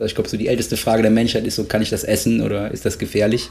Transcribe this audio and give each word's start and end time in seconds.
Ich 0.00 0.14
glaube, 0.14 0.28
so 0.28 0.38
die 0.38 0.48
älteste 0.48 0.78
Frage 0.78 1.02
der 1.02 1.10
Menschheit 1.10 1.46
ist 1.46 1.56
so, 1.56 1.64
kann 1.64 1.82
ich 1.82 1.90
das 1.90 2.02
essen 2.02 2.40
oder 2.40 2.70
ist 2.70 2.86
das 2.86 2.98
gefährlich? 2.98 3.50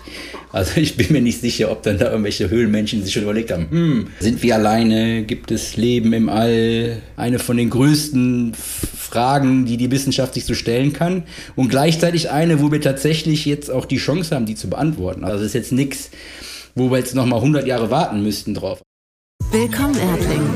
Also 0.52 0.82
ich 0.82 0.98
bin 0.98 1.12
mir 1.12 1.21
nicht 1.21 1.40
sicher, 1.40 1.71
ob 1.71 1.83
dann 1.83 2.00
da 2.00 2.10
irgendwelche 2.10 2.50
Höhlenmenschen 2.50 3.04
sich 3.04 3.14
schon 3.14 3.24
überlegt 3.24 3.52
haben, 3.52 3.70
hm, 3.70 4.08
sind 4.19 4.42
wir 4.42 4.56
alleine? 4.56 5.24
Gibt 5.24 5.51
es 5.51 5.77
Leben 5.77 6.14
im 6.14 6.30
All? 6.30 7.01
Eine 7.16 7.38
von 7.38 7.58
den 7.58 7.69
größten 7.69 8.54
Fragen, 8.55 9.66
die 9.66 9.77
die 9.77 9.91
Wissenschaft 9.91 10.34
sich 10.34 10.46
so 10.46 10.55
stellen 10.55 10.93
kann. 10.93 11.23
Und 11.55 11.70
gleichzeitig 11.70 12.32
eine, 12.32 12.60
wo 12.60 12.71
wir 12.71 12.82
tatsächlich 12.82 13.46
jetzt 13.46 13.70
auch 13.70 13.86
die 13.86 13.98
Chance 13.98 14.36
haben, 14.36 14.48
die 14.48 14.55
zu 14.55 14.68
beantworten. 14.68 15.23
Also 15.23 15.39
es 15.39 15.48
ist 15.48 15.54
jetzt 15.54 15.71
nichts, 15.71 16.10
wo 16.73 16.89
wir 16.89 16.98
jetzt 16.98 17.14
nochmal 17.14 17.39
100 17.39 17.68
Jahre 17.68 17.92
warten 17.92 18.23
müssten 18.23 18.55
drauf. 18.55 18.82
Willkommen, 19.52 19.96
Erdling, 19.96 20.50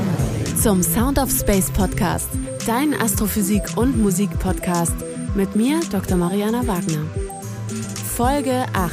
zum 0.60 0.82
Sound 0.82 1.18
of 1.18 1.30
Space 1.30 1.70
Podcast, 1.70 2.28
dein 2.66 2.92
Astrophysik- 2.94 3.76
und 3.76 4.02
Musik-Podcast 4.02 4.94
mit 5.36 5.54
mir, 5.54 5.80
Dr. 5.92 6.16
Mariana 6.16 6.66
Wagner. 6.66 7.04
Folge 8.16 8.64
8. 8.72 8.92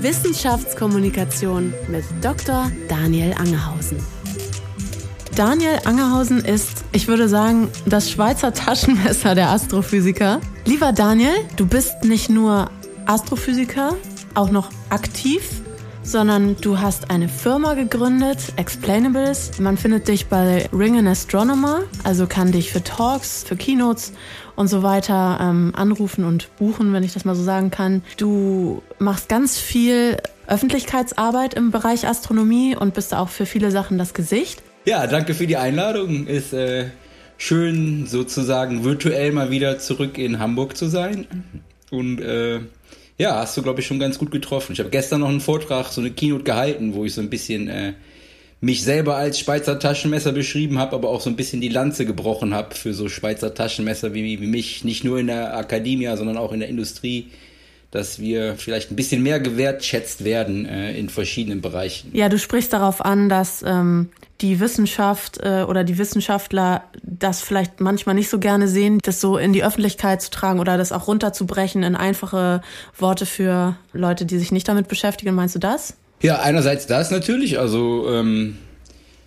Wissenschaftskommunikation 0.00 1.74
mit 1.88 2.04
Dr. 2.22 2.70
Daniel 2.88 3.34
Angerhausen. 3.34 3.98
Daniel 5.34 5.80
Angerhausen 5.84 6.44
ist, 6.44 6.84
ich 6.92 7.08
würde 7.08 7.28
sagen, 7.28 7.68
das 7.84 8.10
Schweizer 8.10 8.54
Taschenmesser 8.54 9.34
der 9.34 9.50
Astrophysiker. 9.50 10.40
Lieber 10.66 10.92
Daniel, 10.92 11.34
du 11.56 11.66
bist 11.66 12.04
nicht 12.04 12.30
nur 12.30 12.70
Astrophysiker, 13.06 13.96
auch 14.34 14.50
noch 14.50 14.70
aktiv 14.88 15.42
sondern 16.02 16.56
du 16.60 16.78
hast 16.78 17.10
eine 17.10 17.28
Firma 17.28 17.74
gegründet, 17.74 18.38
Explainables. 18.56 19.58
Man 19.58 19.76
findet 19.76 20.08
dich 20.08 20.26
bei 20.26 20.68
Ring 20.72 20.98
an 20.98 21.06
Astronomer, 21.06 21.82
also 22.04 22.26
kann 22.26 22.52
dich 22.52 22.72
für 22.72 22.82
Talks, 22.82 23.44
für 23.44 23.56
Keynotes 23.56 24.12
und 24.60 24.68
so 24.68 24.82
weiter 24.82 25.38
ähm, 25.40 25.72
anrufen 25.74 26.22
und 26.24 26.54
buchen, 26.58 26.92
wenn 26.92 27.02
ich 27.02 27.14
das 27.14 27.24
mal 27.24 27.34
so 27.34 27.42
sagen 27.42 27.70
kann. 27.70 28.02
Du 28.18 28.82
machst 28.98 29.30
ganz 29.30 29.58
viel 29.58 30.18
Öffentlichkeitsarbeit 30.46 31.54
im 31.54 31.70
Bereich 31.70 32.06
Astronomie 32.06 32.76
und 32.76 32.92
bist 32.92 33.14
auch 33.14 33.30
für 33.30 33.46
viele 33.46 33.70
Sachen 33.70 33.96
das 33.96 34.12
Gesicht. 34.12 34.62
Ja, 34.84 35.06
danke 35.06 35.32
für 35.32 35.46
die 35.46 35.56
Einladung. 35.56 36.26
Ist 36.26 36.52
äh, 36.52 36.90
schön 37.38 38.06
sozusagen 38.06 38.84
virtuell 38.84 39.32
mal 39.32 39.50
wieder 39.50 39.78
zurück 39.78 40.18
in 40.18 40.38
Hamburg 40.38 40.76
zu 40.76 40.88
sein 40.88 41.26
und 41.90 42.20
äh, 42.20 42.60
ja, 43.16 43.36
hast 43.36 43.56
du, 43.56 43.62
glaube 43.62 43.80
ich, 43.80 43.86
schon 43.86 43.98
ganz 43.98 44.18
gut 44.18 44.30
getroffen. 44.30 44.72
Ich 44.74 44.78
habe 44.78 44.90
gestern 44.90 45.20
noch 45.20 45.28
einen 45.30 45.40
Vortrag, 45.40 45.86
so 45.86 46.02
eine 46.02 46.10
Keynote 46.10 46.44
gehalten, 46.44 46.92
wo 46.92 47.06
ich 47.06 47.14
so 47.14 47.22
ein 47.22 47.30
bisschen 47.30 47.68
äh, 47.68 47.94
mich 48.60 48.82
selber 48.82 49.16
als 49.16 49.38
Schweizer 49.38 49.78
Taschenmesser 49.78 50.32
beschrieben 50.32 50.78
habe, 50.78 50.94
aber 50.94 51.08
auch 51.08 51.20
so 51.20 51.30
ein 51.30 51.36
bisschen 51.36 51.60
die 51.60 51.68
Lanze 51.68 52.04
gebrochen 52.04 52.54
habe 52.54 52.74
für 52.74 52.92
so 52.92 53.08
Schweizer 53.08 53.54
Taschenmesser 53.54 54.12
wie, 54.12 54.40
wie 54.40 54.46
mich, 54.46 54.84
nicht 54.84 55.04
nur 55.04 55.18
in 55.18 55.28
der 55.28 55.56
Akademie, 55.56 56.14
sondern 56.16 56.36
auch 56.36 56.52
in 56.52 56.60
der 56.60 56.68
Industrie 56.68 57.30
dass 57.90 58.20
wir 58.20 58.54
vielleicht 58.56 58.92
ein 58.92 58.96
bisschen 58.96 59.22
mehr 59.22 59.40
gewertschätzt 59.40 60.24
werden 60.24 60.64
äh, 60.64 60.92
in 60.92 61.08
verschiedenen 61.08 61.60
Bereichen. 61.60 62.10
Ja, 62.12 62.28
du 62.28 62.38
sprichst 62.38 62.72
darauf 62.72 63.04
an, 63.04 63.28
dass 63.28 63.64
ähm, 63.66 64.10
die 64.40 64.60
Wissenschaft 64.60 65.38
äh, 65.42 65.64
oder 65.68 65.82
die 65.82 65.98
Wissenschaftler 65.98 66.84
das 67.02 67.42
vielleicht 67.42 67.80
manchmal 67.80 68.14
nicht 68.14 68.30
so 68.30 68.38
gerne 68.38 68.68
sehen, 68.68 69.00
das 69.02 69.20
so 69.20 69.36
in 69.36 69.52
die 69.52 69.64
Öffentlichkeit 69.64 70.22
zu 70.22 70.30
tragen 70.30 70.60
oder 70.60 70.78
das 70.78 70.92
auch 70.92 71.08
runterzubrechen 71.08 71.82
in 71.82 71.96
einfache 71.96 72.62
Worte 72.96 73.26
für 73.26 73.76
Leute, 73.92 74.24
die 74.24 74.38
sich 74.38 74.52
nicht 74.52 74.68
damit 74.68 74.86
beschäftigen. 74.86 75.34
Meinst 75.34 75.56
du 75.56 75.58
das? 75.58 75.96
Ja, 76.22 76.40
einerseits 76.40 76.86
das 76.86 77.10
natürlich. 77.10 77.58
Also 77.58 78.08
ähm, 78.10 78.56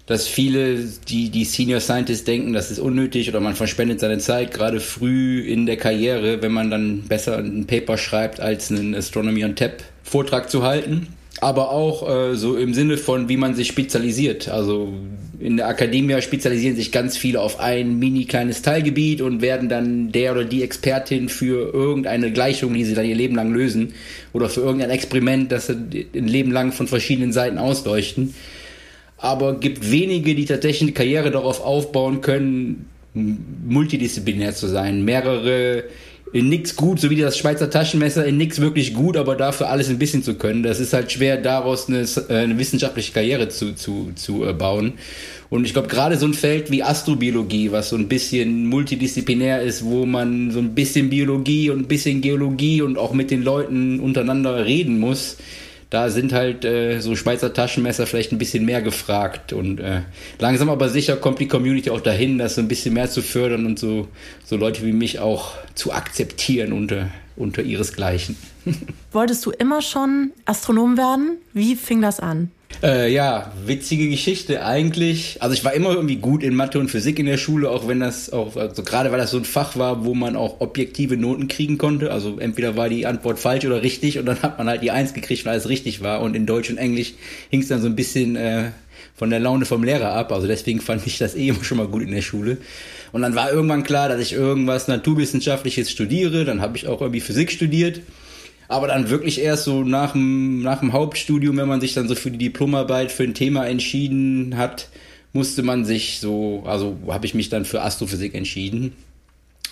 dass 0.05 0.27
viele, 0.27 0.79
die, 1.07 1.29
die 1.29 1.45
Senior 1.45 1.79
Scientists 1.79 2.25
denken, 2.25 2.53
das 2.53 2.71
ist 2.71 2.79
unnötig 2.79 3.29
oder 3.29 3.39
man 3.39 3.55
verschwendet 3.55 3.99
seine 4.01 4.17
Zeit, 4.17 4.53
gerade 4.53 4.79
früh 4.79 5.39
in 5.39 5.65
der 5.65 5.77
Karriere, 5.77 6.41
wenn 6.41 6.51
man 6.51 6.69
dann 6.69 7.03
besser 7.03 7.37
ein 7.37 7.65
Paper 7.65 7.97
schreibt, 7.97 8.39
als 8.39 8.69
einen 8.69 8.93
Astronomy 8.95 9.45
on 9.45 9.55
Tap 9.55 9.83
Vortrag 10.03 10.49
zu 10.49 10.63
halten. 10.63 11.07
Aber 11.43 11.71
auch 11.71 12.09
äh, 12.09 12.35
so 12.35 12.55
im 12.55 12.73
Sinne 12.73 12.97
von, 12.97 13.27
wie 13.27 13.37
man 13.37 13.53
sich 13.53 13.67
spezialisiert. 13.67 14.47
Also 14.47 14.93
in 15.39 15.57
der 15.57 15.67
Akademie 15.67 16.21
spezialisieren 16.21 16.75
sich 16.75 16.91
ganz 16.91 17.17
viele 17.17 17.41
auf 17.41 17.59
ein 17.59 17.99
mini 17.99 18.25
kleines 18.25 18.61
Teilgebiet 18.61 19.21
und 19.21 19.41
werden 19.41 19.67
dann 19.67 20.11
der 20.11 20.31
oder 20.31 20.45
die 20.45 20.63
Expertin 20.63 21.27
für 21.27 21.73
irgendeine 21.73 22.31
Gleichung, 22.31 22.73
die 22.73 22.85
sie 22.85 22.93
dann 22.93 23.05
ihr 23.05 23.15
Leben 23.15 23.35
lang 23.35 23.51
lösen, 23.53 23.93
oder 24.31 24.47
für 24.47 24.61
irgendein 24.61 24.89
Experiment, 24.89 25.51
das 25.51 25.67
sie 25.67 26.07
ein 26.15 26.27
Leben 26.27 26.51
lang 26.51 26.71
von 26.71 26.87
verschiedenen 26.87 27.33
Seiten 27.33 27.57
ausleuchten 27.57 28.33
aber 29.23 29.57
gibt 29.57 29.89
wenige, 29.89 30.35
die 30.35 30.43
tatsächlich 30.43 30.81
eine 30.81 30.91
Karriere 30.91 31.31
darauf 31.31 31.63
aufbauen 31.63 32.19
können, 32.19 32.89
multidisziplinär 33.13 34.53
zu 34.53 34.67
sein. 34.67 35.05
Mehrere 35.05 35.85
in 36.33 36.49
nix 36.49 36.75
gut, 36.75 36.99
so 36.99 37.11
wie 37.11 37.15
das 37.15 37.37
Schweizer 37.37 37.69
Taschenmesser, 37.69 38.25
in 38.25 38.37
nix 38.37 38.59
wirklich 38.59 38.95
gut, 38.95 39.17
aber 39.17 39.35
dafür 39.35 39.69
alles 39.69 39.89
ein 39.89 39.99
bisschen 39.99 40.23
zu 40.23 40.33
können. 40.33 40.63
Das 40.63 40.79
ist 40.79 40.91
halt 40.91 41.11
schwer, 41.11 41.37
daraus 41.37 41.87
eine, 41.87 42.05
eine 42.29 42.57
wissenschaftliche 42.57 43.13
Karriere 43.13 43.49
zu, 43.49 43.75
zu, 43.75 44.11
zu 44.15 44.43
äh, 44.43 44.51
bauen. 44.51 44.93
Und 45.51 45.65
ich 45.65 45.73
glaube, 45.73 45.87
gerade 45.87 46.17
so 46.17 46.25
ein 46.25 46.33
Feld 46.33 46.71
wie 46.71 46.81
Astrobiologie, 46.81 47.71
was 47.71 47.89
so 47.89 47.95
ein 47.95 48.07
bisschen 48.07 48.65
multidisziplinär 48.65 49.61
ist, 49.61 49.85
wo 49.85 50.07
man 50.07 50.49
so 50.49 50.57
ein 50.57 50.73
bisschen 50.73 51.11
Biologie 51.11 51.69
und 51.69 51.81
ein 51.81 51.87
bisschen 51.87 52.21
Geologie 52.21 52.81
und 52.81 52.97
auch 52.97 53.13
mit 53.13 53.29
den 53.29 53.43
Leuten 53.43 53.99
untereinander 53.99 54.65
reden 54.65 54.99
muss, 54.99 55.37
da 55.93 56.09
sind 56.09 56.33
halt 56.33 56.65
äh, 56.65 56.99
so 57.01 57.15
Schweizer 57.15 57.53
Taschenmesser 57.53 58.07
vielleicht 58.07 58.31
ein 58.31 58.39
bisschen 58.39 58.65
mehr 58.65 58.81
gefragt 58.81 59.53
und 59.53 59.79
äh, 59.79 60.01
langsam 60.39 60.69
aber 60.69 60.89
sicher 60.89 61.17
kommt 61.17 61.37
die 61.37 61.47
Community 61.47 61.91
auch 61.91 62.01
dahin, 62.01 62.39
das 62.39 62.55
so 62.55 62.61
ein 62.61 62.67
bisschen 62.67 62.95
mehr 62.95 63.11
zu 63.11 63.21
fördern 63.21 63.67
und 63.67 63.77
so, 63.77 64.07
so 64.43 64.55
Leute 64.55 64.83
wie 64.83 64.91
mich 64.91 65.19
auch 65.19 65.51
zu 65.75 65.93
akzeptieren 65.93 66.73
unter, 66.73 67.09
unter 67.35 67.61
ihresgleichen. 67.61 68.37
Wolltest 69.11 69.45
du 69.45 69.51
immer 69.51 69.83
schon 69.83 70.31
Astronom 70.45 70.97
werden? 70.97 71.37
Wie 71.53 71.75
fing 71.75 72.01
das 72.01 72.19
an? 72.19 72.49
Äh, 72.81 73.13
ja, 73.13 73.51
witzige 73.65 74.09
Geschichte 74.09 74.65
eigentlich. 74.65 75.37
Also 75.41 75.53
ich 75.53 75.63
war 75.63 75.73
immer 75.73 75.91
irgendwie 75.91 76.17
gut 76.17 76.43
in 76.43 76.55
Mathe 76.55 76.79
und 76.79 76.89
Physik 76.89 77.19
in 77.19 77.25
der 77.25 77.37
Schule, 77.37 77.69
auch 77.69 77.87
wenn 77.87 77.99
das 77.99 78.31
auch, 78.31 78.57
also 78.57 78.83
gerade 78.83 79.11
weil 79.11 79.19
das 79.19 79.31
so 79.31 79.37
ein 79.37 79.45
Fach 79.45 79.77
war, 79.77 80.03
wo 80.03 80.13
man 80.13 80.35
auch 80.35 80.59
objektive 80.59 81.15
Noten 81.15 81.47
kriegen 81.47 81.77
konnte. 81.77 82.11
Also 82.11 82.39
entweder 82.39 82.75
war 82.75 82.89
die 82.89 83.05
Antwort 83.05 83.39
falsch 83.39 83.65
oder 83.65 83.83
richtig 83.83 84.19
und 84.19 84.25
dann 84.25 84.41
hat 84.41 84.57
man 84.57 84.67
halt 84.67 84.81
die 84.81 84.91
Eins 84.91 85.13
gekriegt, 85.13 85.45
weil 85.45 85.57
es 85.57 85.69
richtig 85.69 86.01
war. 86.01 86.21
Und 86.21 86.35
in 86.35 86.45
Deutsch 86.45 86.69
und 86.69 86.77
Englisch 86.77 87.13
hing 87.49 87.61
es 87.61 87.69
dann 87.69 87.81
so 87.81 87.87
ein 87.87 87.95
bisschen 87.95 88.35
äh, 88.35 88.71
von 89.15 89.29
der 89.29 89.39
Laune 89.39 89.65
vom 89.65 89.83
Lehrer 89.83 90.13
ab. 90.13 90.31
Also 90.31 90.47
deswegen 90.47 90.81
fand 90.81 91.05
ich 91.07 91.17
das 91.17 91.35
eh 91.35 91.49
immer 91.49 91.63
schon 91.63 91.77
mal 91.77 91.87
gut 91.87 92.01
in 92.01 92.11
der 92.11 92.21
Schule. 92.21 92.57
Und 93.13 93.21
dann 93.21 93.35
war 93.35 93.51
irgendwann 93.51 93.83
klar, 93.83 94.09
dass 94.09 94.19
ich 94.19 94.33
irgendwas 94.33 94.87
Naturwissenschaftliches 94.87 95.89
studiere. 95.89 96.45
Dann 96.45 96.61
habe 96.61 96.75
ich 96.75 96.87
auch 96.87 96.99
irgendwie 96.99 97.21
Physik 97.21 97.51
studiert. 97.51 98.01
Aber 98.67 98.87
dann 98.87 99.09
wirklich 99.09 99.41
erst 99.41 99.65
so 99.65 99.83
nach 99.83 100.13
dem, 100.13 100.61
nach 100.61 100.79
dem 100.79 100.93
Hauptstudium, 100.93 101.57
wenn 101.57 101.67
man 101.67 101.81
sich 101.81 101.93
dann 101.93 102.07
so 102.07 102.15
für 102.15 102.31
die 102.31 102.37
Diplomarbeit 102.37 103.11
für 103.11 103.23
ein 103.23 103.33
Thema 103.33 103.67
entschieden 103.67 104.57
hat, 104.57 104.89
musste 105.33 105.63
man 105.63 105.83
sich 105.83 106.19
so, 106.19 106.63
also 106.65 106.97
habe 107.07 107.25
ich 107.25 107.33
mich 107.33 107.49
dann 107.49 107.65
für 107.65 107.81
Astrophysik 107.81 108.35
entschieden. 108.35 108.93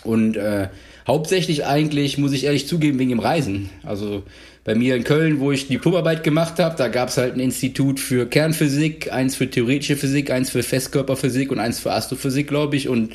Und 0.03 0.35
äh, 0.35 0.69
hauptsächlich 1.07 1.65
eigentlich, 1.65 2.17
muss 2.17 2.33
ich 2.33 2.45
ehrlich 2.45 2.67
zugeben, 2.67 2.99
wegen 2.99 3.11
dem 3.11 3.19
Reisen. 3.19 3.69
Also 3.83 4.23
bei 4.63 4.75
mir 4.75 4.95
in 4.95 5.03
Köln, 5.03 5.39
wo 5.39 5.51
ich 5.51 5.67
Diplomarbeit 5.67 6.23
gemacht 6.23 6.59
habe, 6.59 6.75
da 6.75 6.87
gab 6.87 7.09
es 7.09 7.17
halt 7.17 7.35
ein 7.35 7.39
Institut 7.39 7.99
für 7.99 8.27
Kernphysik, 8.27 9.11
eins 9.11 9.35
für 9.35 9.49
theoretische 9.49 9.95
Physik, 9.95 10.31
eins 10.31 10.49
für 10.49 10.63
Festkörperphysik 10.63 11.51
und 11.51 11.59
eins 11.59 11.79
für 11.79 11.91
Astrophysik, 11.91 12.47
glaube 12.47 12.75
ich. 12.75 12.89
Und 12.89 13.13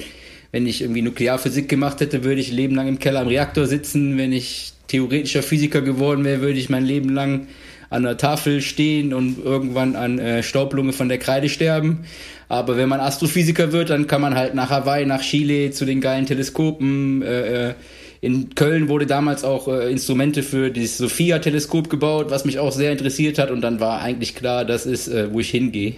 wenn 0.53 0.67
ich 0.67 0.81
irgendwie 0.83 1.03
Nuklearphysik 1.03 1.69
gemacht 1.69 2.01
hätte, 2.01 2.25
würde 2.25 2.41
ich 2.41 2.53
leben 2.53 2.75
lang 2.77 2.89
im 2.89 2.99
Keller 2.99 3.23
im 3.23 3.29
Reaktor 3.29 3.67
sitzen. 3.67 4.17
Wenn 4.17 4.33
ich 4.33 4.73
theoretischer 4.89 5.43
Physiker 5.43 5.81
geworden 5.81 6.25
wäre, 6.25 6.41
würde 6.41 6.59
ich 6.59 6.69
mein 6.69 6.85
Leben 6.85 7.11
lang 7.11 7.49
an 7.91 8.03
der 8.03 8.17
Tafel 8.17 8.61
stehen 8.63 9.15
und 9.15 9.45
irgendwann 9.45 9.97
an 9.97 10.19
äh, 10.19 10.43
Staublunge 10.43 10.93
von 10.93 11.09
der 11.09 11.19
Kreide 11.19 11.49
sterben. 11.49 12.05
Aber 12.49 12.77
wenn 12.77 12.89
man 12.89 13.01
Astrophysiker 13.01 13.73
wird, 13.73 13.91
dann 13.91 14.07
kann 14.07 14.21
man 14.21 14.35
halt 14.35 14.55
nach 14.55 14.71
Hawaii, 14.71 15.07
nach 15.07 15.23
Chile 15.23 15.71
zu 15.71 15.85
den 15.85 16.01
geilen 16.01 16.27
Teleskopen. 16.27 17.23
Äh, 17.23 17.69
äh 17.69 17.75
in 18.23 18.55
Köln 18.55 18.89
wurde 18.89 19.07
damals 19.07 19.45
auch 19.45 19.69
äh, 19.69 19.91
Instrumente 19.91 20.43
für 20.43 20.71
dieses 20.71 20.97
Sophia-Teleskop 20.99 21.91
gebaut, 21.91 22.31
was 22.31 22.45
mich 22.45 22.59
auch 22.59 22.73
sehr 22.73 22.91
interessiert 22.91 23.39
hat. 23.39 23.51
Und 23.51 23.61
dann 23.61 23.79
war 23.79 24.01
eigentlich 24.01 24.35
klar, 24.35 24.65
das 24.65 24.87
ist, 24.87 25.07
äh, 25.07 25.33
wo 25.33 25.41
ich 25.41 25.51
hingehe. 25.51 25.95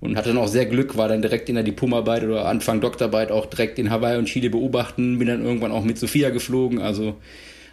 Und 0.00 0.16
hatte 0.16 0.28
dann 0.28 0.38
auch 0.38 0.46
sehr 0.46 0.66
Glück, 0.66 0.96
war 0.96 1.08
dann 1.08 1.20
direkt 1.20 1.48
in 1.48 1.56
der 1.56 1.64
Diplomarbeit 1.64 2.22
oder 2.22 2.46
Anfang 2.46 2.80
Doktorarbeit 2.80 3.32
auch 3.32 3.46
direkt 3.46 3.80
in 3.80 3.90
Hawaii 3.90 4.16
und 4.16 4.26
Chile 4.26 4.48
beobachten. 4.48 5.18
Bin 5.18 5.26
dann 5.26 5.44
irgendwann 5.44 5.72
auch 5.72 5.82
mit 5.82 5.98
Sophia 5.98 6.30
geflogen. 6.30 6.80
Also 6.80 7.16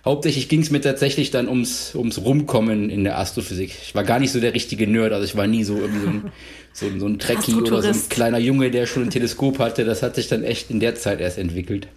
hauptsächlich 0.05 0.47
ging 0.47 0.61
es 0.61 0.69
mir 0.69 0.79
tatsächlich 0.79 1.31
dann 1.31 1.49
ums, 1.49 1.95
ums 1.95 2.19
Rumkommen 2.19 2.89
in 2.89 3.03
der 3.03 3.17
Astrophysik. 3.17 3.75
Ich 3.81 3.95
war 3.95 4.03
gar 4.03 4.19
nicht 4.19 4.31
so 4.31 4.39
der 4.39 4.53
richtige 4.53 4.87
Nerd, 4.87 5.11
also 5.11 5.25
ich 5.25 5.35
war 5.35 5.47
nie 5.47 5.63
so 5.63 5.77
irgendwie 5.77 5.99
so 6.01 6.07
ein, 6.07 6.31
so, 6.73 6.99
so 6.99 7.07
ein 7.07 7.19
Trekkie 7.19 7.55
oder 7.55 7.81
so 7.81 7.89
ein 7.89 8.09
kleiner 8.09 8.37
Junge, 8.37 8.71
der 8.71 8.85
schon 8.85 9.03
ein 9.03 9.09
Teleskop 9.09 9.59
hatte. 9.59 9.83
Das 9.83 10.03
hat 10.03 10.15
sich 10.15 10.27
dann 10.27 10.43
echt 10.43 10.69
in 10.69 10.79
der 10.79 10.95
Zeit 10.95 11.19
erst 11.19 11.37
entwickelt. 11.37 11.87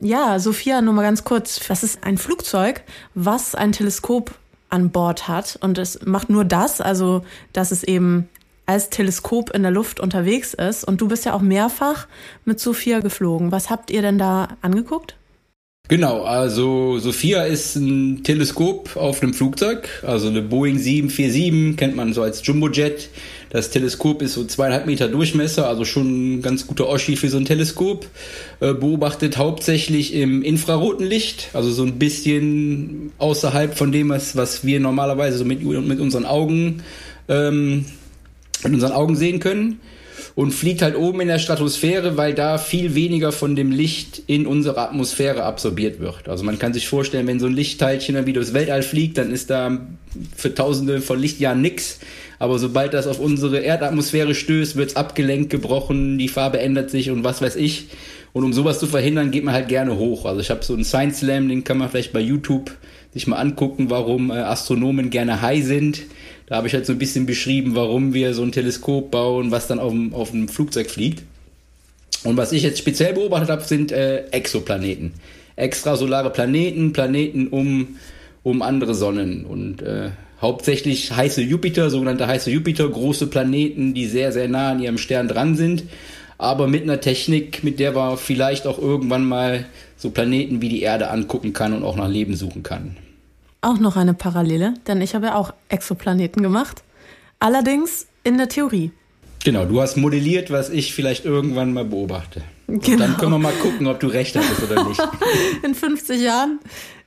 Ja, 0.00 0.38
Sophia, 0.38 0.80
nur 0.80 0.94
mal 0.94 1.02
ganz 1.02 1.24
kurz. 1.24 1.60
Das 1.66 1.82
ist 1.82 2.04
ein 2.04 2.18
Flugzeug, 2.18 2.82
was 3.14 3.54
ein 3.54 3.72
Teleskop 3.72 4.32
an 4.68 4.90
Bord 4.90 5.28
hat 5.28 5.58
und 5.62 5.78
es 5.78 6.04
macht 6.04 6.28
nur 6.28 6.44
das, 6.44 6.80
also 6.80 7.24
dass 7.52 7.70
es 7.70 7.84
eben 7.84 8.28
als 8.66 8.90
Teleskop 8.90 9.50
in 9.54 9.62
der 9.62 9.72
Luft 9.72 9.98
unterwegs 9.98 10.52
ist. 10.52 10.84
Und 10.84 11.00
du 11.00 11.08
bist 11.08 11.24
ja 11.24 11.32
auch 11.32 11.40
mehrfach 11.40 12.06
mit 12.44 12.60
Sophia 12.60 13.00
geflogen. 13.00 13.50
Was 13.50 13.70
habt 13.70 13.90
ihr 13.90 14.02
denn 14.02 14.18
da 14.18 14.48
angeguckt? 14.60 15.17
Genau, 15.88 16.22
also 16.24 16.98
Sophia 16.98 17.44
ist 17.44 17.76
ein 17.76 18.22
Teleskop 18.22 18.94
auf 18.94 19.22
einem 19.22 19.32
Flugzeug, 19.32 19.88
also 20.06 20.28
eine 20.28 20.42
Boeing 20.42 20.78
747, 20.78 21.78
kennt 21.78 21.96
man 21.96 22.12
so 22.12 22.20
als 22.20 22.46
Jumbojet. 22.46 23.08
Das 23.48 23.70
Teleskop 23.70 24.20
ist 24.20 24.34
so 24.34 24.44
zweieinhalb 24.44 24.84
Meter 24.84 25.08
Durchmesser, 25.08 25.66
also 25.66 25.86
schon 25.86 26.34
ein 26.34 26.42
ganz 26.42 26.66
guter 26.66 26.86
Oschi 26.86 27.16
für 27.16 27.30
so 27.30 27.38
ein 27.38 27.46
Teleskop. 27.46 28.06
Äh, 28.60 28.74
beobachtet 28.74 29.38
hauptsächlich 29.38 30.12
im 30.12 30.42
infraroten 30.42 31.06
Licht, 31.06 31.48
also 31.54 31.70
so 31.70 31.84
ein 31.84 31.98
bisschen 31.98 33.10
außerhalb 33.16 33.74
von 33.74 33.90
dem, 33.90 34.10
was, 34.10 34.66
wir 34.66 34.80
normalerweise 34.80 35.38
so 35.38 35.46
mit, 35.46 35.64
mit 35.64 36.00
unseren 36.00 36.26
Augen 36.26 36.82
ähm, 37.30 37.86
mit 38.62 38.74
unseren 38.74 38.92
Augen 38.92 39.16
sehen 39.16 39.40
können 39.40 39.80
und 40.38 40.52
fliegt 40.52 40.82
halt 40.82 40.94
oben 40.94 41.20
in 41.20 41.26
der 41.26 41.40
Stratosphäre, 41.40 42.16
weil 42.16 42.32
da 42.32 42.58
viel 42.58 42.94
weniger 42.94 43.32
von 43.32 43.56
dem 43.56 43.72
Licht 43.72 44.22
in 44.28 44.46
unsere 44.46 44.78
Atmosphäre 44.78 45.42
absorbiert 45.42 45.98
wird. 45.98 46.28
Also 46.28 46.44
man 46.44 46.60
kann 46.60 46.72
sich 46.72 46.86
vorstellen, 46.86 47.26
wenn 47.26 47.40
so 47.40 47.46
ein 47.46 47.54
Lichtteilchen 47.54 48.14
dann 48.14 48.26
wieder 48.26 48.38
durchs 48.38 48.54
Weltall 48.54 48.84
fliegt, 48.84 49.18
dann 49.18 49.32
ist 49.32 49.50
da 49.50 49.80
für 50.36 50.54
tausende 50.54 51.00
von 51.00 51.18
Lichtjahren 51.18 51.60
nix. 51.60 51.98
Aber 52.38 52.60
sobald 52.60 52.94
das 52.94 53.08
auf 53.08 53.18
unsere 53.18 53.58
Erdatmosphäre 53.58 54.36
stößt, 54.36 54.76
wird's 54.76 54.94
abgelenkt, 54.94 55.50
gebrochen, 55.50 56.18
die 56.18 56.28
Farbe 56.28 56.60
ändert 56.60 56.90
sich 56.90 57.10
und 57.10 57.24
was 57.24 57.42
weiß 57.42 57.56
ich. 57.56 57.88
Und 58.32 58.44
um 58.44 58.52
sowas 58.52 58.78
zu 58.78 58.86
verhindern, 58.86 59.32
geht 59.32 59.42
man 59.42 59.54
halt 59.54 59.66
gerne 59.66 59.98
hoch. 59.98 60.24
Also 60.24 60.40
ich 60.40 60.50
habe 60.50 60.64
so 60.64 60.72
einen 60.72 60.84
Science 60.84 61.18
Slam, 61.18 61.48
den 61.48 61.64
kann 61.64 61.78
man 61.78 61.90
vielleicht 61.90 62.12
bei 62.12 62.20
YouTube 62.20 62.70
sich 63.12 63.26
mal 63.26 63.38
angucken, 63.38 63.90
warum 63.90 64.30
äh, 64.30 64.34
Astronomen 64.34 65.10
gerne 65.10 65.42
high 65.42 65.64
sind. 65.64 66.02
Da 66.48 66.56
habe 66.56 66.66
ich 66.66 66.74
halt 66.74 66.86
so 66.86 66.92
ein 66.92 66.98
bisschen 66.98 67.26
beschrieben, 67.26 67.74
warum 67.74 68.14
wir 68.14 68.32
so 68.32 68.42
ein 68.42 68.52
Teleskop 68.52 69.10
bauen, 69.10 69.50
was 69.50 69.66
dann 69.66 69.78
auf 69.78 69.92
dem, 69.92 70.14
auf 70.14 70.30
dem 70.30 70.48
Flugzeug 70.48 70.90
fliegt. 70.90 71.22
Und 72.24 72.36
was 72.36 72.52
ich 72.52 72.62
jetzt 72.62 72.78
speziell 72.78 73.12
beobachtet 73.12 73.50
habe, 73.50 73.64
sind 73.64 73.92
äh, 73.92 74.24
Exoplaneten. 74.30 75.12
Extrasolare 75.56 76.30
Planeten, 76.30 76.92
Planeten 76.92 77.48
um, 77.48 77.98
um 78.42 78.62
andere 78.62 78.94
Sonnen. 78.94 79.44
Und 79.44 79.82
äh, 79.82 80.10
hauptsächlich 80.40 81.14
heiße 81.14 81.42
Jupiter, 81.42 81.90
sogenannte 81.90 82.26
heiße 82.26 82.50
Jupiter, 82.50 82.88
große 82.88 83.26
Planeten, 83.26 83.92
die 83.92 84.06
sehr, 84.06 84.32
sehr 84.32 84.48
nah 84.48 84.70
an 84.70 84.80
ihrem 84.80 84.98
Stern 84.98 85.28
dran 85.28 85.54
sind. 85.54 85.84
Aber 86.38 86.66
mit 86.66 86.84
einer 86.84 87.00
Technik, 87.00 87.62
mit 87.62 87.78
der 87.78 87.92
man 87.92 88.16
vielleicht 88.16 88.66
auch 88.66 88.78
irgendwann 88.78 89.24
mal 89.24 89.66
so 89.96 90.10
Planeten 90.10 90.62
wie 90.62 90.70
die 90.70 90.82
Erde 90.82 91.10
angucken 91.10 91.52
kann 91.52 91.74
und 91.74 91.84
auch 91.84 91.96
nach 91.96 92.08
Leben 92.08 92.36
suchen 92.36 92.62
kann 92.62 92.96
auch 93.60 93.78
noch 93.78 93.96
eine 93.96 94.14
Parallele, 94.14 94.74
denn 94.86 95.00
ich 95.00 95.14
habe 95.14 95.26
ja 95.26 95.34
auch 95.34 95.52
Exoplaneten 95.68 96.42
gemacht. 96.42 96.82
Allerdings 97.40 98.06
in 98.24 98.38
der 98.38 98.48
Theorie. 98.48 98.92
Genau, 99.44 99.64
du 99.64 99.80
hast 99.80 99.96
modelliert, 99.96 100.50
was 100.50 100.70
ich 100.70 100.94
vielleicht 100.94 101.24
irgendwann 101.24 101.72
mal 101.72 101.84
beobachte. 101.84 102.42
Genau. 102.66 102.98
Dann 102.98 103.16
können 103.16 103.32
wir 103.32 103.38
mal 103.38 103.52
gucken, 103.52 103.86
ob 103.86 104.00
du 104.00 104.08
recht 104.08 104.36
hattest 104.36 104.62
oder 104.62 104.84
nicht. 104.84 105.00
in 105.62 105.74
50 105.74 106.20
Jahren 106.20 106.58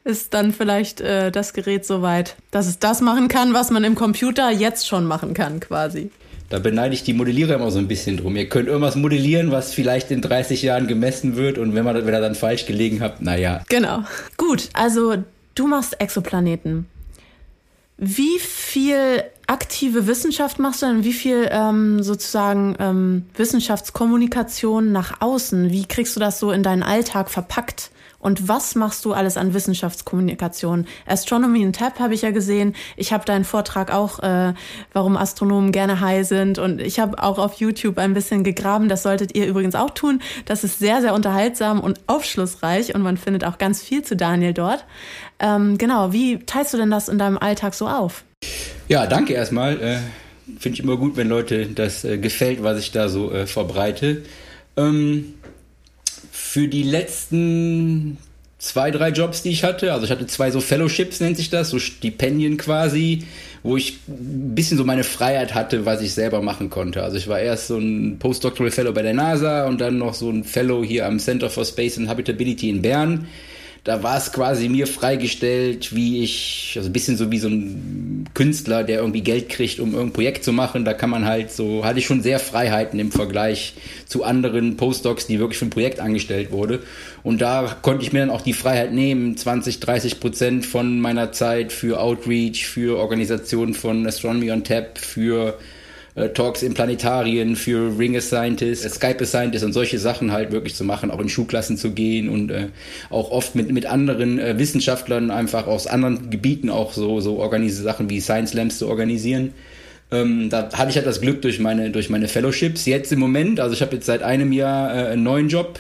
ist 0.03 0.33
dann 0.33 0.53
vielleicht 0.53 1.01
äh, 1.01 1.31
das 1.31 1.53
Gerät 1.53 1.85
so 1.85 2.01
weit, 2.01 2.35
dass 2.49 2.67
es 2.67 2.79
das 2.79 3.01
machen 3.01 3.27
kann, 3.27 3.53
was 3.53 3.69
man 3.69 3.83
im 3.83 3.95
Computer 3.95 4.49
jetzt 4.49 4.87
schon 4.87 5.05
machen 5.05 5.33
kann, 5.33 5.59
quasi. 5.59 6.09
Da 6.49 6.59
beneide 6.59 6.93
ich 6.93 7.03
die 7.03 7.13
Modellierer 7.13 7.55
immer 7.55 7.71
so 7.71 7.79
ein 7.79 7.87
bisschen 7.87 8.17
drum. 8.17 8.35
Ihr 8.35 8.49
könnt 8.49 8.67
irgendwas 8.67 8.95
modellieren, 8.95 9.51
was 9.51 9.73
vielleicht 9.73 10.11
in 10.11 10.21
30 10.21 10.63
Jahren 10.63 10.87
gemessen 10.87 11.37
wird 11.37 11.57
und 11.57 11.75
wenn, 11.75 11.85
man, 11.85 11.95
wenn 11.95 12.13
ihr 12.13 12.21
dann 12.21 12.35
falsch 12.35 12.65
gelegen 12.65 13.01
habt, 13.01 13.21
naja. 13.21 13.63
Genau. 13.69 14.03
Gut, 14.37 14.69
also 14.73 15.15
Du 15.55 15.67
machst 15.67 15.99
Exoplaneten. 15.99 16.87
Wie 17.97 18.39
viel 18.39 19.23
aktive 19.45 20.07
Wissenschaft 20.07 20.57
machst 20.57 20.81
du 20.81 20.87
denn? 20.87 21.03
Wie 21.03 21.13
viel 21.13 21.47
ähm, 21.51 22.01
sozusagen 22.01 22.75
ähm, 22.79 23.25
Wissenschaftskommunikation 23.35 24.91
nach 24.91 25.21
außen? 25.21 25.69
Wie 25.69 25.85
kriegst 25.85 26.15
du 26.15 26.19
das 26.19 26.39
so 26.39 26.51
in 26.51 26.63
deinen 26.63 26.83
Alltag 26.83 27.29
verpackt? 27.29 27.91
Und 28.21 28.47
was 28.47 28.75
machst 28.75 29.03
du 29.03 29.13
alles 29.13 29.35
an 29.35 29.53
Wissenschaftskommunikation? 29.53 30.85
Astronomy 31.07 31.63
in 31.63 31.73
Tab 31.73 31.99
habe 31.99 32.13
ich 32.13 32.21
ja 32.21 32.31
gesehen. 32.31 32.75
Ich 32.95 33.13
habe 33.13 33.25
deinen 33.25 33.43
Vortrag 33.43 33.91
auch, 33.91 34.19
äh, 34.19 34.53
warum 34.93 35.17
Astronomen 35.17 35.71
gerne 35.71 35.99
high 35.99 36.25
sind. 36.25 36.59
Und 36.59 36.81
ich 36.81 36.99
habe 36.99 37.21
auch 37.21 37.39
auf 37.39 37.55
YouTube 37.55 37.97
ein 37.97 38.13
bisschen 38.13 38.43
gegraben. 38.43 38.89
Das 38.89 39.03
solltet 39.03 39.35
ihr 39.35 39.47
übrigens 39.47 39.75
auch 39.75 39.89
tun. 39.89 40.21
Das 40.45 40.63
ist 40.63 40.77
sehr, 40.79 41.01
sehr 41.01 41.15
unterhaltsam 41.15 41.79
und 41.79 41.99
aufschlussreich. 42.07 42.93
Und 42.93 43.01
man 43.01 43.17
findet 43.17 43.43
auch 43.43 43.57
ganz 43.57 43.81
viel 43.81 44.03
zu 44.03 44.15
Daniel 44.15 44.53
dort. 44.53 44.85
Ähm, 45.41 45.77
genau, 45.77 46.13
wie 46.13 46.39
teilst 46.39 46.73
du 46.73 46.77
denn 46.77 46.91
das 46.91 47.09
in 47.09 47.17
deinem 47.17 47.37
Alltag 47.37 47.73
so 47.73 47.87
auf? 47.87 48.23
Ja, 48.87 49.07
danke 49.07 49.33
erstmal. 49.33 49.81
Äh, 49.81 49.97
Finde 50.59 50.77
ich 50.77 50.83
immer 50.83 50.97
gut, 50.97 51.17
wenn 51.17 51.29
Leute 51.29 51.67
das 51.67 52.03
äh, 52.03 52.17
gefällt, 52.17 52.61
was 52.61 52.79
ich 52.79 52.91
da 52.91 53.09
so 53.09 53.31
äh, 53.31 53.47
verbreite. 53.47 54.23
Ähm, 54.77 55.33
für 56.31 56.67
die 56.67 56.83
letzten 56.83 58.17
zwei, 58.59 58.91
drei 58.91 59.09
Jobs, 59.09 59.41
die 59.41 59.49
ich 59.49 59.63
hatte. 59.63 59.91
Also 59.91 60.05
ich 60.05 60.11
hatte 60.11 60.27
zwei 60.27 60.51
so 60.51 60.61
Fellowships, 60.61 61.19
nennt 61.19 61.37
sich 61.37 61.49
das, 61.49 61.69
so 61.69 61.79
Stipendien 61.79 62.57
quasi, 62.57 63.23
wo 63.63 63.75
ich 63.75 63.99
ein 64.07 64.53
bisschen 64.53 64.77
so 64.77 64.83
meine 64.83 65.03
Freiheit 65.03 65.55
hatte, 65.55 65.85
was 65.85 66.01
ich 66.01 66.13
selber 66.13 66.41
machen 66.41 66.69
konnte. 66.69 67.01
Also 67.01 67.17
ich 67.17 67.27
war 67.27 67.39
erst 67.39 67.67
so 67.67 67.77
ein 67.77 68.19
Postdoctoral 68.19 68.71
Fellow 68.71 68.91
bei 68.91 69.01
der 69.01 69.15
NASA 69.15 69.65
und 69.65 69.81
dann 69.81 69.97
noch 69.97 70.13
so 70.13 70.29
ein 70.29 70.43
Fellow 70.43 70.83
hier 70.83 71.07
am 71.07 71.17
Center 71.17 71.49
for 71.49 71.65
Space 71.65 71.97
and 71.97 72.07
Habitability 72.07 72.69
in 72.69 72.83
Bern 72.83 73.27
da 73.83 74.03
war 74.03 74.15
es 74.15 74.31
quasi 74.31 74.69
mir 74.69 74.85
freigestellt, 74.85 75.95
wie 75.95 76.23
ich, 76.23 76.73
also 76.75 76.87
ein 76.87 76.93
bisschen 76.93 77.17
so 77.17 77.31
wie 77.31 77.39
so 77.39 77.47
ein 77.47 78.29
Künstler, 78.35 78.83
der 78.83 78.99
irgendwie 78.99 79.21
Geld 79.21 79.49
kriegt, 79.49 79.79
um 79.79 79.93
irgendein 79.93 80.13
Projekt 80.13 80.43
zu 80.43 80.53
machen. 80.53 80.85
Da 80.85 80.93
kann 80.93 81.09
man 81.09 81.25
halt 81.25 81.51
so, 81.51 81.83
hatte 81.83 81.97
ich 81.97 82.05
schon 82.05 82.21
sehr 82.21 82.37
Freiheiten 82.37 82.99
im 82.99 83.11
Vergleich 83.11 83.73
zu 84.05 84.23
anderen 84.23 84.77
Postdocs, 84.77 85.25
die 85.25 85.39
wirklich 85.39 85.57
für 85.57 85.65
ein 85.65 85.71
Projekt 85.71 85.99
angestellt 85.99 86.51
wurde. 86.51 86.83
Und 87.23 87.41
da 87.41 87.75
konnte 87.81 88.03
ich 88.03 88.13
mir 88.13 88.19
dann 88.19 88.29
auch 88.29 88.41
die 88.41 88.53
Freiheit 88.53 88.93
nehmen, 88.93 89.35
20, 89.35 89.79
30 89.79 90.19
Prozent 90.19 90.65
von 90.67 90.99
meiner 90.99 91.31
Zeit 91.31 91.71
für 91.71 91.99
Outreach, 91.99 92.67
für 92.67 92.99
Organisationen 92.99 93.73
von 93.73 94.05
Astronomy 94.05 94.51
on 94.51 94.63
Tap, 94.63 94.99
für 94.99 95.57
Talks 96.15 96.61
in 96.61 96.73
Planetarien 96.73 97.55
für 97.55 97.97
Ring 97.97 98.19
Scientist, 98.19 98.85
äh, 98.85 98.89
Skype 98.89 99.25
Scientist 99.25 99.63
und 99.63 99.73
solche 99.73 99.97
Sachen 99.97 100.31
halt 100.31 100.51
wirklich 100.51 100.75
zu 100.75 100.83
machen, 100.83 101.09
auch 101.09 101.19
in 101.19 101.29
Schulklassen 101.29 101.77
zu 101.77 101.91
gehen 101.91 102.27
und 102.27 102.51
äh, 102.51 102.67
auch 103.09 103.31
oft 103.31 103.55
mit, 103.55 103.71
mit 103.71 103.85
anderen 103.85 104.37
äh, 104.37 104.59
Wissenschaftlern 104.59 105.31
einfach 105.31 105.67
aus 105.67 105.87
anderen 105.87 106.29
Gebieten 106.29 106.69
auch 106.69 106.93
so, 106.93 107.21
so 107.21 107.37
organisierte 107.37 107.83
Sachen 107.83 108.09
wie 108.09 108.19
Science 108.19 108.53
Labs 108.53 108.77
zu 108.77 108.87
organisieren. 108.87 109.53
Ähm, 110.11 110.49
da 110.49 110.69
hatte 110.73 110.89
ich 110.89 110.97
halt 110.97 111.07
das 111.07 111.21
Glück 111.21 111.41
durch 111.41 111.59
meine, 111.59 111.91
durch 111.91 112.09
meine 112.09 112.27
Fellowships. 112.27 112.85
Jetzt 112.85 113.13
im 113.13 113.19
Moment, 113.19 113.61
also 113.61 113.73
ich 113.73 113.81
habe 113.81 113.95
jetzt 113.95 114.05
seit 114.05 114.21
einem 114.21 114.51
Jahr 114.51 114.93
äh, 114.93 115.07
einen 115.11 115.23
neuen 115.23 115.47
Job 115.47 115.79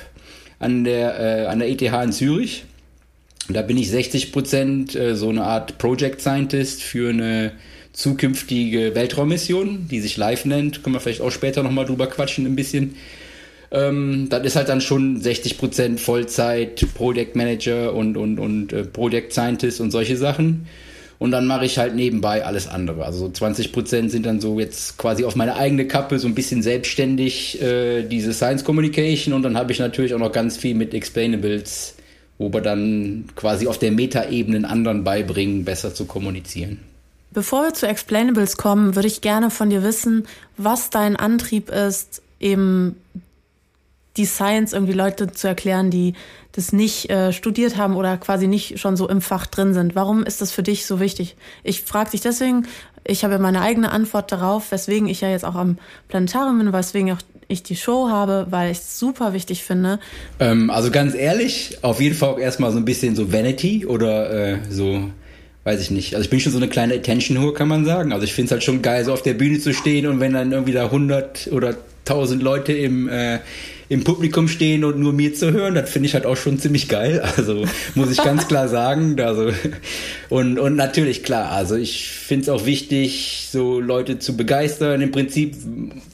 an 0.59 0.85
der, 0.85 1.19
äh, 1.19 1.45
an 1.47 1.59
der 1.59 1.69
ETH 1.69 1.81
in 1.81 2.11
Zürich. 2.13 2.63
Da 3.49 3.61
bin 3.63 3.77
ich 3.77 3.89
60 3.89 4.31
Prozent 4.31 4.95
äh, 4.95 5.15
so 5.15 5.27
eine 5.27 5.43
Art 5.43 5.77
Project 5.77 6.21
Scientist 6.21 6.81
für 6.83 7.09
eine 7.09 7.51
zukünftige 7.93 8.95
Weltraummission, 8.95 9.87
die 9.89 9.99
sich 9.99 10.17
live 10.17 10.45
nennt. 10.45 10.83
Können 10.83 10.95
wir 10.95 10.99
vielleicht 10.99 11.21
auch 11.21 11.31
später 11.31 11.63
nochmal 11.63 11.85
drüber 11.85 12.07
quatschen 12.07 12.45
ein 12.45 12.55
bisschen. 12.55 12.95
Ähm, 13.71 14.27
das 14.29 14.45
ist 14.45 14.55
halt 14.55 14.69
dann 14.69 14.81
schon 14.81 15.21
60% 15.21 15.97
Vollzeit, 15.97 16.85
Project 16.93 17.35
Manager 17.35 17.93
und, 17.93 18.17
und, 18.17 18.39
und 18.39 18.73
äh, 18.73 18.83
Project 18.83 19.33
Scientist 19.33 19.81
und 19.81 19.91
solche 19.91 20.17
Sachen. 20.17 20.67
Und 21.19 21.29
dann 21.29 21.45
mache 21.45 21.65
ich 21.65 21.77
halt 21.77 21.95
nebenbei 21.95 22.43
alles 22.43 22.67
andere. 22.67 23.05
Also 23.05 23.27
20% 23.27 24.09
sind 24.09 24.25
dann 24.25 24.41
so 24.41 24.59
jetzt 24.59 24.97
quasi 24.97 25.23
auf 25.23 25.35
meine 25.35 25.55
eigene 25.55 25.85
Kappe, 25.85 26.17
so 26.17 26.27
ein 26.27 26.33
bisschen 26.33 26.63
selbstständig 26.63 27.61
äh, 27.61 28.01
diese 28.03 28.33
Science 28.33 28.63
Communication. 28.63 29.33
Und 29.35 29.43
dann 29.43 29.55
habe 29.55 29.71
ich 29.71 29.79
natürlich 29.79 30.15
auch 30.15 30.19
noch 30.19 30.31
ganz 30.31 30.57
viel 30.57 30.73
mit 30.73 30.95
Explainables, 30.95 31.95
wo 32.39 32.51
wir 32.51 32.61
dann 32.61 33.25
quasi 33.35 33.67
auf 33.67 33.77
der 33.77 33.91
Metaebene 33.91 34.67
anderen 34.67 35.03
beibringen, 35.03 35.63
besser 35.63 35.93
zu 35.93 36.05
kommunizieren. 36.05 36.79
Bevor 37.33 37.63
wir 37.63 37.73
zu 37.73 37.87
Explainables 37.87 38.57
kommen, 38.57 38.95
würde 38.95 39.07
ich 39.07 39.21
gerne 39.21 39.49
von 39.49 39.69
dir 39.69 39.83
wissen, 39.83 40.27
was 40.57 40.89
dein 40.89 41.15
Antrieb 41.15 41.69
ist, 41.69 42.21
eben 42.39 42.97
die 44.17 44.25
Science 44.25 44.73
irgendwie 44.73 44.93
Leute 44.93 45.31
zu 45.31 45.47
erklären, 45.47 45.89
die 45.89 46.13
das 46.51 46.73
nicht 46.73 47.09
äh, 47.09 47.31
studiert 47.31 47.77
haben 47.77 47.95
oder 47.95 48.17
quasi 48.17 48.47
nicht 48.47 48.79
schon 48.79 48.97
so 48.97 49.07
im 49.07 49.21
Fach 49.21 49.45
drin 49.45 49.73
sind. 49.73 49.95
Warum 49.95 50.23
ist 50.23 50.41
das 50.41 50.51
für 50.51 50.63
dich 50.63 50.85
so 50.85 50.99
wichtig? 50.99 51.37
Ich 51.63 51.83
frage 51.83 52.11
dich 52.11 52.21
deswegen, 52.21 52.67
ich 53.05 53.23
habe 53.23 53.39
meine 53.39 53.61
eigene 53.61 53.91
Antwort 53.91 54.31
darauf, 54.31 54.71
weswegen 54.71 55.07
ich 55.07 55.21
ja 55.21 55.29
jetzt 55.29 55.45
auch 55.45 55.55
am 55.55 55.77
Planetarium 56.09 56.57
bin, 56.57 56.73
weswegen 56.73 57.13
auch 57.13 57.21
ich 57.47 57.63
die 57.63 57.75
Show 57.75 58.09
habe, 58.09 58.47
weil 58.49 58.71
ich 58.71 58.79
es 58.79 58.99
super 58.99 59.33
wichtig 59.33 59.63
finde. 59.63 59.99
Ähm, 60.39 60.69
also 60.69 60.91
ganz 60.91 61.15
ehrlich, 61.15 61.79
auf 61.81 62.01
jeden 62.01 62.15
Fall 62.15 62.39
erstmal 62.39 62.71
so 62.71 62.77
ein 62.77 62.85
bisschen 62.85 63.15
so 63.15 63.31
Vanity 63.31 63.85
oder 63.85 64.31
äh, 64.31 64.59
so 64.69 65.09
weiß 65.63 65.81
ich 65.81 65.91
nicht. 65.91 66.15
Also 66.15 66.25
ich 66.25 66.29
bin 66.29 66.39
schon 66.39 66.51
so 66.51 66.57
eine 66.57 66.67
kleine 66.67 66.95
Attention-Hure, 66.95 67.53
kann 67.53 67.67
man 67.67 67.85
sagen. 67.85 68.13
Also 68.13 68.25
ich 68.25 68.33
finde 68.33 68.47
es 68.47 68.51
halt 68.51 68.63
schon 68.63 68.81
geil, 68.81 69.05
so 69.05 69.13
auf 69.13 69.21
der 69.21 69.33
Bühne 69.33 69.59
zu 69.59 69.73
stehen 69.73 70.07
und 70.07 70.19
wenn 70.19 70.33
dann 70.33 70.51
irgendwie 70.51 70.73
da 70.73 70.85
100 70.85 71.49
oder 71.51 71.75
1000 72.05 72.41
Leute 72.41 72.73
im, 72.73 73.07
äh, 73.07 73.39
im 73.89 74.03
Publikum 74.03 74.47
stehen 74.47 74.83
und 74.83 74.97
nur 74.97 75.13
mir 75.13 75.35
zu 75.35 75.51
hören, 75.51 75.75
das 75.75 75.89
finde 75.89 76.07
ich 76.07 76.13
halt 76.13 76.25
auch 76.25 76.37
schon 76.37 76.57
ziemlich 76.57 76.87
geil. 76.87 77.21
Also 77.37 77.65
muss 77.93 78.11
ich 78.11 78.23
ganz 78.23 78.47
klar 78.47 78.67
sagen. 78.69 79.19
Also, 79.19 79.51
und, 80.29 80.57
und 80.57 80.75
natürlich 80.75 81.23
klar, 81.23 81.51
also 81.51 81.75
ich 81.75 82.09
finde 82.09 82.43
es 82.43 82.49
auch 82.49 82.65
wichtig, 82.65 83.47
so 83.51 83.79
Leute 83.79 84.17
zu 84.17 84.35
begeistern. 84.35 85.01
Im 85.01 85.11
Prinzip, 85.11 85.55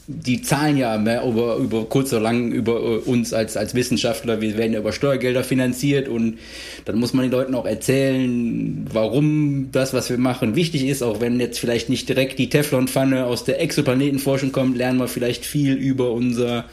die 0.07 0.41
zahlen 0.41 0.77
ja 0.77 0.97
mehr 0.97 1.25
über, 1.25 1.57
über 1.57 1.83
kurz 1.83 2.13
oder 2.13 2.21
lang 2.21 2.49
über 2.51 3.05
uns 3.05 3.33
als, 3.33 3.57
als 3.57 3.75
Wissenschaftler. 3.75 4.39
Wir 4.39 4.57
werden 4.57 4.71
ja 4.71 4.79
über 4.79 4.93
Steuergelder 4.93 5.43
finanziert 5.43 6.07
und 6.07 6.39
dann 6.85 6.97
muss 6.97 7.13
man 7.13 7.23
den 7.23 7.31
Leuten 7.31 7.53
auch 7.55 7.65
erzählen, 7.65 8.85
warum 8.91 9.69
das, 9.73 9.93
was 9.93 10.09
wir 10.09 10.17
machen, 10.17 10.55
wichtig 10.55 10.87
ist. 10.87 11.03
Auch 11.03 11.19
wenn 11.19 11.41
jetzt 11.41 11.59
vielleicht 11.59 11.89
nicht 11.89 12.07
direkt 12.07 12.39
die 12.39 12.49
Teflonpfanne 12.49 13.25
aus 13.25 13.43
der 13.43 13.61
Exoplanetenforschung 13.61 14.53
kommt, 14.53 14.77
lernen 14.77 14.99
wir 14.99 15.09
vielleicht 15.09 15.45
viel 15.45 15.73
über 15.73 16.11
unser 16.11 16.65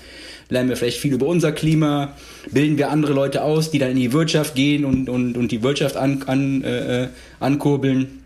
lernen 0.51 0.69
wir 0.69 0.77
vielleicht 0.77 0.99
viel 0.99 1.15
über 1.15 1.27
unser 1.27 1.53
Klima, 1.53 2.15
bilden 2.51 2.77
wir 2.77 2.91
andere 2.91 3.15
Leute 3.15 3.43
aus, 3.43 3.71
die 3.71 3.79
dann 3.79 3.93
in 3.93 3.97
die 3.97 4.13
Wirtschaft 4.13 4.55
gehen 4.55 4.85
und, 4.85 5.09
und, 5.09 5.39
und 5.39 5.51
die 5.51 5.63
Wirtschaft 5.63 5.97
an, 5.97 6.23
an, 6.27 6.63
äh, 6.63 7.09
ankurbeln. 7.41 8.24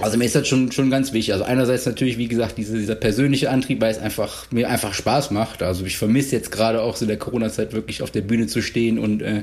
Also 0.00 0.16
mir 0.16 0.26
ist 0.26 0.34
das 0.34 0.46
schon, 0.46 0.70
schon 0.70 0.90
ganz 0.90 1.12
wichtig. 1.12 1.32
Also 1.32 1.44
einerseits 1.44 1.86
natürlich, 1.86 2.18
wie 2.18 2.28
gesagt, 2.28 2.58
diese, 2.58 2.76
dieser 2.76 2.94
persönliche 2.94 3.50
Antrieb, 3.50 3.80
weil 3.80 3.90
es 3.90 3.98
einfach, 3.98 4.50
mir 4.50 4.68
einfach 4.68 4.94
Spaß 4.94 5.30
macht. 5.30 5.62
Also 5.62 5.84
ich 5.84 5.96
vermisse 5.96 6.36
jetzt 6.36 6.52
gerade 6.52 6.82
auch 6.82 6.96
so 6.96 7.04
in 7.04 7.08
der 7.08 7.18
Corona-Zeit 7.18 7.72
wirklich 7.72 8.02
auf 8.02 8.10
der 8.10 8.20
Bühne 8.20 8.46
zu 8.46 8.62
stehen 8.62 8.98
und, 8.98 9.22
äh, 9.22 9.42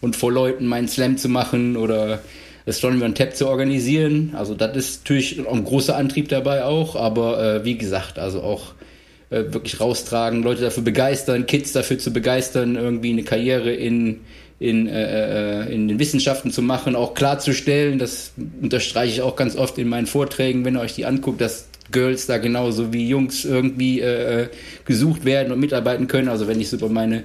und 0.00 0.16
vor 0.16 0.32
Leuten 0.32 0.66
meinen 0.66 0.88
Slam 0.88 1.16
zu 1.16 1.28
machen 1.28 1.76
oder 1.76 2.20
Astronomy 2.66 3.04
on 3.04 3.14
Tap 3.14 3.34
zu 3.34 3.48
organisieren. 3.48 4.34
Also 4.36 4.54
das 4.54 4.76
ist 4.76 5.04
natürlich 5.04 5.40
ein 5.46 5.64
großer 5.64 5.96
Antrieb 5.96 6.28
dabei 6.28 6.64
auch, 6.64 6.96
aber 6.96 7.42
äh, 7.42 7.64
wie 7.64 7.78
gesagt, 7.78 8.18
also 8.18 8.42
auch 8.42 8.74
äh, 9.30 9.44
wirklich 9.52 9.80
raustragen, 9.80 10.42
Leute 10.42 10.62
dafür 10.62 10.82
begeistern, 10.82 11.46
Kids 11.46 11.72
dafür 11.72 11.98
zu 11.98 12.12
begeistern, 12.12 12.76
irgendwie 12.76 13.10
eine 13.10 13.22
Karriere 13.22 13.72
in, 13.72 14.20
in, 14.60 14.86
äh, 14.86 15.62
äh, 15.64 15.74
in 15.74 15.88
den 15.88 15.98
Wissenschaften 15.98 16.52
zu 16.52 16.60
machen, 16.62 16.94
auch 16.94 17.14
klarzustellen, 17.14 17.98
das 17.98 18.32
unterstreiche 18.60 19.14
ich 19.14 19.22
auch 19.22 19.34
ganz 19.34 19.56
oft 19.56 19.78
in 19.78 19.88
meinen 19.88 20.06
Vorträgen, 20.06 20.64
wenn 20.64 20.76
ihr 20.76 20.80
euch 20.80 20.94
die 20.94 21.06
anguckt, 21.06 21.40
dass 21.40 21.66
Girls 21.90 22.26
da 22.26 22.38
genauso 22.38 22.92
wie 22.92 23.08
Jungs 23.08 23.44
irgendwie 23.44 24.00
äh, 24.00 24.42
äh 24.42 24.48
gesucht 24.84 25.24
werden 25.24 25.50
und 25.50 25.58
mitarbeiten 25.58 26.06
können. 26.06 26.28
Also 26.28 26.46
wenn 26.46 26.60
ich 26.60 26.68
so 26.68 26.76
über 26.76 26.88
meine 26.88 27.24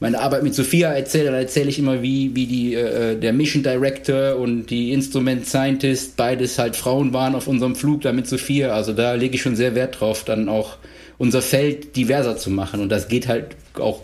meine 0.00 0.18
Arbeit 0.18 0.42
mit 0.42 0.52
Sophia 0.52 0.92
erzähle, 0.92 1.26
dann 1.26 1.34
erzähle 1.34 1.68
ich 1.68 1.78
immer, 1.78 2.02
wie, 2.02 2.34
wie 2.34 2.46
die, 2.46 2.74
äh, 2.74 3.16
der 3.16 3.32
Mission 3.32 3.62
Director 3.62 4.34
und 4.36 4.66
die 4.66 4.92
Instrument 4.92 5.46
Scientist 5.46 6.16
beides 6.16 6.58
halt 6.58 6.74
Frauen 6.74 7.12
waren 7.12 7.36
auf 7.36 7.46
unserem 7.46 7.76
Flug 7.76 8.00
da 8.00 8.12
mit 8.12 8.26
Sophia. 8.26 8.74
Also 8.74 8.92
da 8.92 9.14
lege 9.14 9.36
ich 9.36 9.42
schon 9.42 9.54
sehr 9.54 9.76
Wert 9.76 10.00
drauf, 10.00 10.24
dann 10.24 10.48
auch 10.48 10.78
unser 11.18 11.40
Feld 11.40 11.94
diverser 11.94 12.36
zu 12.36 12.50
machen. 12.50 12.80
Und 12.80 12.88
das 12.88 13.06
geht 13.06 13.28
halt 13.28 13.54
auch 13.78 14.00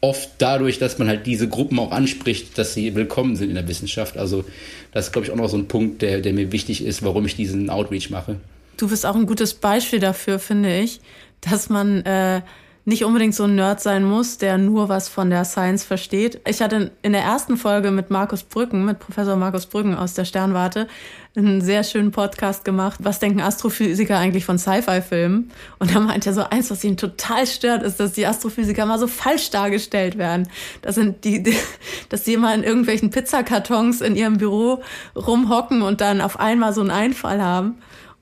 oft 0.00 0.30
dadurch, 0.38 0.78
dass 0.78 0.98
man 0.98 1.08
halt 1.08 1.26
diese 1.26 1.48
Gruppen 1.48 1.78
auch 1.78 1.90
anspricht, 1.90 2.56
dass 2.56 2.74
sie 2.74 2.94
willkommen 2.94 3.36
sind 3.36 3.48
in 3.48 3.56
der 3.56 3.66
Wissenschaft. 3.66 4.16
Also 4.16 4.44
das 4.92 5.06
ist, 5.06 5.12
glaube 5.12 5.26
ich, 5.26 5.32
auch 5.32 5.36
noch 5.36 5.48
so 5.48 5.56
ein 5.56 5.66
Punkt, 5.66 6.02
der, 6.02 6.20
der 6.20 6.32
mir 6.32 6.52
wichtig 6.52 6.84
ist, 6.84 7.02
warum 7.02 7.26
ich 7.26 7.36
diesen 7.36 7.68
Outreach 7.70 8.10
mache. 8.10 8.36
Du 8.76 8.88
bist 8.88 9.04
auch 9.04 9.16
ein 9.16 9.26
gutes 9.26 9.54
Beispiel 9.54 9.98
dafür, 9.98 10.38
finde 10.38 10.78
ich, 10.78 11.00
dass 11.40 11.68
man 11.68 12.02
äh, 12.02 12.42
nicht 12.88 13.04
unbedingt 13.04 13.34
so 13.34 13.44
ein 13.44 13.54
Nerd 13.54 13.82
sein 13.82 14.02
muss, 14.02 14.38
der 14.38 14.56
nur 14.56 14.88
was 14.88 15.10
von 15.10 15.28
der 15.28 15.44
Science 15.44 15.84
versteht. 15.84 16.40
Ich 16.48 16.62
hatte 16.62 16.90
in 17.02 17.12
der 17.12 17.20
ersten 17.20 17.58
Folge 17.58 17.90
mit 17.90 18.08
Markus 18.08 18.42
Brücken, 18.42 18.86
mit 18.86 18.98
Professor 18.98 19.36
Markus 19.36 19.66
Brücken 19.66 19.94
aus 19.94 20.14
der 20.14 20.24
Sternwarte, 20.24 20.88
einen 21.36 21.60
sehr 21.60 21.84
schönen 21.84 22.12
Podcast 22.12 22.64
gemacht. 22.64 22.98
Was 23.02 23.18
denken 23.18 23.42
Astrophysiker 23.42 24.16
eigentlich 24.16 24.46
von 24.46 24.58
Sci-Fi-Filmen? 24.58 25.50
Und 25.78 25.94
da 25.94 26.00
meint 26.00 26.26
er 26.26 26.32
so, 26.32 26.44
eins, 26.44 26.70
was 26.70 26.82
ihn 26.82 26.96
total 26.96 27.46
stört, 27.46 27.82
ist, 27.82 28.00
dass 28.00 28.12
die 28.12 28.26
Astrophysiker 28.26 28.86
mal 28.86 28.98
so 28.98 29.06
falsch 29.06 29.50
dargestellt 29.50 30.16
werden. 30.16 30.48
Das 30.80 30.94
sind 30.94 31.26
die, 31.26 31.42
die 31.42 31.54
dass 32.08 32.22
die 32.22 32.32
immer 32.32 32.54
in 32.54 32.62
irgendwelchen 32.62 33.10
Pizzakartons 33.10 34.00
in 34.00 34.16
ihrem 34.16 34.38
Büro 34.38 34.82
rumhocken 35.14 35.82
und 35.82 36.00
dann 36.00 36.22
auf 36.22 36.40
einmal 36.40 36.72
so 36.72 36.80
einen 36.80 36.90
Einfall 36.90 37.42
haben 37.42 37.76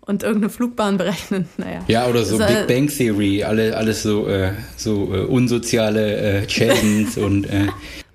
und 0.06 0.22
irgendeine 0.22 0.50
Flugbahn 0.50 0.96
berechnen. 0.98 1.48
Naja. 1.56 1.80
Ja, 1.88 2.06
oder 2.06 2.24
so 2.24 2.38
Big 2.38 2.66
Bang 2.66 2.88
Theory, 2.88 3.44
alle, 3.44 3.76
alles 3.76 4.02
so, 4.02 4.26
äh, 4.28 4.52
so 4.76 5.14
äh, 5.14 5.20
unsoziale 5.20 6.16
äh, 6.16 6.46
Chattens 6.46 7.16
und. 7.18 7.44
Äh. 7.44 7.66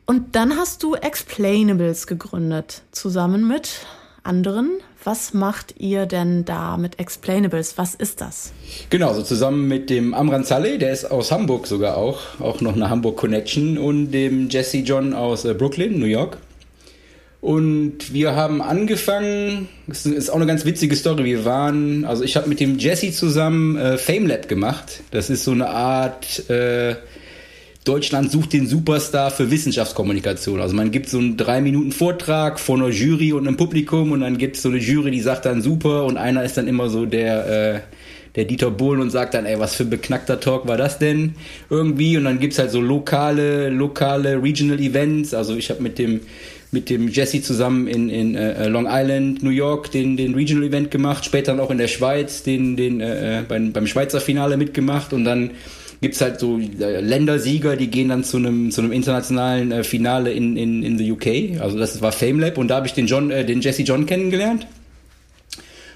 Und 0.06 0.36
dann 0.36 0.58
hast 0.58 0.84
du 0.84 0.96
Explainables 0.96 2.08
gegründet, 2.08 2.82
zusammen 2.92 3.48
mit 3.48 3.86
anderen. 4.24 4.72
Was 5.04 5.34
macht 5.34 5.76
ihr 5.80 6.06
denn 6.06 6.46
da 6.46 6.78
mit 6.78 7.00
Explainables? 7.00 7.78
Was 7.78 7.96
ist 7.96 8.22
das? 8.22 8.52
Genau, 8.92 9.14
so 9.14 9.24
zusammen 9.24 9.68
mit 9.68 9.90
dem 9.90 10.14
Amran 10.14 10.44
Saleh, 10.44 10.78
der 10.78 10.92
ist 10.92 11.06
aus 11.06 11.32
Hamburg 11.32 11.66
sogar 11.66 11.98
auch, 11.98 12.20
auch 12.40 12.62
noch 12.62 12.76
eine 12.76 12.90
Hamburg 12.90 13.18
Connection, 13.18 13.80
und 13.80 14.12
dem 14.12 14.50
Jesse 14.50 14.80
John 14.80 15.14
aus 15.14 15.46
äh, 15.46 15.54
Brooklyn, 15.54 15.98
New 15.98 16.06
York. 16.06 16.38
Und 17.42 18.14
wir 18.14 18.36
haben 18.36 18.62
angefangen, 18.62 19.68
das 19.88 20.06
ist 20.06 20.30
auch 20.30 20.36
eine 20.36 20.46
ganz 20.46 20.64
witzige 20.64 20.96
Story. 20.96 21.26
Wir 21.26 21.44
waren, 21.44 22.06
also 22.06 22.24
ich 22.24 22.38
habe 22.38 22.48
mit 22.48 22.60
dem 22.60 22.78
Jesse 22.78 23.12
zusammen 23.12 23.76
äh, 23.78 23.98
FameLab 23.98 24.48
gemacht. 24.48 25.02
Das 25.10 25.32
ist 25.32 25.44
so 25.44 25.52
eine 25.52 25.68
Art 25.70 26.50
äh, 26.50 26.96
Deutschland 27.84 28.32
sucht 28.32 28.54
den 28.54 28.68
Superstar 28.68 29.32
für 29.32 29.50
Wissenschaftskommunikation. 29.50 30.62
Also 30.62 30.76
man 30.76 30.92
gibt 30.92 31.10
so 31.10 31.18
einen 31.18 31.36
drei 31.36 31.62
Minuten 31.62 31.92
Vortrag 31.92 32.60
vor 32.60 32.76
einer 32.76 32.90
Jury 32.90 33.34
und 33.34 33.48
einem 33.48 33.58
Publikum 33.58 34.12
und 34.12 34.22
dann 34.22 34.38
gibt 34.38 34.56
es 34.56 34.62
so 34.62 34.70
eine 34.70 34.78
Jury, 34.78 35.10
die 35.10 35.22
sagt 35.22 35.46
dann 35.46 35.64
super 35.64 36.06
und 36.06 36.18
einer 36.18 36.44
ist 36.44 36.58
dann 36.58 36.68
immer 36.68 36.90
so 36.90 37.08
der 37.08 37.76
äh, 37.76 37.80
der 38.36 38.46
Dieter 38.46 38.72
Bohlen 38.72 39.02
und 39.02 39.10
sagt 39.10 39.34
dann, 39.34 39.46
ey, 39.46 39.60
was 39.60 39.76
für 39.76 39.84
ein 39.84 39.90
beknackter 39.90 40.40
Talk 40.40 40.66
war 40.68 40.78
das 40.78 41.00
denn 41.00 41.36
irgendwie? 41.70 42.16
Und 42.18 42.24
dann 42.24 42.40
gibt's 42.40 42.60
halt 42.60 42.72
so 42.72 42.80
lokale, 42.80 43.70
lokale 43.70 44.42
Regional 44.42 44.80
Events. 44.80 45.34
Also 45.34 45.56
ich 45.56 45.70
habe 45.70 45.82
mit 45.84 46.00
dem 46.00 46.22
mit 46.72 46.90
dem 46.90 47.10
Jesse 47.10 47.42
zusammen 47.42 47.88
in, 47.88 48.10
in 48.10 48.36
äh, 48.36 48.68
Long 48.70 48.88
Island, 48.90 49.44
New 49.44 49.50
York, 49.50 49.92
den, 49.92 50.16
den 50.16 50.34
Regional 50.34 50.68
Event 50.68 50.90
gemacht, 50.90 51.26
später 51.26 51.52
dann 51.52 51.60
auch 51.60 51.70
in 51.70 51.78
der 51.78 51.90
Schweiz, 51.90 52.44
den, 52.44 52.78
den 52.78 53.02
äh, 53.02 53.40
äh 53.40 53.44
beim, 53.44 53.74
beim 53.74 53.88
Schweizer 53.88 54.22
Finale 54.22 54.56
mitgemacht 54.56 55.12
und 55.12 55.26
dann 55.26 55.52
gibt's 56.00 56.22
halt 56.22 56.40
so 56.40 56.60
äh, 56.60 57.02
Ländersieger, 57.02 57.76
die 57.76 57.88
gehen 57.88 58.10
dann 58.10 58.24
zu 58.24 58.38
einem 58.38 58.72
zu 58.72 58.82
einem 58.82 58.94
internationalen 58.94 59.72
äh, 59.72 59.84
Finale 59.84 60.32
in, 60.32 60.56
in, 60.56 60.82
in 60.82 60.98
the 60.98 61.12
UK. 61.12 61.62
Also 61.62 61.78
das 61.78 62.02
war 62.02 62.14
FameLab 62.14 62.58
und 62.58 62.70
da 62.70 62.78
habe 62.78 62.88
ich 62.88 62.94
den 62.94 63.06
John, 63.06 63.32
äh, 63.32 63.46
den 63.46 63.60
Jesse 63.62 63.84
John 63.84 64.06
kennengelernt. 64.06 64.66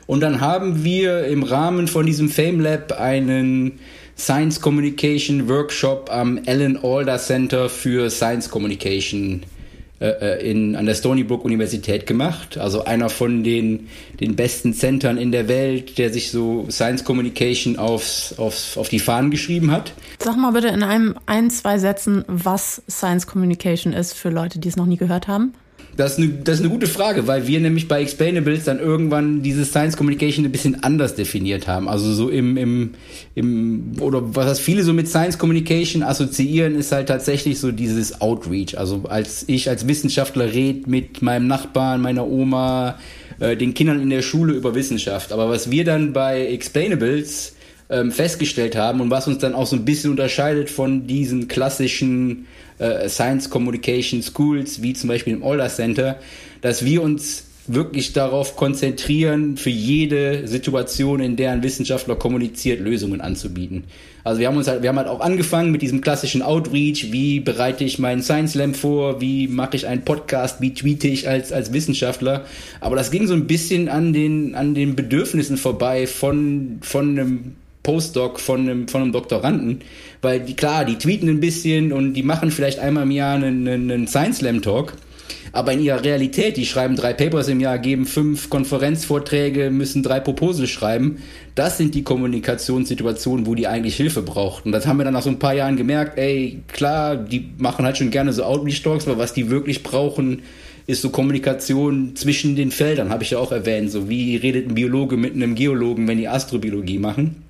Und 0.08 0.22
dann 0.22 0.40
haben 0.42 0.84
wir 0.84 1.26
im 1.26 1.42
Rahmen 1.42 1.88
von 1.88 2.06
diesem 2.06 2.30
FameLab 2.30 3.00
einen 3.00 3.80
Science 4.18 4.62
Communication 4.62 5.50
Workshop 5.50 6.10
am 6.12 6.40
Alan 6.46 6.78
Alda 6.78 7.18
Center 7.18 7.70
für 7.70 8.10
Science 8.12 8.50
Communication 8.50 9.42
äh, 9.42 9.46
äh, 9.46 9.55
in, 10.00 10.76
an 10.76 10.86
der 10.86 10.96
Stony 10.96 11.24
Brook 11.24 11.46
Universität 11.46 12.06
gemacht. 12.06 12.58
Also 12.58 12.84
einer 12.84 13.10
von 13.10 13.44
den, 13.44 13.88
den 14.20 14.36
besten 14.36 14.74
Centern 14.74 15.18
in 15.18 15.32
der 15.32 15.48
Welt, 15.48 15.98
der 15.98 16.12
sich 16.12 16.32
so 16.32 16.68
Science 16.70 17.04
Communication 17.04 17.78
aufs, 17.78 18.38
aufs, 18.38 18.78
auf 18.78 18.90
die 18.90 19.00
Fahnen 19.00 19.32
geschrieben 19.32 19.72
hat. 19.72 19.94
Sag 20.20 20.38
mal 20.38 20.52
bitte 20.52 20.68
in 20.68 20.84
einem, 20.84 21.16
ein, 21.26 21.50
zwei 21.50 21.80
Sätzen, 21.80 22.26
was 22.28 22.82
Science 22.90 23.26
Communication 23.26 23.94
ist 23.94 24.14
für 24.14 24.30
Leute, 24.30 24.60
die 24.60 24.68
es 24.68 24.76
noch 24.76 24.86
nie 24.86 24.98
gehört 24.98 25.28
haben. 25.28 25.54
Das 25.98 26.14
ist, 26.14 26.18
eine, 26.18 26.28
das 26.44 26.56
ist 26.56 26.62
eine 26.62 26.70
gute 26.70 26.88
Frage, 26.88 27.26
weil 27.26 27.48
wir 27.48 27.60
nämlich 27.62 27.88
bei 27.88 28.02
Explainables 28.02 28.66
dann 28.66 28.80
irgendwann 28.80 29.42
dieses 29.42 29.70
Science 29.70 29.96
Communication 29.96 30.44
ein 30.44 30.52
bisschen 30.52 30.84
anders 30.84 31.16
definiert 31.16 31.68
haben. 31.68 31.88
Also 31.88 32.12
so 32.12 32.30
im, 32.30 32.58
im, 32.58 32.92
im 33.34 33.94
oder 34.02 34.36
was 34.36 34.60
viele 34.60 34.84
so 34.84 34.92
mit 34.92 35.08
Science 35.08 35.38
Communication 35.38 36.04
assoziieren, 36.04 36.76
ist 36.76 36.92
halt 36.92 37.08
tatsächlich 37.08 37.60
so 37.60 37.72
dieses 37.72 38.20
Outreach. 38.20 38.78
Also 38.78 39.04
als 39.08 39.46
ich 39.48 39.70
als 39.70 39.88
Wissenschaftler 39.88 40.52
rede 40.52 40.90
mit 40.90 41.22
meinem 41.22 41.48
Nachbarn, 41.48 42.02
meiner 42.02 42.28
Oma, 42.28 43.00
äh, 43.40 43.56
den 43.56 43.74
Kindern 43.74 44.02
in 44.02 44.10
der 44.10 44.22
Schule 44.22 44.54
über 44.54 44.76
Wissenschaft. 44.76 45.32
Aber 45.32 45.50
was 45.50 45.72
wir 45.72 45.86
dann 45.86 46.12
bei 46.12 46.46
Explainables 46.48 47.54
ähm, 47.90 48.12
festgestellt 48.12 48.76
haben 48.76 49.00
und 49.00 49.12
was 49.12 49.28
uns 49.28 49.38
dann 49.38 49.54
auch 49.54 49.68
so 49.68 49.76
ein 49.76 49.86
bisschen 49.86 50.12
unterscheidet 50.12 50.70
von 50.70 51.08
diesen 51.08 51.48
klassischen 51.48 52.48
äh, 52.80 53.10
Science 53.10 53.50
Communication 53.50 54.22
Schools, 54.22 54.82
wie 54.82 54.94
zum 54.94 55.10
Beispiel 55.10 55.34
im 55.34 55.44
Alder 55.44 55.70
Center, 55.70 56.20
dass 56.62 56.86
wir 56.86 57.02
uns 57.02 57.46
wirklich 57.68 58.14
darauf 58.14 58.56
konzentrieren, 58.56 59.58
für 59.58 59.70
jede 59.70 60.48
Situation, 60.48 61.20
in 61.20 61.36
der 61.36 61.52
ein 61.52 61.64
Wissenschaftler 61.64 62.16
kommuniziert, 62.16 62.80
Lösungen 62.80 63.22
anzubieten. 63.22 63.86
Also 64.24 64.40
wir 64.40 64.48
haben 64.48 64.58
uns 64.58 64.68
halt, 64.68 64.82
wir 64.82 64.90
haben 64.90 64.98
halt 64.98 65.08
auch 65.08 65.20
angefangen 65.20 65.72
mit 65.72 65.82
diesem 65.82 66.02
klassischen 66.02 66.42
Outreach, 66.42 67.12
wie 67.12 67.40
bereite 67.40 67.84
ich 67.84 68.00
meinen 68.00 68.22
Science 68.22 68.54
Slam 68.54 68.74
vor, 68.74 69.22
wie 69.22 69.48
mache 69.48 69.76
ich 69.76 69.88
einen 69.88 70.04
Podcast, 70.04 70.62
wie 70.62 70.74
tweete 70.74 71.08
ich 71.08 71.28
als, 71.28 71.52
als 71.52 71.74
Wissenschaftler. 71.74 72.46
Aber 72.82 72.96
das 72.96 73.12
ging 73.12 73.28
so 73.28 73.34
ein 73.34 73.48
bisschen 73.48 73.90
an 73.90 74.14
den, 74.14 74.56
an 74.56 74.74
den 74.74 74.96
Bedürfnissen 74.96 75.58
vorbei 75.58 76.08
von, 76.08 76.80
von 76.82 77.10
einem 77.10 77.56
Postdoc 77.86 78.40
von 78.40 78.62
einem, 78.62 78.88
von 78.88 79.04
einem 79.04 79.12
Doktoranden, 79.12 79.82
weil 80.24 80.40
die, 80.40 80.56
klar, 80.56 80.86
die 80.86 80.96
tweeten 80.96 81.30
ein 81.30 81.40
bisschen 81.40 81.94
und 81.94 82.16
die 82.16 82.24
machen 82.24 82.50
vielleicht 82.50 82.80
einmal 82.80 83.04
im 83.04 83.12
Jahr 83.12 83.36
einen, 83.36 83.68
einen 83.68 84.08
Science 84.08 84.40
Slam 84.40 84.64
Talk, 84.64 84.94
Aber 85.56 85.72
in 85.72 85.82
ihrer 85.82 86.04
Realität, 86.04 86.58
die 86.58 86.66
schreiben 86.66 86.98
drei 86.98 87.14
Papers 87.14 87.48
im 87.48 87.62
Jahr, 87.62 87.80
geben 87.80 88.06
fünf 88.06 88.50
Konferenzvorträge, 88.50 89.70
müssen 89.70 90.04
drei 90.04 90.20
Proposal 90.20 90.68
schreiben. 90.68 91.20
Das 91.56 91.78
sind 91.78 91.96
die 91.96 92.04
Kommunikationssituationen, 92.04 93.46
wo 93.46 93.56
die 93.56 93.66
eigentlich 93.66 93.96
Hilfe 93.96 94.22
brauchten. 94.22 94.74
Das 94.74 94.86
haben 94.86 94.98
wir 94.98 95.06
dann 95.06 95.14
nach 95.14 95.22
so 95.22 95.30
ein 95.30 95.40
paar 95.40 95.54
Jahren 95.54 95.78
gemerkt, 95.78 96.18
ey, 96.18 96.62
klar, 96.68 97.16
die 97.16 97.52
machen 97.58 97.86
halt 97.86 97.98
schon 97.98 98.12
gerne 98.12 98.34
so 98.34 98.44
Outreach-Talks, 98.44 99.08
aber 99.08 99.18
was 99.18 99.34
die 99.34 99.50
wirklich 99.50 99.82
brauchen, 99.82 100.42
ist 100.88 101.02
so 101.02 101.10
Kommunikation 101.10 102.16
zwischen 102.16 102.58
den 102.58 102.72
Feldern, 102.72 103.10
habe 103.10 103.24
ich 103.24 103.32
ja 103.32 103.38
auch 103.38 103.54
erwähnt. 103.54 103.92
So 103.92 104.10
wie 104.10 104.36
redet 104.36 104.68
ein 104.68 104.76
Biologe 104.76 105.16
mit 105.16 105.36
einem 105.36 105.56
Geologen, 105.56 106.08
wenn 106.08 106.18
die 106.18 106.28
Astrobiologie 106.28 107.00
machen. 107.00 107.45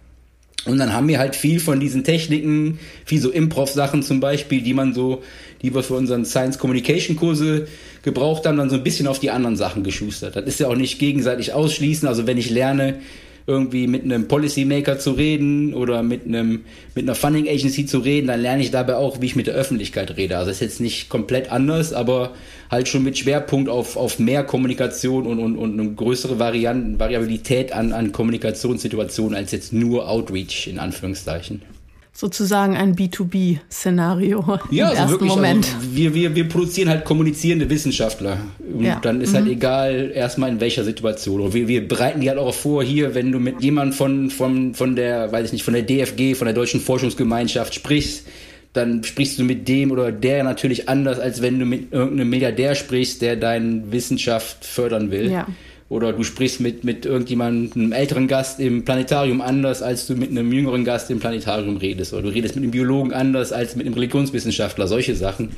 Und 0.66 0.80
dann 0.80 0.94
haben 0.94 1.08
wir 1.08 1.20
halt 1.20 1.36
viel 1.36 1.60
von 1.60 1.80
diesen 1.80 2.04
Techniken, 2.04 2.80
viel 3.06 3.22
so 3.22 3.30
Improv-Sachen 3.30 4.02
zum 4.02 4.20
Beispiel, 4.20 4.62
die 4.62 4.74
man 4.74 4.94
so, 4.94 5.22
die 5.62 5.74
wir 5.74 5.84
für 5.84 5.94
unseren 5.94 6.26
Science 6.26 6.58
Communication 6.58 7.16
Kurse 7.16 7.68
gebraucht 8.02 8.46
haben, 8.46 8.58
dann 8.58 8.70
so 8.70 8.76
ein 8.76 8.84
bisschen 8.84 9.08
auf 9.08 9.20
die 9.20 9.30
anderen 9.30 9.56
Sachen 9.56 9.84
geschustert. 9.84 10.36
Das 10.36 10.46
ist 10.46 10.60
ja 10.60 10.68
auch 10.68 10.76
nicht 10.76 10.98
gegenseitig 10.98 11.54
ausschließen. 11.54 12.08
Also 12.08 12.26
wenn 12.26 12.38
ich 12.38 12.50
lerne, 12.50 13.00
irgendwie 13.48 13.86
mit 13.86 14.04
einem 14.04 14.28
Policymaker 14.28 14.98
zu 14.98 15.12
reden 15.12 15.74
oder 15.74 16.02
mit 16.02 16.26
einem 16.26 16.66
mit 16.96 17.06
einer 17.06 17.14
Funding 17.14 17.48
Agency 17.48 17.86
zu 17.86 18.00
reden, 18.00 18.28
dann 18.28 18.42
lerne 18.42 18.64
ich 18.64 18.72
dabei 18.72 18.96
auch, 18.96 19.22
wie 19.22 19.28
ich 19.28 19.36
mit 19.36 19.48
der 19.48 19.54
Öffentlichkeit 19.54 20.18
rede. 20.18 20.38
Also 20.38 20.50
das 20.50 20.58
ist 20.58 20.62
jetzt 20.62 20.82
nicht 20.82 21.10
komplett 21.10 21.52
anders, 21.52 21.94
aber 21.94 22.32
halt 22.72 22.88
schon 22.88 23.04
mit 23.04 23.18
Schwerpunkt 23.18 23.70
auf, 23.70 23.98
auf 23.98 24.18
mehr 24.18 24.44
Kommunikation 24.44 25.28
und, 25.28 25.40
und, 25.40 25.58
und 25.58 25.80
eine 25.80 25.92
größere 25.92 26.40
Varianten, 26.40 27.00
Variabilität 27.00 27.72
an, 27.72 27.94
an 27.94 28.12
Kommunikationssituationen 28.12 29.36
als 29.36 29.52
jetzt 29.52 29.74
nur 29.74 30.10
Outreach 30.10 30.68
in 30.68 30.80
Anführungszeichen 30.80 31.75
sozusagen 32.16 32.78
ein 32.78 32.96
B2B-Szenario 32.96 34.60
ja, 34.72 34.86
im 34.86 34.90
also 34.90 35.02
ersten 35.02 35.12
wirklich, 35.12 35.32
also 35.32 35.36
Moment. 35.36 35.76
Also 35.76 35.96
wir, 35.96 36.14
wir, 36.14 36.34
wir 36.34 36.48
produzieren 36.48 36.88
halt 36.90 37.04
kommunizierende 37.04 37.70
Wissenschaftler. 37.70 38.38
Und 38.74 38.86
ja. 38.86 39.00
dann 39.02 39.20
ist 39.20 39.34
halt 39.34 39.44
mhm. 39.44 39.50
halt 39.50 39.58
egal 39.58 40.12
erstmal 40.16 40.50
in 40.50 40.62
welcher 40.62 40.86
Situation. 40.86 41.42
Und 41.42 41.54
wir, 41.54 41.68
wir 41.68 41.86
bereiten 41.86 42.22
die 42.22 42.30
halt 42.30 42.40
auch 42.40 42.54
vor, 42.54 42.84
hier, 42.84 43.14
wenn 43.16 43.34
du 43.34 43.40
mit 43.40 43.62
jemand 43.62 43.96
von, 43.96 44.30
von, 44.30 44.74
von 44.74 44.96
der, 44.96 45.30
weiß 45.34 45.48
ich 45.48 45.52
nicht, 45.52 45.64
von 45.64 45.74
der 45.74 45.84
DFG, 45.84 46.36
von 46.36 46.46
der 46.46 46.54
Deutschen 46.54 46.80
Forschungsgemeinschaft 46.80 47.76
sprichst, 47.76 48.26
dann 48.72 49.04
sprichst 49.04 49.38
du 49.40 49.44
mit 49.44 49.68
dem 49.68 49.92
oder 49.92 50.12
der 50.14 50.44
natürlich 50.46 50.88
anders, 50.88 51.20
als 51.20 51.42
wenn 51.42 51.60
du 51.60 51.66
mit 51.66 51.92
irgendeinem 51.92 52.30
Milliardär 52.30 52.76
sprichst, 52.76 53.22
der 53.22 53.36
deine 53.36 53.92
Wissenschaft 53.92 54.64
fördern 54.64 55.12
will. 55.12 55.32
Ja 55.32 55.48
oder 55.88 56.14
du 56.14 56.24
sprichst 56.24 56.62
mit, 56.62 56.84
mit 56.84 57.06
irgendjemandem, 57.06 57.84
einem 57.84 57.92
älteren 57.92 58.28
Gast 58.28 58.60
im 58.60 58.86
Planetarium 58.86 59.42
anders, 59.42 59.84
als 59.84 60.08
du 60.08 60.16
mit 60.16 60.32
einem 60.32 60.52
jüngeren 60.52 60.84
Gast 60.84 61.12
im 61.12 61.20
Planetarium 61.20 61.78
redest. 61.78 62.14
Oder 62.14 62.24
du 62.24 62.30
redest 62.30 62.56
mit 62.56 62.64
einem 62.64 62.72
Biologen 62.72 63.14
anders 63.14 63.52
als 63.52 63.76
mit 63.76 63.86
einem 63.86 63.94
Religionswissenschaftler, 63.94 64.88
solche 64.88 65.16
Sachen. 65.16 65.50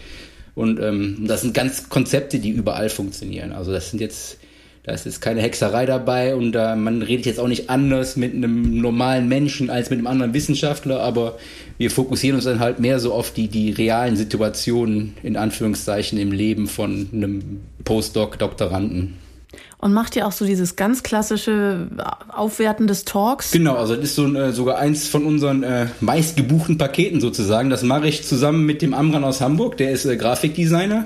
Und 0.54 0.82
ähm, 0.82 1.26
das 1.28 1.42
sind 1.42 1.54
ganz 1.54 1.88
Konzepte, 1.88 2.40
die 2.40 2.50
überall 2.50 2.90
funktionieren. 2.90 3.54
Also 3.54 3.72
das 3.72 3.90
sind 3.92 4.02
jetzt, 4.02 4.38
da 4.84 4.92
ist 4.92 5.06
jetzt 5.06 5.22
keine 5.22 5.42
Hexerei 5.42 5.86
dabei 5.86 6.36
und 6.36 6.56
äh, 6.58 6.76
man 6.76 7.04
redet 7.04 7.26
jetzt 7.26 7.40
auch 7.40 7.48
nicht 7.48 7.70
anders 7.70 8.18
mit 8.18 8.34
einem 8.34 8.82
normalen 8.82 9.30
Menschen 9.30 9.70
als 9.70 9.90
mit 9.92 10.00
einem 10.00 10.08
anderen 10.08 10.34
Wissenschaftler, 10.34 11.00
aber 11.00 11.38
wir 11.78 11.90
fokussieren 11.90 12.36
uns 12.36 12.46
dann 12.46 12.60
halt 12.60 12.80
mehr 12.80 13.00
so 13.00 13.14
auf 13.14 13.32
die, 13.32 13.48
die 13.48 13.72
realen 13.72 14.18
Situationen, 14.18 15.14
in 15.24 15.38
Anführungszeichen, 15.38 16.20
im 16.20 16.34
Leben 16.34 16.68
von 16.68 17.08
einem 17.14 17.62
Postdoc-Doktoranden 17.86 19.14
und 19.80 19.94
macht 19.94 20.16
ja 20.16 20.26
auch 20.26 20.32
so 20.32 20.46
dieses 20.46 20.76
ganz 20.76 21.04
klassische 21.04 21.88
Aufwerten 22.30 22.88
des 22.88 23.06
Talks. 23.06 23.52
Genau, 23.52 23.76
also 23.76 23.96
das 23.96 24.06
ist 24.06 24.16
so 24.16 24.34
äh, 24.34 24.52
sogar 24.52 24.80
eins 24.80 25.08
von 25.08 25.24
unseren 25.24 25.64
äh, 25.64 25.88
meistgebuchten 26.02 26.78
Paketen 26.78 27.22
sozusagen. 27.22 27.70
Das 27.70 27.84
mache 27.84 28.08
ich 28.08 28.26
zusammen 28.26 28.66
mit 28.66 28.82
dem 28.82 28.94
Amran 28.94 29.24
aus 29.24 29.40
Hamburg, 29.40 29.78
der 29.78 29.92
ist 29.92 30.06
äh, 30.06 30.18
Grafikdesigner. 30.18 31.06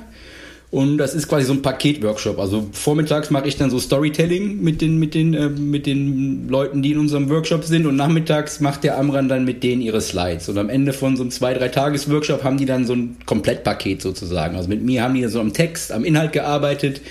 Und 0.72 1.00
das 1.00 1.14
ist 1.14 1.28
quasi 1.28 1.46
so 1.46 1.52
ein 1.52 1.62
Paketworkshop. 1.62 2.40
Also 2.40 2.70
vormittags 2.72 3.30
mache 3.30 3.46
ich 3.46 3.58
dann 3.58 3.70
so 3.70 3.78
Storytelling 3.78 4.62
mit 4.62 4.80
den, 4.80 5.00
mit 5.00 5.14
den, 5.16 5.34
äh, 5.34 5.50
mit 5.50 5.86
den 5.86 6.48
Leuten, 6.48 6.82
die 6.82 6.94
in 6.94 6.98
unserem 6.98 7.30
Workshop 7.30 7.66
sind. 7.66 7.86
Und 7.86 7.98
nachmittags 7.98 8.62
macht 8.62 8.86
der 8.86 8.98
Amran 8.98 9.28
dann 9.28 9.44
mit 9.44 9.64
denen 9.64 9.82
ihre 9.82 10.00
Slides. 10.00 10.48
Und 10.48 10.58
am 10.58 10.70
Ende 10.70 10.94
von 10.94 11.18
so 11.18 11.24
einem 11.24 11.32
zwei, 11.32 11.54
drei 11.54 11.68
Tages 11.68 12.10
Workshop 12.10 12.46
haben 12.46 12.56
die 12.56 12.66
dann 12.66 12.86
so 12.86 12.94
ein 12.94 13.18
Komplettpaket 13.26 14.02
sozusagen. 14.02 14.56
Also 14.56 14.70
mit 14.70 14.82
mir 14.82 15.04
haben 15.04 15.14
die 15.14 15.26
so 15.26 15.42
am 15.42 15.52
Text, 15.52 15.92
am 15.92 16.06
Inhalt 16.06 16.32
gearbeitet 16.32 17.02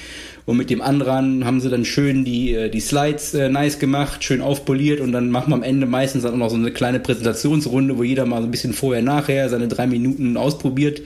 und 0.47 0.56
mit 0.56 0.70
dem 0.70 0.82
anderen 0.82 1.44
haben 1.44 1.61
sie 1.61 1.70
dann 1.70 1.85
schön 1.85 2.25
die, 2.25 2.54
äh, 2.54 2.68
die 2.70 2.80
Slides 2.80 3.35
äh, 3.35 3.49
nice 3.49 3.78
gemacht, 3.78 4.25
schön 4.25 4.40
aufpoliert 4.40 5.00
und 5.00 5.12
dann 5.12 5.30
machen 5.30 5.50
wir 5.50 5.56
am 5.56 5.62
Ende 5.62 5.87
meistens 5.87 6.23
dann 6.23 6.35
auch 6.35 6.38
noch 6.38 6.50
so 6.50 6.56
eine 6.56 6.70
kleine 6.70 7.00
Präsentationsrunde, 7.00 7.99
wo 7.99 8.02
jeder 8.02 8.26
mal 8.26 8.40
so 8.40 8.49
ein 8.49 8.50
bisschen 8.50 8.73
vorher, 8.73 9.02
nachher 9.02 9.49
seine 9.49 9.68
drei 9.68 9.87
Minuten 9.87 10.37
ausprobiert. 10.37 11.02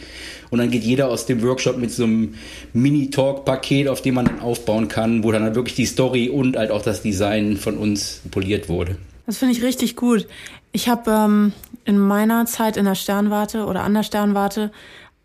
Und 0.50 0.58
dann 0.58 0.70
geht 0.70 0.84
jeder 0.84 1.08
aus 1.08 1.26
dem 1.26 1.42
Workshop 1.42 1.78
mit 1.78 1.90
so 1.90 2.04
einem 2.04 2.34
Mini-Talk-Paket, 2.74 3.88
auf 3.88 4.02
dem 4.02 4.14
man 4.14 4.26
dann 4.26 4.40
aufbauen 4.40 4.86
kann, 4.86 5.24
wo 5.24 5.32
dann 5.32 5.42
halt 5.42 5.56
wirklich 5.56 5.74
die 5.74 5.86
Story 5.86 6.28
und 6.28 6.56
halt 6.56 6.70
auch 6.70 6.82
das 6.82 7.02
Design 7.02 7.56
von 7.56 7.76
uns 7.76 8.20
poliert 8.30 8.68
wurde. 8.68 8.96
Das 9.26 9.38
finde 9.38 9.54
ich 9.54 9.62
richtig 9.62 9.96
gut. 9.96 10.28
Ich 10.70 10.88
habe 10.88 11.10
ähm, 11.10 11.52
in 11.84 11.98
meiner 11.98 12.46
Zeit 12.46 12.76
in 12.76 12.84
der 12.84 12.94
Sternwarte 12.94 13.64
oder 13.64 13.82
an 13.82 13.94
der 13.94 14.02
Sternwarte 14.02 14.70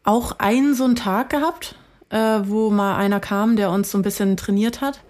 auch 0.04 0.40
einen 0.40 0.74
so 0.74 0.86
einen 0.86 0.96
Tag 0.96 1.30
gehabt, 1.30 1.76
äh, 2.10 2.42
wo 2.44 2.70
mal 2.70 2.98
einer 2.98 3.20
kam, 3.20 3.56
der 3.56 3.72
uns 3.72 3.92
so 3.92 3.98
ein 3.98 4.04
bisschen 4.04 4.38
trainiert 4.38 4.82
hat. 4.82 5.02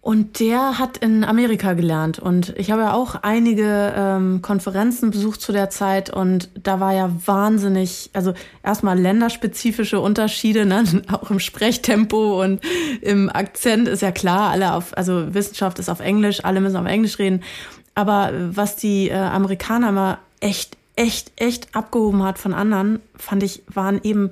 Und 0.00 0.40
der 0.40 0.78
hat 0.78 0.96
in 0.96 1.24
Amerika 1.24 1.74
gelernt. 1.74 2.18
Und 2.18 2.54
ich 2.56 2.70
habe 2.70 2.82
ja 2.82 2.94
auch 2.94 3.16
einige 3.16 3.92
ähm, 3.94 4.40
Konferenzen 4.40 5.10
besucht 5.10 5.42
zu 5.42 5.52
der 5.52 5.70
Zeit. 5.70 6.08
Und 6.08 6.48
da 6.54 6.80
war 6.80 6.94
ja 6.94 7.10
wahnsinnig, 7.26 8.08
also 8.14 8.32
erstmal 8.62 8.98
länderspezifische 8.98 10.00
Unterschiede, 10.00 10.64
ne? 10.64 10.84
auch 11.12 11.30
im 11.30 11.40
Sprechtempo 11.40 12.42
und 12.42 12.60
im 13.02 13.28
Akzent 13.28 13.88
ist 13.88 14.00
ja 14.00 14.12
klar, 14.12 14.50
alle 14.50 14.72
auf, 14.72 14.96
also 14.96 15.34
Wissenschaft 15.34 15.78
ist 15.78 15.90
auf 15.90 16.00
Englisch, 16.00 16.44
alle 16.44 16.60
müssen 16.60 16.76
auf 16.76 16.86
Englisch 16.86 17.18
reden. 17.18 17.42
Aber 17.94 18.30
was 18.32 18.76
die 18.76 19.10
äh, 19.10 19.14
Amerikaner 19.14 19.88
immer 19.88 20.18
echt, 20.40 20.76
echt, 20.94 21.32
echt 21.36 21.74
abgehoben 21.74 22.22
hat 22.22 22.38
von 22.38 22.54
anderen, 22.54 23.00
fand 23.16 23.42
ich, 23.42 23.62
waren 23.66 24.00
eben 24.02 24.30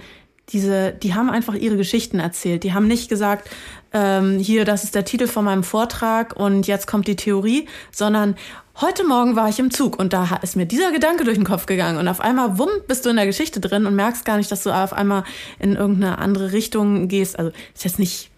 diese, 0.50 0.92
die 0.92 1.14
haben 1.14 1.30
einfach 1.30 1.54
ihre 1.54 1.76
Geschichten 1.76 2.18
erzählt. 2.18 2.62
Die 2.62 2.72
haben 2.72 2.86
nicht 2.86 3.08
gesagt, 3.08 3.48
ähm, 3.92 4.38
hier, 4.38 4.64
das 4.64 4.84
ist 4.84 4.94
der 4.94 5.04
Titel 5.04 5.26
von 5.26 5.44
meinem 5.44 5.64
Vortrag 5.64 6.36
und 6.36 6.66
jetzt 6.66 6.86
kommt 6.86 7.08
die 7.08 7.16
Theorie, 7.16 7.66
sondern 7.90 8.36
heute 8.80 9.04
Morgen 9.04 9.36
war 9.36 9.48
ich 9.48 9.58
im 9.58 9.70
Zug 9.70 9.98
und 9.98 10.12
da 10.12 10.38
ist 10.42 10.56
mir 10.56 10.66
dieser 10.66 10.92
Gedanke 10.92 11.24
durch 11.24 11.36
den 11.36 11.46
Kopf 11.46 11.66
gegangen 11.66 11.98
und 11.98 12.06
auf 12.08 12.20
einmal, 12.20 12.58
wumm, 12.58 12.70
bist 12.86 13.04
du 13.04 13.10
in 13.10 13.16
der 13.16 13.26
Geschichte 13.26 13.60
drin 13.60 13.86
und 13.86 13.96
merkst 13.96 14.24
gar 14.24 14.36
nicht, 14.36 14.52
dass 14.52 14.62
du 14.62 14.70
auf 14.70 14.92
einmal 14.92 15.24
in 15.58 15.74
irgendeine 15.74 16.18
andere 16.18 16.52
Richtung 16.52 17.08
gehst. 17.08 17.38
Also 17.38 17.50
ist 17.74 17.84
jetzt 17.84 17.98
nicht 17.98 18.30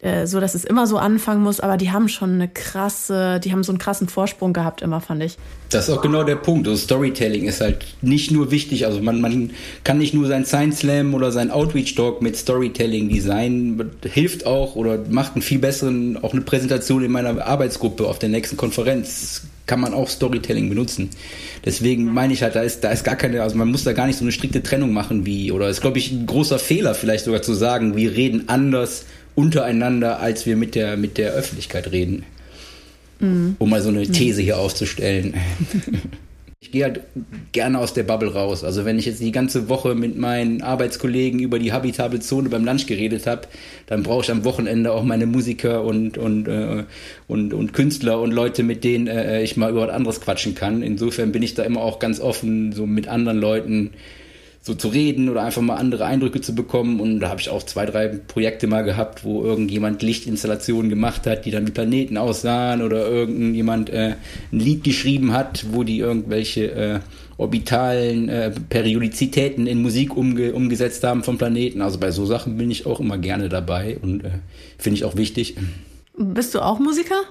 äh, 0.00 0.26
so, 0.26 0.38
dass 0.38 0.54
es 0.54 0.64
immer 0.64 0.86
so 0.86 0.96
anfangen 0.96 1.42
muss, 1.42 1.58
aber 1.58 1.76
die 1.76 1.90
haben 1.90 2.08
schon 2.08 2.34
eine 2.34 2.48
krasse, 2.48 3.40
die 3.40 3.50
haben 3.50 3.64
so 3.64 3.72
einen 3.72 3.78
krassen 3.78 4.08
Vorsprung 4.08 4.52
gehabt 4.52 4.80
immer, 4.80 5.00
fand 5.00 5.24
ich. 5.24 5.36
Das 5.70 5.88
ist 5.88 5.94
auch 5.94 6.00
genau 6.00 6.22
der 6.22 6.36
Punkt. 6.36 6.68
Also 6.68 6.80
Storytelling 6.80 7.46
ist 7.46 7.60
halt 7.60 7.84
nicht 8.00 8.30
nur 8.30 8.52
wichtig, 8.52 8.86
also 8.86 9.02
man, 9.02 9.20
man 9.20 9.50
kann 9.82 9.98
nicht 9.98 10.14
nur 10.14 10.28
sein 10.28 10.44
Science 10.44 10.78
Slam 10.78 11.14
oder 11.14 11.32
sein 11.32 11.50
Outreach 11.50 11.96
Talk 11.96 12.22
mit 12.22 12.36
Storytelling 12.36 13.08
designen, 13.08 13.90
hilft 14.04 14.46
auch 14.46 14.76
oder 14.76 14.98
macht 15.10 15.34
einen 15.34 15.42
viel 15.42 15.58
besseren, 15.58 16.16
auch 16.22 16.32
eine 16.32 16.42
Präsentation 16.42 17.02
in 17.02 17.10
meiner 17.10 17.44
Arbeitsgruppe 17.44 18.06
auf 18.06 18.20
der 18.20 18.28
nächsten 18.28 18.56
Konferenz 18.56 19.42
kann 19.66 19.80
man 19.80 19.92
auch 19.94 20.08
Storytelling 20.08 20.68
benutzen. 20.68 21.10
Deswegen 21.64 22.06
meine 22.06 22.32
ich 22.32 22.42
halt, 22.42 22.56
da 22.56 22.62
ist, 22.62 22.82
da 22.82 22.90
ist 22.90 23.04
gar 23.04 23.16
keine, 23.16 23.42
also 23.42 23.56
man 23.56 23.68
muss 23.68 23.84
da 23.84 23.92
gar 23.92 24.06
nicht 24.06 24.16
so 24.16 24.24
eine 24.24 24.32
strikte 24.32 24.62
Trennung 24.62 24.92
machen 24.92 25.26
wie, 25.26 25.52
oder 25.52 25.68
ist 25.68 25.82
glaube 25.82 25.98
ich 25.98 26.10
ein 26.10 26.24
großer 26.24 26.58
Fehler 26.58 26.94
vielleicht 26.94 27.26
sogar 27.26 27.42
zu 27.42 27.52
sagen, 27.52 27.94
wir 27.94 28.12
reden 28.12 28.44
anders 28.48 29.04
untereinander, 29.38 30.18
als 30.18 30.46
wir 30.46 30.56
mit 30.56 30.74
der, 30.74 30.96
mit 30.96 31.16
der 31.16 31.30
Öffentlichkeit 31.30 31.92
reden. 31.92 32.24
Mhm. 33.20 33.54
Um 33.58 33.70
mal 33.70 33.80
so 33.80 33.88
eine 33.88 34.02
These 34.02 34.42
hier 34.42 34.58
aufzustellen. 34.58 35.34
Ich 36.60 36.72
gehe 36.72 36.82
halt 36.82 37.02
gerne 37.52 37.78
aus 37.78 37.94
der 37.94 38.02
Bubble 38.02 38.32
raus. 38.32 38.64
Also 38.64 38.84
wenn 38.84 38.98
ich 38.98 39.06
jetzt 39.06 39.20
die 39.20 39.30
ganze 39.30 39.68
Woche 39.68 39.94
mit 39.94 40.18
meinen 40.18 40.60
Arbeitskollegen 40.60 41.38
über 41.38 41.60
die 41.60 41.72
habitable 41.72 42.18
Zone 42.18 42.48
beim 42.48 42.64
Lunch 42.64 42.86
geredet 42.86 43.28
habe, 43.28 43.42
dann 43.86 44.02
brauche 44.02 44.24
ich 44.24 44.30
am 44.32 44.44
Wochenende 44.44 44.92
auch 44.92 45.04
meine 45.04 45.26
Musiker 45.26 45.84
und 45.84 46.18
und 46.18 46.48
äh, 46.48 46.82
und, 47.28 47.54
und 47.54 47.72
Künstler 47.74 48.20
und 48.20 48.32
Leute, 48.32 48.64
mit 48.64 48.82
denen 48.82 49.06
äh, 49.06 49.40
ich 49.40 49.56
mal 49.56 49.70
über 49.70 49.86
was 49.86 49.94
anderes 49.94 50.20
quatschen 50.20 50.56
kann. 50.56 50.82
Insofern 50.82 51.30
bin 51.30 51.44
ich 51.44 51.54
da 51.54 51.62
immer 51.62 51.80
auch 51.80 52.00
ganz 52.00 52.18
offen, 52.18 52.72
so 52.72 52.86
mit 52.86 53.06
anderen 53.06 53.38
Leuten 53.38 53.92
so 54.68 54.74
zu 54.74 54.88
reden 54.88 55.30
oder 55.30 55.42
einfach 55.42 55.62
mal 55.62 55.76
andere 55.76 56.04
Eindrücke 56.04 56.42
zu 56.42 56.54
bekommen. 56.54 57.00
Und 57.00 57.20
da 57.20 57.30
habe 57.30 57.40
ich 57.40 57.48
auch 57.48 57.62
zwei, 57.62 57.86
drei 57.86 58.08
Projekte 58.08 58.66
mal 58.66 58.82
gehabt, 58.82 59.24
wo 59.24 59.42
irgendjemand 59.42 60.02
Lichtinstallationen 60.02 60.90
gemacht 60.90 61.26
hat, 61.26 61.46
die 61.46 61.50
dann 61.50 61.66
wie 61.66 61.72
Planeten 61.72 62.18
aussahen 62.18 62.82
oder 62.82 63.08
irgendjemand 63.08 63.88
äh, 63.88 64.14
ein 64.52 64.60
Lied 64.60 64.84
geschrieben 64.84 65.32
hat, 65.32 65.64
wo 65.72 65.84
die 65.84 65.98
irgendwelche 65.98 66.70
äh, 66.70 67.00
orbitalen 67.38 68.28
äh, 68.28 68.50
Periodizitäten 68.68 69.66
in 69.66 69.80
Musik 69.80 70.14
umge 70.14 70.52
umgesetzt 70.52 71.02
haben 71.02 71.24
vom 71.24 71.38
Planeten. 71.38 71.80
Also 71.80 71.98
bei 71.98 72.10
so 72.10 72.26
Sachen 72.26 72.58
bin 72.58 72.70
ich 72.70 72.84
auch 72.84 73.00
immer 73.00 73.16
gerne 73.16 73.48
dabei 73.48 73.96
und 74.02 74.22
äh, 74.22 74.30
finde 74.76 74.98
ich 74.98 75.04
auch 75.04 75.16
wichtig. 75.16 75.56
Bist 76.14 76.54
du 76.54 76.60
auch 76.60 76.78
Musiker? 76.78 77.22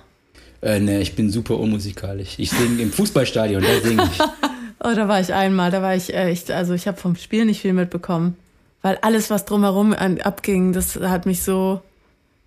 Äh, 0.63 0.79
ne, 0.79 1.01
ich 1.01 1.13
bin 1.13 1.29
super 1.29 1.59
unmusikalisch. 1.59 2.39
Ich 2.39 2.49
singe 2.49 2.81
im 2.81 2.91
Fußballstadion, 2.91 3.61
da 3.61 3.87
singe 3.87 4.09
ich. 4.11 4.17
Oh, 4.83 4.93
da 4.95 5.07
war 5.07 5.19
ich 5.19 5.33
einmal, 5.33 5.71
da 5.71 5.81
war 5.81 5.95
ich 5.95 6.13
echt, 6.13 6.51
also 6.51 6.73
ich 6.73 6.87
habe 6.87 6.97
vom 6.97 7.15
Spiel 7.15 7.45
nicht 7.45 7.61
viel 7.61 7.73
mitbekommen. 7.73 8.35
weil 8.83 8.97
alles, 9.01 9.29
was 9.29 9.45
drumherum 9.45 9.93
abging, 9.93 10.71
das 10.71 10.95
hat 10.95 11.25
mich 11.25 11.43
so 11.43 11.81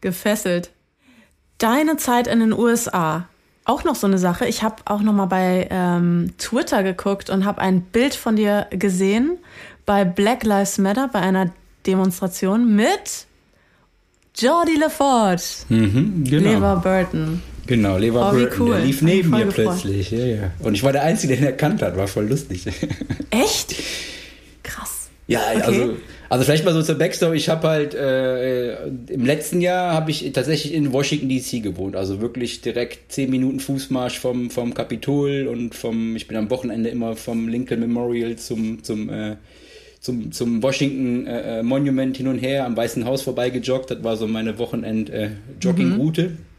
gefesselt. 0.00 0.70
Deine 1.58 1.96
Zeit 1.96 2.26
in 2.26 2.40
den 2.40 2.52
USA, 2.52 3.26
auch 3.64 3.84
noch 3.84 3.94
so 3.94 4.06
eine 4.06 4.16
Sache. 4.16 4.46
Ich 4.46 4.62
habe 4.62 4.76
auch 4.86 5.00
noch 5.00 5.12
mal 5.12 5.26
bei 5.26 5.68
ähm, 5.70 6.32
Twitter 6.38 6.82
geguckt 6.82 7.28
und 7.30 7.44
habe 7.44 7.60
ein 7.60 7.82
Bild 7.82 8.14
von 8.14 8.36
dir 8.36 8.66
gesehen 8.70 9.38
bei 9.84 10.04
Black 10.04 10.44
Lives 10.44 10.78
Matter 10.78 11.08
bei 11.08 11.20
einer 11.20 11.50
Demonstration 11.86 12.74
mit 12.74 13.26
Jordi 14.36 14.76
LaForge, 14.76 15.42
mhm, 15.68 16.24
genau. 16.24 16.50
Lever 16.50 16.76
Burton. 16.76 17.42
Genau, 17.70 17.98
Lever 17.98 18.32
oh, 18.34 18.48
cool. 18.58 18.72
der 18.72 18.80
lief 18.80 19.00
neben 19.00 19.30
mir 19.30 19.46
plötzlich. 19.46 20.10
Ja, 20.10 20.26
ja. 20.26 20.50
Und 20.58 20.74
ich 20.74 20.82
war 20.82 20.90
der 20.90 21.04
Einzige, 21.04 21.34
der 21.34 21.42
ihn 21.42 21.46
erkannt 21.46 21.82
hat, 21.82 21.96
war 21.96 22.08
voll 22.08 22.26
lustig. 22.26 22.66
Echt? 23.30 23.76
Krass. 24.64 25.08
Ja, 25.28 25.38
okay. 25.54 25.62
also, 25.62 25.96
also 26.30 26.44
vielleicht 26.44 26.64
mal 26.64 26.74
so 26.74 26.82
zur 26.82 26.96
Backstory. 26.96 27.36
Ich 27.36 27.48
habe 27.48 27.68
halt 27.68 27.94
äh, 27.94 28.86
im 28.86 29.24
letzten 29.24 29.60
Jahr 29.60 29.94
habe 29.94 30.10
ich 30.10 30.32
tatsächlich 30.32 30.74
in 30.74 30.92
Washington 30.92 31.28
DC 31.28 31.62
gewohnt, 31.62 31.94
also 31.94 32.20
wirklich 32.20 32.60
direkt 32.60 33.12
zehn 33.12 33.30
Minuten 33.30 33.60
Fußmarsch 33.60 34.18
vom 34.18 34.50
vom 34.50 34.74
Kapitol 34.74 35.46
und 35.46 35.76
vom. 35.76 36.16
Ich 36.16 36.26
bin 36.26 36.36
am 36.36 36.50
Wochenende 36.50 36.90
immer 36.90 37.14
vom 37.14 37.46
Lincoln 37.46 37.78
Memorial 37.78 38.34
zum 38.34 38.82
zum 38.82 39.08
äh, 39.10 39.36
zum, 40.00 40.32
zum 40.32 40.60
Washington 40.60 41.28
äh, 41.28 41.60
äh 41.60 41.62
Monument 41.62 42.16
hin 42.16 42.26
und 42.26 42.38
her 42.38 42.66
am 42.66 42.76
Weißen 42.76 43.04
Haus 43.04 43.22
vorbeigejoggt. 43.22 43.92
Das 43.92 44.02
war 44.02 44.16
so 44.16 44.26
meine 44.26 44.58
Wochenend-Jogging-Route. 44.58 46.22
Äh, 46.22 46.28
mhm. 46.30 46.49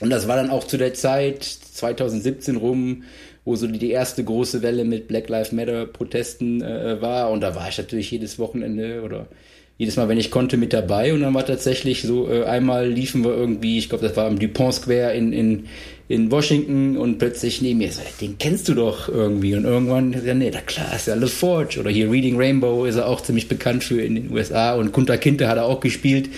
Und 0.00 0.10
das 0.10 0.26
war 0.26 0.36
dann 0.36 0.50
auch 0.50 0.64
zu 0.64 0.76
der 0.76 0.94
Zeit 0.94 1.44
2017 1.44 2.56
rum, 2.56 3.04
wo 3.44 3.56
so 3.56 3.66
die 3.66 3.90
erste 3.90 4.24
große 4.24 4.62
Welle 4.62 4.84
mit 4.84 5.08
Black 5.08 5.28
Lives 5.28 5.52
Matter 5.52 5.86
Protesten 5.86 6.62
äh, 6.62 7.00
war. 7.00 7.30
Und 7.30 7.42
da 7.42 7.54
war 7.54 7.68
ich 7.68 7.78
natürlich 7.78 8.10
jedes 8.10 8.38
Wochenende 8.38 9.02
oder 9.02 9.28
jedes 9.76 9.96
Mal, 9.96 10.08
wenn 10.08 10.18
ich 10.18 10.30
konnte, 10.30 10.56
mit 10.56 10.72
dabei. 10.72 11.12
Und 11.12 11.20
dann 11.20 11.34
war 11.34 11.44
tatsächlich 11.44 12.02
so, 12.02 12.30
äh, 12.30 12.44
einmal 12.44 12.88
liefen 12.88 13.24
wir 13.24 13.34
irgendwie, 13.34 13.78
ich 13.78 13.88
glaube, 13.88 14.06
das 14.06 14.16
war 14.16 14.26
am 14.26 14.38
Dupont 14.38 14.74
Square 14.74 15.14
in, 15.14 15.32
in, 15.32 15.64
in 16.08 16.30
Washington 16.30 16.96
und 16.96 17.18
plötzlich 17.18 17.60
neben 17.60 17.78
mir 17.78 17.90
so, 17.90 18.00
den 18.20 18.38
kennst 18.38 18.68
du 18.68 18.74
doch 18.74 19.08
irgendwie. 19.08 19.54
Und 19.54 19.64
irgendwann, 19.64 20.14
ja, 20.24 20.34
nee, 20.34 20.50
da 20.50 20.60
klar, 20.60 20.94
ist 20.94 21.08
ja 21.08 21.14
LaForge. 21.14 21.80
Oder 21.80 21.90
hier 21.90 22.10
Reading 22.10 22.36
Rainbow 22.36 22.84
ist 22.84 22.96
er 22.96 23.08
auch 23.08 23.20
ziemlich 23.20 23.48
bekannt 23.48 23.84
für 23.84 24.00
in 24.00 24.14
den 24.14 24.32
USA. 24.32 24.74
Und 24.74 24.92
Kunta 24.92 25.16
Kinte 25.16 25.48
hat 25.48 25.56
er 25.56 25.64
auch 25.66 25.80
gespielt. 25.80 26.30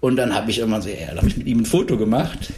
Und 0.00 0.16
dann 0.16 0.34
habe 0.34 0.50
ich 0.50 0.58
irgendwann 0.58 0.82
so, 0.82 0.88
ja, 0.88 1.08
dann 1.08 1.18
habe 1.18 1.28
ich 1.28 1.36
mit 1.36 1.46
ihm 1.46 1.60
ein 1.60 1.66
Foto 1.66 1.96
gemacht. 1.98 2.52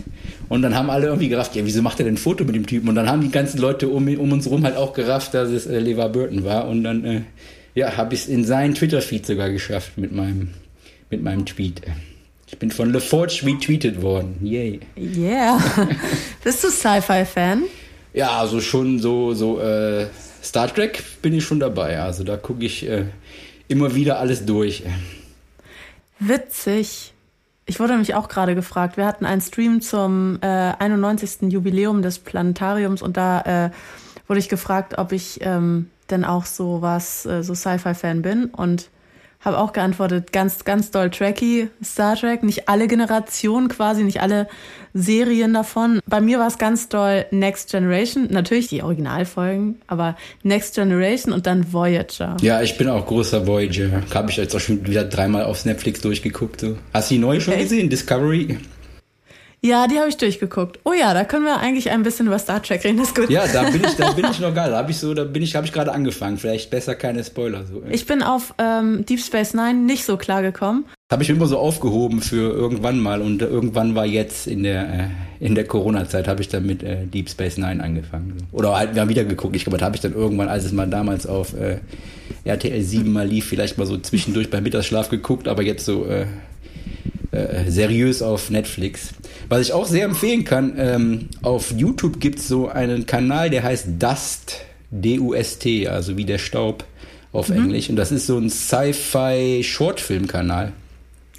Und 0.48 0.62
dann 0.62 0.76
haben 0.76 0.90
alle 0.90 1.06
irgendwie 1.06 1.28
gerafft, 1.28 1.56
ja, 1.56 1.64
wieso 1.64 1.82
macht 1.82 1.98
er 1.98 2.04
denn 2.04 2.14
ein 2.14 2.18
Foto 2.18 2.44
mit 2.44 2.54
dem 2.54 2.66
Typen? 2.66 2.88
Und 2.88 2.94
dann 2.94 3.08
haben 3.08 3.22
die 3.22 3.30
ganzen 3.30 3.58
Leute 3.58 3.88
um, 3.88 4.06
um 4.18 4.32
uns 4.32 4.48
rum 4.48 4.64
halt 4.64 4.76
auch 4.76 4.92
gerafft, 4.92 5.34
dass 5.34 5.48
es 5.48 5.66
äh, 5.66 5.78
Levar 5.78 6.10
Burton 6.10 6.44
war. 6.44 6.68
Und 6.68 6.84
dann, 6.84 7.04
äh, 7.04 7.20
ja, 7.74 7.96
habe 7.96 8.14
ich 8.14 8.22
es 8.22 8.28
in 8.28 8.44
seinen 8.44 8.74
Twitter-Feed 8.74 9.26
sogar 9.26 9.50
geschafft 9.50 9.98
mit 9.98 10.12
meinem, 10.12 10.50
mit 11.10 11.22
meinem 11.22 11.46
Tweet. 11.46 11.82
Ich 12.46 12.58
bin 12.58 12.70
von 12.70 12.92
LeForge 12.92 13.40
retweetet 13.44 14.02
worden. 14.02 14.36
Yay. 14.42 14.80
Yeah. 14.96 15.58
Bist 16.44 16.62
du 16.62 16.68
Sci-Fi-Fan? 16.68 17.62
Ja, 18.12 18.38
also 18.38 18.60
schon 18.60 18.98
so, 18.98 19.32
so 19.32 19.58
äh, 19.58 20.06
Star 20.42 20.72
Trek 20.72 21.02
bin 21.22 21.32
ich 21.32 21.44
schon 21.44 21.60
dabei. 21.60 21.98
Also 22.00 22.24
da 22.24 22.36
gucke 22.36 22.64
ich 22.66 22.86
äh, 22.86 23.06
immer 23.68 23.94
wieder 23.94 24.18
alles 24.18 24.44
durch. 24.44 24.82
Witzig. 26.18 27.11
Ich 27.64 27.78
wurde 27.78 27.96
mich 27.96 28.14
auch 28.14 28.28
gerade 28.28 28.54
gefragt. 28.54 28.96
Wir 28.96 29.06
hatten 29.06 29.24
einen 29.24 29.40
Stream 29.40 29.80
zum 29.80 30.38
äh, 30.42 30.46
91. 30.46 31.52
Jubiläum 31.52 32.02
des 32.02 32.18
Planetariums 32.18 33.02
und 33.02 33.16
da 33.16 33.40
äh, 33.66 33.70
wurde 34.26 34.40
ich 34.40 34.48
gefragt, 34.48 34.98
ob 34.98 35.12
ich 35.12 35.40
ähm, 35.42 35.90
denn 36.10 36.24
auch 36.24 36.44
so 36.44 36.82
was, 36.82 37.24
äh, 37.24 37.42
so 37.42 37.54
Sci-Fi-Fan 37.54 38.22
bin 38.22 38.46
und 38.46 38.90
habe 39.42 39.58
auch 39.58 39.72
geantwortet, 39.72 40.32
ganz, 40.32 40.64
ganz 40.64 40.90
doll 40.90 41.10
tracky 41.10 41.68
Star 41.84 42.16
Trek. 42.16 42.42
Nicht 42.42 42.68
alle 42.68 42.88
Generationen 42.88 43.68
quasi, 43.68 44.04
nicht 44.04 44.20
alle 44.20 44.48
Serien 44.94 45.52
davon. 45.52 46.00
Bei 46.06 46.20
mir 46.20 46.38
war 46.38 46.46
es 46.46 46.58
ganz 46.58 46.88
doll 46.88 47.26
Next 47.30 47.70
Generation. 47.70 48.28
Natürlich 48.30 48.68
die 48.68 48.82
Originalfolgen, 48.82 49.80
aber 49.86 50.16
Next 50.42 50.74
Generation 50.74 51.32
und 51.32 51.46
dann 51.46 51.72
Voyager. 51.72 52.36
Ja, 52.40 52.62
ich 52.62 52.78
bin 52.78 52.88
auch 52.88 53.06
großer 53.06 53.46
Voyager. 53.46 54.02
Habe 54.14 54.30
ich 54.30 54.36
jetzt 54.36 54.54
auch 54.54 54.60
schon 54.60 54.86
wieder 54.86 55.04
dreimal 55.04 55.44
auf 55.44 55.64
Netflix 55.64 56.00
durchgeguckt. 56.00 56.60
So. 56.60 56.76
Hast 56.92 57.10
du 57.10 57.14
die 57.14 57.20
neue 57.20 57.40
schon 57.40 57.54
okay. 57.54 57.64
gesehen? 57.64 57.90
Discovery? 57.90 58.58
Ja, 59.64 59.86
die 59.86 59.96
habe 59.98 60.08
ich 60.08 60.16
durchgeguckt. 60.16 60.80
Oh 60.84 60.92
ja, 60.92 61.14
da 61.14 61.24
können 61.24 61.44
wir 61.44 61.58
eigentlich 61.58 61.88
ein 61.92 62.02
bisschen 62.02 62.26
über 62.26 62.38
Star 62.40 62.60
Trek 62.60 62.82
reden. 62.82 62.98
Das 62.98 63.08
ist 63.08 63.14
gut. 63.14 63.30
Ja, 63.30 63.46
da 63.46 63.70
bin 63.70 63.80
ich, 63.84 63.94
da 63.94 64.10
bin 64.10 64.26
ich 64.28 64.40
noch 64.40 64.52
geil. 64.52 64.72
Da 64.72 64.78
habe 64.78 64.90
ich 64.90 64.98
so, 64.98 65.14
da 65.14 65.22
bin 65.22 65.40
ich, 65.40 65.54
habe 65.54 65.64
ich 65.64 65.72
gerade 65.72 65.92
angefangen. 65.92 66.36
Vielleicht 66.36 66.70
besser 66.70 66.96
keine 66.96 67.22
Spoiler. 67.22 67.64
So. 67.64 67.80
Ich 67.88 68.04
bin 68.06 68.24
auf 68.24 68.54
ähm, 68.58 69.06
Deep 69.06 69.20
Space 69.20 69.54
Nine 69.54 69.74
nicht 69.74 70.04
so 70.04 70.16
klar 70.16 70.42
gekommen. 70.42 70.84
Habe 71.12 71.22
ich 71.22 71.30
immer 71.30 71.46
so 71.46 71.58
aufgehoben 71.58 72.22
für 72.22 72.50
irgendwann 72.50 72.98
mal 72.98 73.22
und 73.22 73.40
irgendwann 73.40 73.94
war 73.94 74.04
jetzt 74.04 74.48
in 74.48 74.64
der 74.64 74.82
äh, 74.82 75.08
in 75.38 75.54
der 75.54 75.64
Corona-Zeit 75.64 76.26
habe 76.26 76.40
ich 76.40 76.48
dann 76.48 76.66
mit 76.66 76.82
äh, 76.82 77.06
Deep 77.06 77.30
Space 77.30 77.56
Nine 77.56 77.82
angefangen. 77.82 78.38
Oder 78.50 78.76
halt, 78.76 78.94
wir 78.94 79.02
haben 79.02 79.08
wieder 79.08 79.24
geguckt. 79.24 79.54
Ich 79.54 79.64
glaube, 79.64 79.78
da 79.78 79.86
habe 79.86 79.94
ich 79.94 80.02
dann 80.02 80.14
irgendwann, 80.14 80.48
als 80.48 80.64
es 80.64 80.72
mal 80.72 80.88
damals 80.88 81.26
auf 81.26 81.54
äh, 81.54 81.78
RTL 82.44 82.82
7 82.82 83.12
mal 83.12 83.26
lief, 83.28 83.46
vielleicht 83.46 83.78
mal 83.78 83.86
so 83.86 83.96
zwischendurch 83.98 84.50
beim 84.50 84.64
Mittagsschlaf 84.64 85.08
geguckt, 85.08 85.46
aber 85.46 85.62
jetzt 85.62 85.84
so 85.84 86.04
äh, 87.32 87.70
seriös 87.70 88.22
auf 88.22 88.50
Netflix. 88.50 89.10
Was 89.48 89.62
ich 89.62 89.72
auch 89.72 89.86
sehr 89.86 90.04
empfehlen 90.04 90.44
kann, 90.44 90.74
ähm, 90.76 91.28
auf 91.42 91.72
YouTube 91.72 92.20
gibt 92.20 92.38
es 92.38 92.46
so 92.48 92.68
einen 92.68 93.06
Kanal, 93.06 93.48
der 93.50 93.62
heißt 93.62 93.86
Dust, 93.98 94.58
D-U-S-T, 94.90 95.88
also 95.88 96.16
wie 96.16 96.24
der 96.24 96.38
Staub 96.38 96.84
auf 97.32 97.48
mhm. 97.48 97.56
Englisch. 97.56 97.90
Und 97.90 97.96
das 97.96 98.12
ist 98.12 98.26
so 98.26 98.38
ein 98.38 98.50
Sci-Fi-Shortfilm-Kanal. 98.50 100.72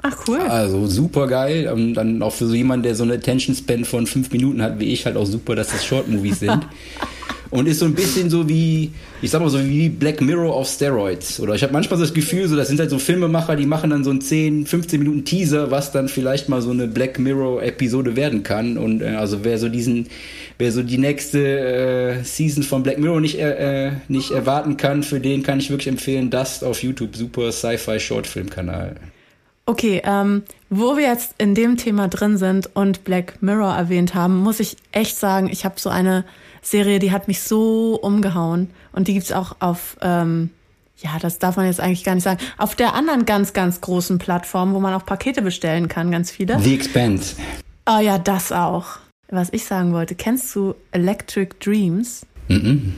Ach 0.01 0.17
cool. 0.27 0.39
Also 0.39 0.87
super 0.87 1.27
geil. 1.27 1.71
Und 1.71 1.93
dann 1.93 2.21
auch 2.21 2.33
für 2.33 2.47
so 2.47 2.55
jemanden, 2.55 2.83
der 2.83 2.95
so 2.95 3.03
eine 3.03 3.13
Attention 3.13 3.55
Span 3.55 3.85
von 3.85 4.05
fünf 4.05 4.29
Minuten 4.31 4.61
hat, 4.61 4.77
wie 4.79 4.91
ich, 4.91 5.05
halt 5.05 5.15
auch 5.15 5.25
super, 5.25 5.55
dass 5.55 5.69
das 5.69 5.85
Short 5.85 6.09
Movies 6.09 6.39
sind. 6.39 6.67
und 7.53 7.67
ist 7.67 7.79
so 7.79 7.85
ein 7.85 7.93
bisschen 7.93 8.31
so 8.31 8.49
wie, 8.49 8.91
ich 9.21 9.29
sag 9.29 9.39
mal 9.39 9.49
so 9.49 9.63
wie 9.63 9.87
Black 9.87 10.21
Mirror 10.21 10.55
auf 10.55 10.67
Steroids. 10.67 11.39
Oder 11.39 11.53
ich 11.53 11.61
habe 11.61 11.71
manchmal 11.71 11.99
so 11.99 12.03
das 12.03 12.13
Gefühl, 12.13 12.47
so 12.47 12.55
das 12.55 12.67
sind 12.67 12.79
halt 12.79 12.89
so 12.89 12.97
Filmemacher, 12.97 13.55
die 13.55 13.67
machen 13.67 13.91
dann 13.91 14.03
so 14.03 14.09
ein 14.09 14.21
10, 14.21 14.65
15 14.65 14.99
Minuten 14.99 15.23
Teaser, 15.23 15.69
was 15.69 15.91
dann 15.91 16.07
vielleicht 16.07 16.49
mal 16.49 16.63
so 16.63 16.71
eine 16.71 16.87
Black 16.87 17.19
Mirror 17.19 17.61
Episode 17.61 18.15
werden 18.15 18.41
kann. 18.41 18.79
Und 18.79 19.03
äh, 19.03 19.09
also 19.09 19.43
wer 19.43 19.59
so 19.59 19.69
diesen, 19.69 20.07
wer 20.57 20.71
so 20.71 20.81
die 20.81 20.97
nächste 20.97 21.39
äh, 21.39 22.23
Season 22.23 22.63
von 22.63 22.81
Black 22.81 22.97
Mirror 22.97 23.21
nicht, 23.21 23.37
äh, 23.37 23.89
äh 23.89 23.91
nicht 24.07 24.31
erwarten 24.31 24.75
kann, 24.75 25.03
für 25.03 25.19
den 25.19 25.43
kann 25.43 25.59
ich 25.59 25.69
wirklich 25.69 25.89
empfehlen, 25.89 26.31
Dust 26.31 26.63
auf 26.63 26.81
YouTube, 26.81 27.15
super 27.15 27.51
Sci-Fi 27.51 27.99
Shortfilm-Kanal. 27.99 28.95
Okay, 29.67 30.01
ähm, 30.03 30.41
wo 30.71 30.97
wir 30.97 31.03
jetzt 31.03 31.35
in 31.37 31.53
dem 31.53 31.77
Thema 31.77 32.07
drin 32.07 32.37
sind 32.37 32.71
und 32.73 33.03
Black 33.03 33.41
Mirror 33.41 33.75
erwähnt 33.75 34.15
haben, 34.15 34.37
muss 34.37 34.59
ich 34.59 34.75
echt 34.91 35.17
sagen, 35.17 35.49
ich 35.51 35.65
habe 35.65 35.79
so 35.79 35.89
eine 35.89 36.25
Serie, 36.63 36.99
die 36.99 37.11
hat 37.11 37.27
mich 37.27 37.41
so 37.41 37.99
umgehauen. 38.01 38.69
Und 38.91 39.07
die 39.07 39.13
gibt's 39.13 39.31
auch 39.31 39.57
auf, 39.59 39.97
ähm, 40.01 40.49
ja, 40.97 41.19
das 41.19 41.39
darf 41.39 41.57
man 41.57 41.65
jetzt 41.65 41.79
eigentlich 41.79 42.03
gar 42.03 42.15
nicht 42.15 42.23
sagen, 42.23 42.39
auf 42.57 42.75
der 42.75 42.93
anderen 42.93 43.25
ganz, 43.25 43.53
ganz 43.53 43.81
großen 43.81 44.17
Plattform, 44.17 44.73
wo 44.73 44.79
man 44.79 44.93
auch 44.93 45.05
Pakete 45.05 45.41
bestellen 45.41 45.87
kann, 45.87 46.11
ganz 46.11 46.31
viele. 46.31 46.59
The 46.59 46.73
Expense. 46.73 47.35
Oh 47.87 47.99
ja, 47.99 48.17
das 48.17 48.51
auch. 48.51 48.85
Was 49.29 49.49
ich 49.51 49.65
sagen 49.65 49.93
wollte, 49.93 50.15
kennst 50.15 50.55
du 50.55 50.75
Electric 50.91 51.55
Dreams? 51.59 52.25
Mhm. 52.47 52.93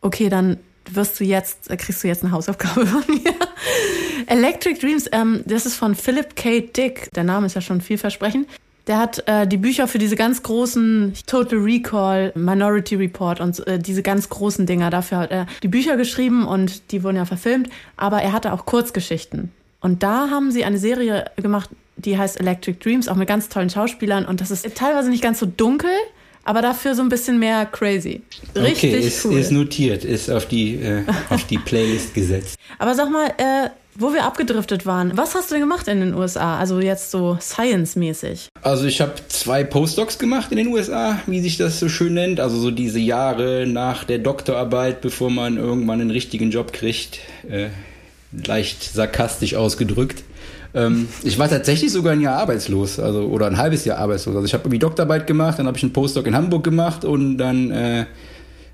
Okay, 0.00 0.28
dann 0.28 0.58
wirst 0.88 1.20
du 1.20 1.24
jetzt, 1.24 1.68
kriegst 1.68 2.02
du 2.02 2.08
jetzt 2.08 2.22
eine 2.22 2.32
Hausaufgabe 2.32 2.86
von 2.86 3.02
mir. 3.08 3.34
Electric 4.26 4.78
Dreams, 4.80 5.06
ähm, 5.12 5.42
das 5.46 5.66
ist 5.66 5.76
von 5.76 5.94
Philip 5.94 6.36
K. 6.36 6.60
Dick. 6.60 7.10
Der 7.12 7.24
Name 7.24 7.46
ist 7.46 7.54
ja 7.54 7.60
schon 7.60 7.80
vielversprechend. 7.80 8.46
Der 8.86 8.98
hat 8.98 9.26
äh, 9.26 9.46
die 9.46 9.56
Bücher 9.56 9.86
für 9.86 9.98
diese 9.98 10.16
ganz 10.16 10.42
großen 10.42 11.14
Total 11.26 11.58
Recall, 11.58 12.32
Minority 12.34 12.96
Report 12.96 13.40
und 13.40 13.66
äh, 13.66 13.78
diese 13.78 14.02
ganz 14.02 14.28
großen 14.28 14.66
Dinger. 14.66 14.90
Dafür 14.90 15.18
hat 15.18 15.30
er 15.30 15.46
die 15.62 15.68
Bücher 15.68 15.96
geschrieben 15.96 16.46
und 16.46 16.90
die 16.90 17.02
wurden 17.02 17.16
ja 17.16 17.24
verfilmt. 17.24 17.68
Aber 17.96 18.22
er 18.22 18.32
hatte 18.32 18.52
auch 18.52 18.66
Kurzgeschichten. 18.66 19.50
Und 19.80 20.02
da 20.02 20.30
haben 20.30 20.50
sie 20.50 20.64
eine 20.64 20.78
Serie 20.78 21.30
gemacht, 21.36 21.70
die 21.96 22.18
heißt 22.18 22.40
Electric 22.40 22.78
Dreams, 22.82 23.08
auch 23.08 23.16
mit 23.16 23.28
ganz 23.28 23.48
tollen 23.48 23.70
Schauspielern. 23.70 24.24
Und 24.26 24.40
das 24.40 24.50
ist 24.50 24.66
teilweise 24.74 25.10
nicht 25.10 25.22
ganz 25.22 25.38
so 25.38 25.46
dunkel, 25.46 25.90
aber 26.44 26.62
dafür 26.62 26.94
so 26.94 27.02
ein 27.02 27.08
bisschen 27.08 27.38
mehr 27.38 27.66
crazy. 27.66 28.22
Richtig 28.56 28.94
okay, 28.94 29.06
ist, 29.06 29.24
cool. 29.24 29.38
ist 29.38 29.50
notiert, 29.50 30.04
ist 30.04 30.30
auf 30.30 30.46
die, 30.46 30.74
äh, 30.76 31.04
auf 31.28 31.44
die 31.44 31.58
Playlist 31.64 32.14
gesetzt. 32.14 32.58
Aber 32.78 32.94
sag 32.94 33.10
mal, 33.10 33.28
äh, 33.36 33.70
wo 34.00 34.12
wir 34.12 34.24
abgedriftet 34.24 34.86
waren, 34.86 35.16
was 35.16 35.34
hast 35.34 35.50
du 35.50 35.54
denn 35.54 35.62
gemacht 35.62 35.86
in 35.86 36.00
den 36.00 36.14
USA? 36.14 36.58
Also 36.58 36.80
jetzt 36.80 37.10
so 37.10 37.36
Science-mäßig. 37.40 38.48
Also 38.62 38.86
ich 38.86 39.00
habe 39.00 39.12
zwei 39.28 39.62
Postdocs 39.62 40.18
gemacht 40.18 40.50
in 40.50 40.56
den 40.56 40.68
USA, 40.68 41.20
wie 41.26 41.40
sich 41.40 41.58
das 41.58 41.78
so 41.78 41.88
schön 41.88 42.14
nennt. 42.14 42.40
Also 42.40 42.58
so 42.58 42.70
diese 42.70 42.98
Jahre 42.98 43.66
nach 43.66 44.04
der 44.04 44.18
Doktorarbeit, 44.18 45.00
bevor 45.02 45.30
man 45.30 45.56
irgendwann 45.56 46.00
einen 46.00 46.10
richtigen 46.10 46.50
Job 46.50 46.72
kriegt. 46.72 47.20
Äh, 47.48 47.68
leicht 48.32 48.82
sarkastisch 48.82 49.54
ausgedrückt. 49.54 50.24
Ähm, 50.72 51.08
ich 51.22 51.38
war 51.38 51.48
tatsächlich 51.48 51.92
sogar 51.92 52.12
ein 52.12 52.20
Jahr 52.20 52.38
arbeitslos, 52.38 52.98
also 52.98 53.24
oder 53.24 53.46
ein 53.46 53.58
halbes 53.58 53.84
Jahr 53.84 53.98
arbeitslos. 53.98 54.34
Also 54.34 54.46
ich 54.46 54.54
habe 54.54 54.64
irgendwie 54.64 54.78
Doktorarbeit 54.78 55.26
gemacht, 55.26 55.58
dann 55.58 55.66
habe 55.66 55.76
ich 55.76 55.82
einen 55.82 55.92
Postdoc 55.92 56.26
in 56.26 56.34
Hamburg 56.34 56.64
gemacht 56.64 57.04
und 57.04 57.38
dann 57.38 57.70
äh, 57.70 58.06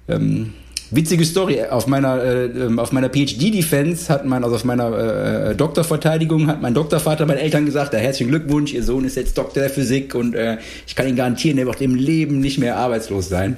ähm, 0.09 0.53
Witzige 0.90 1.25
Story, 1.25 1.62
auf 1.62 1.88
meiner, 1.88 2.22
äh, 2.22 2.44
ähm, 2.44 2.79
auf 2.79 2.92
meiner 2.92 3.09
PhD-Defense 3.09 4.12
hat 4.12 4.25
man, 4.25 4.44
also 4.44 4.55
auf 4.55 4.64
meiner 4.64 5.51
äh, 5.51 5.55
Doktorverteidigung 5.57 6.46
hat 6.46 6.62
mein 6.62 6.75
Doktorvater 6.75 7.27
meinen 7.27 7.38
Eltern 7.38 7.66
gesagt, 7.66 7.92
ja, 7.92 7.99
herzlichen 7.99 8.31
Glückwunsch, 8.31 8.72
ihr 8.72 8.85
Sohn 8.85 9.05
ist 9.05 9.16
jetzt 9.16 9.37
Doktor 9.37 9.62
der 9.62 9.70
Physik 9.70 10.14
und 10.14 10.37
äh, 10.37 10.59
ich 10.87 10.94
kann 10.94 11.09
Ihnen 11.09 11.16
garantieren, 11.16 11.59
er 11.59 11.66
wird 11.66 11.81
im 11.81 11.96
Leben 11.96 12.38
nicht 12.38 12.59
mehr 12.59 12.77
arbeitslos 12.77 13.29
sein. 13.29 13.57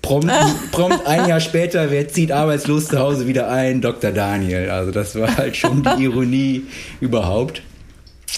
Prompt, 0.00 0.32
prompt 0.72 1.06
ein 1.06 1.28
Jahr 1.28 1.40
später, 1.40 1.90
wer 1.90 2.08
zieht 2.08 2.32
arbeitslos 2.32 2.86
zu 2.88 2.98
Hause 2.98 3.26
wieder 3.26 3.50
ein? 3.50 3.82
Dr. 3.82 4.10
Daniel. 4.10 4.70
Also 4.70 4.90
das 4.90 5.14
war 5.16 5.36
halt 5.36 5.56
schon 5.56 5.82
die 5.82 6.04
Ironie 6.04 6.62
überhaupt. 7.00 7.60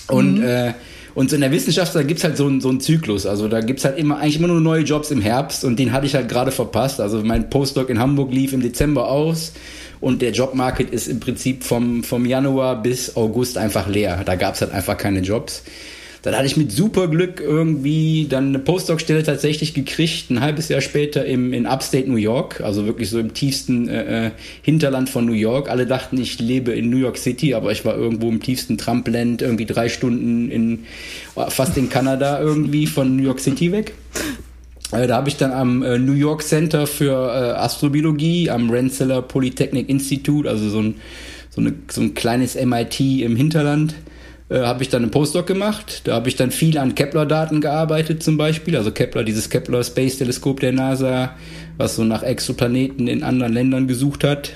Und 0.09 0.39
mhm. 0.39 0.45
äh, 0.45 0.73
und 1.15 1.31
so 1.31 1.37
in 1.37 1.43
der 1.43 1.53
Wissenschaft, 1.53 1.95
da 1.95 2.03
gibt's 2.03 2.25
halt 2.25 2.37
so, 2.37 2.47
einen 2.47 2.61
so 2.61 2.69
einen 2.69 2.81
Zyklus. 2.81 3.27
Also 3.27 3.49
da 3.49 3.61
gibt's 3.61 3.85
halt 3.85 3.99
immer 3.99 4.19
eigentlich 4.19 4.39
immer 4.39 4.49
nur 4.49 4.61
neue 4.61 4.83
Jobs 4.83 5.11
im 5.11 5.21
Herbst 5.21 5.65
und 5.65 5.79
den 5.79 5.93
hatte 5.93 6.07
ich 6.07 6.15
halt 6.15 6.29
gerade 6.29 6.51
verpasst. 6.51 7.01
Also 7.01 7.23
mein 7.23 7.51
Postdoc 7.51 7.91
in 7.91 7.99
Hamburg 7.99 8.33
lief 8.33 8.53
im 8.53 8.63
Dezember 8.63 9.09
aus 9.11 9.53
und 10.01 10.23
der 10.23 10.33
Jobmarket 10.33 10.91
ist 10.91 11.09
im 11.09 11.21
Prinzip 11.21 11.65
vom, 11.65 12.03
vom 12.03 12.25
Januar 12.27 12.83
bis 12.83 13.17
August 13.17 13.59
einfach 13.59 13.89
leer. 13.89 14.23
Da 14.25 14.37
gab's 14.37 14.61
halt 14.61 14.73
einfach 14.73 14.97
keine 14.97 15.21
Jobs. 15.21 15.63
Dann 16.23 16.37
hatte 16.37 16.47
ich 16.47 16.57
mit 16.57 16.71
super 16.71 17.09
Glück 17.09 17.41
irgendwie 17.41 18.27
dann 18.31 18.49
eine 18.49 18.61
Postdoc-Stelle 18.61 19.25
tatsächlich 19.25 19.75
gekriegt, 19.75 20.31
ein 20.31 20.41
halbes 20.41 20.69
Jahr 20.69 20.81
später 20.81 21.25
im, 21.25 21.53
in 21.53 21.67
Upstate 21.67 22.09
New 22.09 22.17
York, 22.17 22.61
also 22.61 22.87
wirklich 22.87 23.11
so 23.11 23.19
im 23.19 23.35
tiefsten 23.35 23.89
äh, 23.89 24.27
äh, 24.27 24.31
Hinterland 24.63 25.11
von 25.11 25.27
New 25.27 25.33
York. 25.33 25.69
Alle 25.69 25.85
dachten, 25.85 26.21
ich 26.21 26.39
lebe 26.39 26.73
in 26.73 26.91
New 26.91 26.97
York 26.97 27.19
City, 27.19 27.55
aber 27.55 27.73
ich 27.73 27.85
war 27.85 27.97
irgendwo 27.97 28.29
im 28.29 28.41
tiefsten 28.41 28.79
Trumpland, 28.79 29.43
irgendwie 29.43 29.67
drei 29.67 29.89
Stunden 29.89 30.49
in, 30.49 30.85
fast 31.49 31.77
in 31.77 31.89
Kanada 31.89 32.41
irgendwie 32.41 32.87
von 32.87 33.17
New 33.17 33.25
York 33.25 33.41
City 33.41 33.73
weg. 33.73 33.93
Äh, 34.93 35.09
da 35.09 35.17
habe 35.17 35.29
ich 35.29 35.37
dann 35.39 35.51
am 35.51 35.83
äh, 35.83 35.99
New 35.99 36.13
York 36.13 36.43
Center 36.43 36.87
für 36.87 37.13
äh, 37.13 37.59
Astrobiologie, 37.59 38.49
am 38.49 38.71
Rensselaer 38.71 39.23
Polytechnic 39.23 39.89
Institute, 39.89 40.49
also 40.49 40.69
so 40.69 40.81
ein, 40.81 40.95
so, 41.51 41.61
eine, 41.61 41.75
so 41.91 42.01
ein 42.01 42.15
kleines 42.15 42.55
MIT 42.55 43.01
im 43.01 43.35
Hinterland, 43.35 43.95
äh, 44.53 44.61
habe 44.61 44.83
ich 44.83 44.91
dann 44.91 45.03
einen 45.03 45.11
Postdoc 45.11 45.47
gemacht. 45.47 46.03
Da 46.05 46.15
habe 46.15 46.29
ich 46.29 46.37
dann 46.37 46.51
viel 46.51 46.77
an 46.77 46.95
Kepler-Daten 46.95 47.61
gearbeitet 47.61 48.23
zum 48.23 48.37
Beispiel. 48.37 48.77
Also 48.77 48.91
Kepler, 48.91 49.25
dieses 49.25 49.49
Kepler 49.49 49.83
Space 49.83 50.19
Teleskop 50.19 50.61
der 50.61 50.73
NASA, 50.73 51.35
was 51.79 51.97
so 51.97 52.05
nach 52.05 52.23
Exoplaneten 52.23 53.09
in 53.09 53.23
anderen 53.23 53.55
Ländern 53.55 53.89
gesucht 53.89 54.25
hat. 54.25 54.53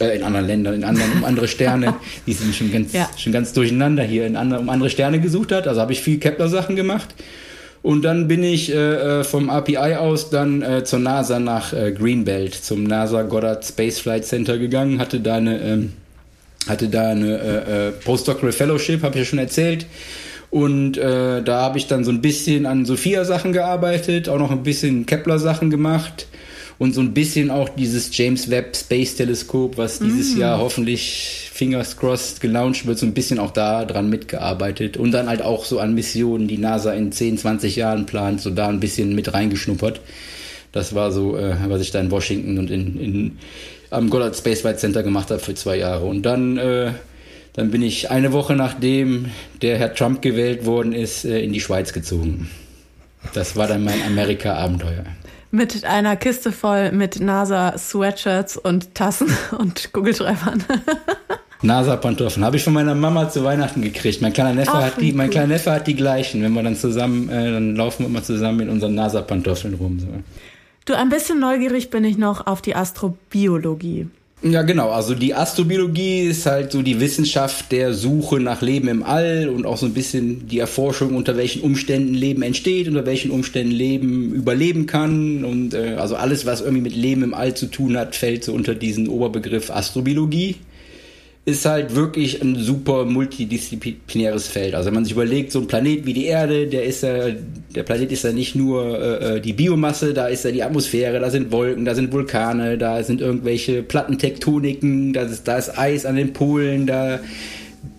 Äh, 0.00 0.16
in 0.16 0.22
anderen 0.22 0.46
Ländern, 0.46 0.74
in 0.74 0.84
anderen, 0.84 1.12
um 1.12 1.24
andere 1.24 1.48
Sterne. 1.48 1.94
Die 2.26 2.32
sind 2.32 2.54
schon 2.54 2.72
ganz, 2.72 2.94
ja. 2.94 3.10
schon 3.18 3.32
ganz 3.32 3.52
durcheinander 3.52 4.02
hier, 4.02 4.26
in 4.26 4.36
andere, 4.36 4.60
um 4.60 4.70
andere 4.70 4.88
Sterne 4.88 5.20
gesucht 5.20 5.52
hat. 5.52 5.68
Also 5.68 5.82
habe 5.82 5.92
ich 5.92 6.00
viel 6.00 6.18
Kepler-Sachen 6.18 6.74
gemacht. 6.74 7.14
Und 7.82 8.02
dann 8.02 8.26
bin 8.28 8.42
ich 8.42 8.72
äh, 8.72 9.20
äh 9.20 9.24
vom 9.24 9.50
RPI 9.50 9.96
aus 9.96 10.30
dann 10.30 10.62
äh, 10.62 10.84
zur 10.84 10.98
NASA 10.98 11.38
nach 11.38 11.72
äh, 11.72 11.92
Greenbelt, 11.92 12.54
zum 12.54 12.84
NASA 12.84 13.22
Goddard 13.22 13.64
Space 13.64 14.00
Flight 14.00 14.24
Center 14.24 14.58
gegangen, 14.58 14.98
hatte 14.98 15.20
da 15.20 15.36
eine 15.36 15.60
ähm, 15.62 15.92
hatte 16.68 16.88
da 16.88 17.10
eine 17.10 17.38
äh, 17.38 17.88
äh, 17.88 17.90
Postdoctoral 17.92 18.52
Fellowship, 18.52 19.02
habe 19.02 19.14
ich 19.14 19.20
ja 19.20 19.24
schon 19.24 19.38
erzählt. 19.38 19.86
Und 20.50 20.98
äh, 20.98 21.42
da 21.42 21.60
habe 21.62 21.78
ich 21.78 21.86
dann 21.86 22.04
so 22.04 22.10
ein 22.10 22.20
bisschen 22.20 22.66
an 22.66 22.84
Sophia-Sachen 22.84 23.52
gearbeitet, 23.52 24.28
auch 24.28 24.38
noch 24.38 24.50
ein 24.50 24.64
bisschen 24.64 25.06
Kepler-Sachen 25.06 25.70
gemacht 25.70 26.26
und 26.78 26.92
so 26.92 27.00
ein 27.02 27.14
bisschen 27.14 27.50
auch 27.50 27.68
dieses 27.68 28.16
James 28.16 28.50
Webb 28.50 28.74
Space 28.74 29.14
Teleskop, 29.14 29.76
was 29.76 30.00
dieses 30.00 30.34
mm. 30.34 30.40
Jahr 30.40 30.58
hoffentlich 30.58 31.50
fingers 31.52 31.96
crossed 31.96 32.40
gelauncht 32.40 32.86
wird, 32.86 32.98
so 32.98 33.06
ein 33.06 33.12
bisschen 33.12 33.38
auch 33.38 33.50
da 33.50 33.84
dran 33.84 34.08
mitgearbeitet 34.08 34.96
und 34.96 35.12
dann 35.12 35.28
halt 35.28 35.42
auch 35.42 35.66
so 35.66 35.78
an 35.78 35.94
Missionen, 35.94 36.48
die 36.48 36.56
NASA 36.58 36.94
in 36.94 37.12
10, 37.12 37.36
20 37.36 37.76
Jahren 37.76 38.06
plant, 38.06 38.40
so 38.40 38.50
da 38.50 38.68
ein 38.68 38.80
bisschen 38.80 39.14
mit 39.14 39.32
reingeschnuppert. 39.32 40.00
Das 40.72 40.94
war 40.94 41.12
so, 41.12 41.36
äh, 41.36 41.54
was 41.68 41.82
ich 41.82 41.90
da 41.90 42.00
in 42.00 42.10
Washington 42.10 42.58
und 42.58 42.70
in, 42.70 42.98
in 42.98 43.38
am 43.90 44.10
Goddard 44.10 44.36
Space 44.36 44.60
Flight 44.62 44.80
Center 44.80 45.02
gemacht 45.02 45.30
habe 45.30 45.40
für 45.40 45.54
zwei 45.54 45.76
Jahre. 45.76 46.06
Und 46.06 46.22
dann, 46.22 46.56
äh, 46.56 46.92
dann 47.54 47.70
bin 47.70 47.82
ich 47.82 48.10
eine 48.10 48.32
Woche 48.32 48.54
nachdem 48.54 49.26
der 49.62 49.78
Herr 49.78 49.94
Trump 49.94 50.22
gewählt 50.22 50.64
worden 50.64 50.92
ist, 50.92 51.24
äh, 51.24 51.40
in 51.40 51.52
die 51.52 51.60
Schweiz 51.60 51.92
gezogen. 51.92 52.50
Das 53.34 53.56
war 53.56 53.66
dann 53.66 53.84
mein 53.84 54.02
Amerika-Abenteuer. 54.06 55.04
Mit 55.50 55.84
einer 55.84 56.16
Kiste 56.16 56.52
voll 56.52 56.92
mit 56.92 57.20
NASA-Sweatshirts 57.20 58.56
und 58.56 58.94
Tassen 58.94 59.28
und 59.58 59.92
Kugelschreibern. 59.92 60.64
NASA-Pantoffeln 61.62 62.44
habe 62.44 62.56
ich 62.56 62.64
von 62.64 62.72
meiner 62.72 62.94
Mama 62.94 63.28
zu 63.28 63.44
Weihnachten 63.44 63.82
gekriegt. 63.82 64.22
Mein 64.22 64.32
kleiner 64.32 64.54
Neffe 64.54 64.72
Ach, 64.74 64.82
hat 64.82 65.00
die, 65.00 65.12
mein 65.12 65.28
kleiner 65.28 65.48
Neffe 65.48 65.72
hat 65.72 65.86
die 65.86 65.94
gleichen. 65.94 66.42
Wenn 66.42 66.52
wir 66.52 66.62
dann 66.62 66.76
zusammen, 66.76 67.28
äh, 67.28 67.52
dann 67.52 67.76
laufen 67.76 68.04
wir 68.04 68.06
immer 68.06 68.22
zusammen 68.22 68.58
mit 68.58 68.68
unseren 68.70 68.94
NASA-Pantoffeln 68.94 69.74
rum. 69.74 70.00
So. 70.00 70.06
Du, 70.90 70.96
ein 70.96 71.08
bisschen 71.08 71.38
neugierig 71.38 71.90
bin 71.90 72.02
ich 72.02 72.18
noch 72.18 72.48
auf 72.48 72.62
die 72.62 72.74
Astrobiologie. 72.74 74.08
Ja, 74.42 74.62
genau. 74.62 74.90
Also 74.90 75.14
die 75.14 75.36
Astrobiologie 75.36 76.22
ist 76.22 76.46
halt 76.46 76.72
so 76.72 76.82
die 76.82 76.98
Wissenschaft 76.98 77.70
der 77.70 77.94
Suche 77.94 78.40
nach 78.40 78.60
Leben 78.60 78.88
im 78.88 79.04
All 79.04 79.48
und 79.54 79.66
auch 79.66 79.76
so 79.76 79.86
ein 79.86 79.94
bisschen 79.94 80.48
die 80.48 80.58
Erforschung, 80.58 81.14
unter 81.14 81.36
welchen 81.36 81.62
Umständen 81.62 82.12
Leben 82.12 82.42
entsteht, 82.42 82.88
unter 82.88 83.06
welchen 83.06 83.30
Umständen 83.30 83.70
Leben 83.70 84.32
überleben 84.32 84.86
kann. 84.86 85.44
Und 85.44 85.74
äh, 85.74 85.94
also 85.96 86.16
alles, 86.16 86.44
was 86.44 86.60
irgendwie 86.60 86.82
mit 86.82 86.96
Leben 86.96 87.22
im 87.22 87.34
All 87.34 87.54
zu 87.54 87.66
tun 87.66 87.96
hat, 87.96 88.16
fällt 88.16 88.42
so 88.42 88.52
unter 88.52 88.74
diesen 88.74 89.06
Oberbegriff 89.06 89.70
Astrobiologie 89.70 90.56
ist 91.46 91.64
halt 91.64 91.94
wirklich 91.94 92.42
ein 92.42 92.56
super 92.56 93.06
multidisziplinäres 93.06 94.46
Feld. 94.46 94.74
Also 94.74 94.88
wenn 94.88 94.94
man 94.94 95.04
sich 95.04 95.14
überlegt, 95.14 95.52
so 95.52 95.60
ein 95.60 95.66
Planet 95.66 96.04
wie 96.04 96.12
die 96.12 96.26
Erde, 96.26 96.66
der 96.66 96.84
ist 96.84 97.02
ja, 97.02 97.30
der 97.74 97.82
Planet 97.82 98.12
ist 98.12 98.24
ja 98.24 98.32
nicht 98.32 98.54
nur 98.54 98.98
äh, 98.98 99.36
äh, 99.36 99.40
die 99.40 99.54
Biomasse, 99.54 100.12
da 100.12 100.26
ist 100.26 100.44
ja 100.44 100.50
die 100.50 100.62
Atmosphäre, 100.62 101.18
da 101.18 101.30
sind 101.30 101.50
Wolken, 101.50 101.86
da 101.86 101.94
sind 101.94 102.12
Vulkane, 102.12 102.76
da 102.76 103.02
sind 103.02 103.22
irgendwelche 103.22 103.82
Plattentektoniken, 103.82 105.14
da 105.14 105.22
ist, 105.22 105.48
da 105.48 105.56
ist 105.56 105.78
Eis 105.78 106.04
an 106.04 106.16
den 106.16 106.34
Polen, 106.34 106.86
da 106.86 107.20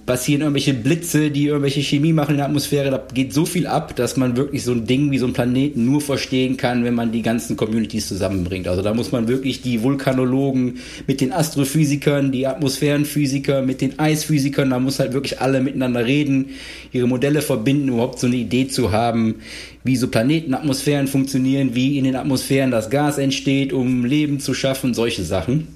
passieren 0.06 0.42
irgendwelche 0.42 0.74
Blitze, 0.74 1.32
die 1.32 1.46
irgendwelche 1.46 1.82
Chemie 1.82 2.14
machen 2.14 2.32
in 2.32 2.38
der 2.38 2.48
Atmosphäre. 2.48 2.90
Da 2.90 3.04
geht 3.14 3.34
so 3.34 3.46
viel 3.46 3.68
ab, 3.68 3.96
dass 3.96 4.18
man 4.18 4.36
wirklich 4.36 4.64
so 4.64 4.72
ein 4.72 4.86
Ding 4.86 5.12
wie 5.12 5.18
so 5.18 5.28
ein 5.28 5.34
Planeten 5.34 5.86
nur 5.86 6.02
verstehen 6.02 6.58
kann, 6.58 6.84
wenn 6.84 6.96
man 6.96 7.12
die 7.12 7.22
ganzen 7.22 7.56
Communities 7.56 8.08
zusammenbringt. 8.08 8.68
Also 8.68 8.82
da 8.82 8.94
muss 8.94 9.12
man 9.12 9.28
wirklich 9.28 9.62
die 9.62 9.84
Vulkanologen 9.84 10.80
mit 11.08 11.22
den 11.22 11.32
Astrophysikern, 11.32 12.32
die 12.32 12.48
Atmosphärenphysiker 12.48 13.62
mit 13.62 13.82
den 13.82 14.00
Eisphysikern, 14.00 14.72
da 14.72 14.80
muss 14.80 15.00
halt 15.00 15.14
wirklich 15.14 15.40
alle 15.40 15.62
miteinander 15.62 16.06
reden, 16.06 16.50
ihre 16.92 17.08
Modelle 17.08 17.42
verbinden, 17.42 17.90
überhaupt 17.90 18.20
so 18.20 18.28
eine 18.28 18.38
Idee 18.38 18.68
zu 18.68 18.92
haben, 18.92 19.36
wie 19.84 19.96
so 19.96 20.08
Planetenatmosphären 20.08 21.08
funktionieren, 21.08 21.76
wie 21.76 21.98
in 21.98 22.06
den 22.06 22.16
Atmosphären 22.16 22.72
das 22.72 22.90
Gas 22.90 23.18
entsteht, 23.18 23.72
um 23.72 24.06
Leben 24.06 24.40
zu 24.40 24.54
schaffen, 24.54 24.94
solche 24.94 25.24
Sachen. 25.24 25.68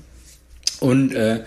Und 0.79 1.13
äh, 1.13 1.41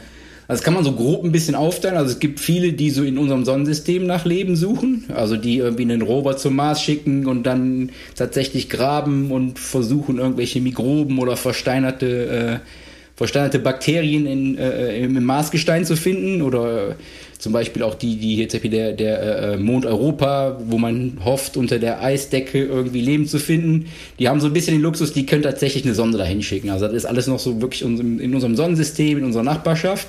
also 0.49 0.61
das 0.61 0.65
kann 0.65 0.73
man 0.73 0.83
so 0.83 0.93
grob 0.93 1.25
ein 1.25 1.31
bisschen 1.31 1.55
aufteilen. 1.55 1.99
Also 1.99 2.13
es 2.13 2.21
gibt 2.21 2.41
viele, 2.41 2.73
die 2.73 2.89
so 2.89 3.03
in 3.03 3.19
unserem 3.19 3.45
Sonnensystem 3.45 4.07
nach 4.07 4.25
Leben 4.25 4.57
suchen. 4.57 5.05
Also 5.15 5.37
die 5.37 5.59
irgendwie 5.59 5.83
einen 5.83 6.01
Rover 6.01 6.39
zum 6.39 6.57
Mars 6.57 6.83
schicken 6.83 7.27
und 7.27 7.43
dann 7.43 7.91
tatsächlich 8.17 8.71
graben 8.71 9.31
und 9.31 9.59
versuchen 9.59 10.17
irgendwelche 10.17 10.63
Mikroben 10.63 11.19
oder 11.19 11.37
versteinerte, 11.37 12.61
äh, 12.63 12.67
versteinerte 13.15 13.59
Bakterien 13.59 14.25
in, 14.25 14.57
äh, 14.57 15.01
im 15.01 15.23
Marsgestein 15.23 15.85
zu 15.85 15.97
finden. 15.97 16.41
Oder 16.41 16.97
zum 17.39 17.53
Beispiel 17.53 17.83
auch 17.83 17.95
die, 17.95 18.17
die 18.17 18.37
hier 18.37 18.49
der, 18.49 18.95
der 18.95 19.43
äh, 19.43 19.57
Mond 19.59 19.85
Europa, 19.85 20.59
wo 20.65 20.79
man 20.79 21.19
hofft, 21.27 21.59
unter 21.59 21.79
der 21.79 22.03
Eisdecke 22.03 22.65
irgendwie 22.65 23.03
Leben 23.03 23.27
zu 23.27 23.39
finden. 23.39 23.89
Die 24.19 24.31
haben 24.31 24.41
so 24.41 24.47
ein 24.47 24.55
bisschen 24.55 24.73
den 24.73 24.83
Luxus, 24.83 25.13
die 25.13 25.27
können 25.27 25.43
tatsächlich 25.43 25.85
eine 25.85 25.95
Sonde 25.95 26.17
dahin 26.17 26.43
schicken. 26.43 26.71
Also 26.71 26.87
das 26.87 26.95
ist 26.95 27.05
alles 27.05 27.27
noch 27.27 27.39
so 27.39 27.61
wirklich 27.61 27.83
in 27.83 28.35
unserem 28.35 28.57
Sonnensystem, 28.57 29.19
in 29.19 29.25
unserer 29.25 29.43
Nachbarschaft. 29.43 30.07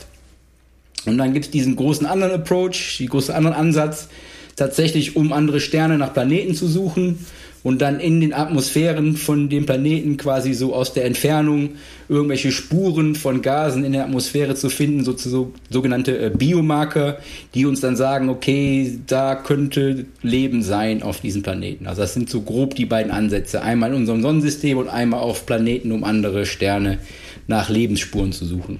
Und 1.10 1.18
dann 1.18 1.34
gibt 1.34 1.46
es 1.46 1.52
diesen 1.52 1.76
großen 1.76 2.06
anderen 2.06 2.34
Approach, 2.34 2.98
die 3.00 3.08
großen 3.08 3.34
anderen 3.34 3.56
Ansatz, 3.56 4.08
tatsächlich 4.56 5.16
um 5.16 5.34
andere 5.34 5.60
Sterne 5.60 5.98
nach 5.98 6.14
Planeten 6.14 6.54
zu 6.54 6.68
suchen 6.68 7.26
und 7.64 7.82
dann 7.82 8.00
in 8.00 8.22
den 8.22 8.34
Atmosphären 8.34 9.16
von 9.18 9.50
dem 9.50 9.66
Planeten 9.66 10.18
quasi 10.18 10.54
so 10.54 10.74
aus 10.74 10.94
der 10.94 11.06
Entfernung 11.06 11.72
irgendwelche 12.08 12.52
Spuren 12.52 13.16
von 13.16 13.42
Gasen 13.42 13.84
in 13.84 13.92
der 13.92 14.06
Atmosphäre 14.06 14.56
zu 14.56 14.70
finden, 14.70 15.04
so 15.04 15.52
sogenannte 15.70 16.18
äh, 16.18 16.30
Biomarker, 16.30 17.18
die 17.54 17.66
uns 17.66 17.82
dann 17.82 17.96
sagen, 17.96 18.30
okay, 18.30 19.00
da 19.08 19.36
könnte 19.36 20.06
Leben 20.22 20.64
sein 20.64 21.04
auf 21.04 21.20
diesem 21.20 21.44
Planeten. 21.44 21.88
Also 21.88 22.02
das 22.02 22.14
sind 22.14 22.30
so 22.30 22.42
grob 22.42 22.76
die 22.76 22.86
beiden 22.86 23.12
Ansätze, 23.12 23.62
einmal 23.62 23.90
in 23.92 23.98
unserem 23.98 24.22
Sonnensystem 24.22 24.78
und 24.78 24.88
einmal 24.88 25.20
auf 25.20 25.46
Planeten, 25.46 25.92
um 25.92 26.04
andere 26.04 26.46
Sterne 26.46 27.00
nach 27.48 27.70
Lebensspuren 27.70 28.32
zu 28.32 28.46
suchen. 28.46 28.80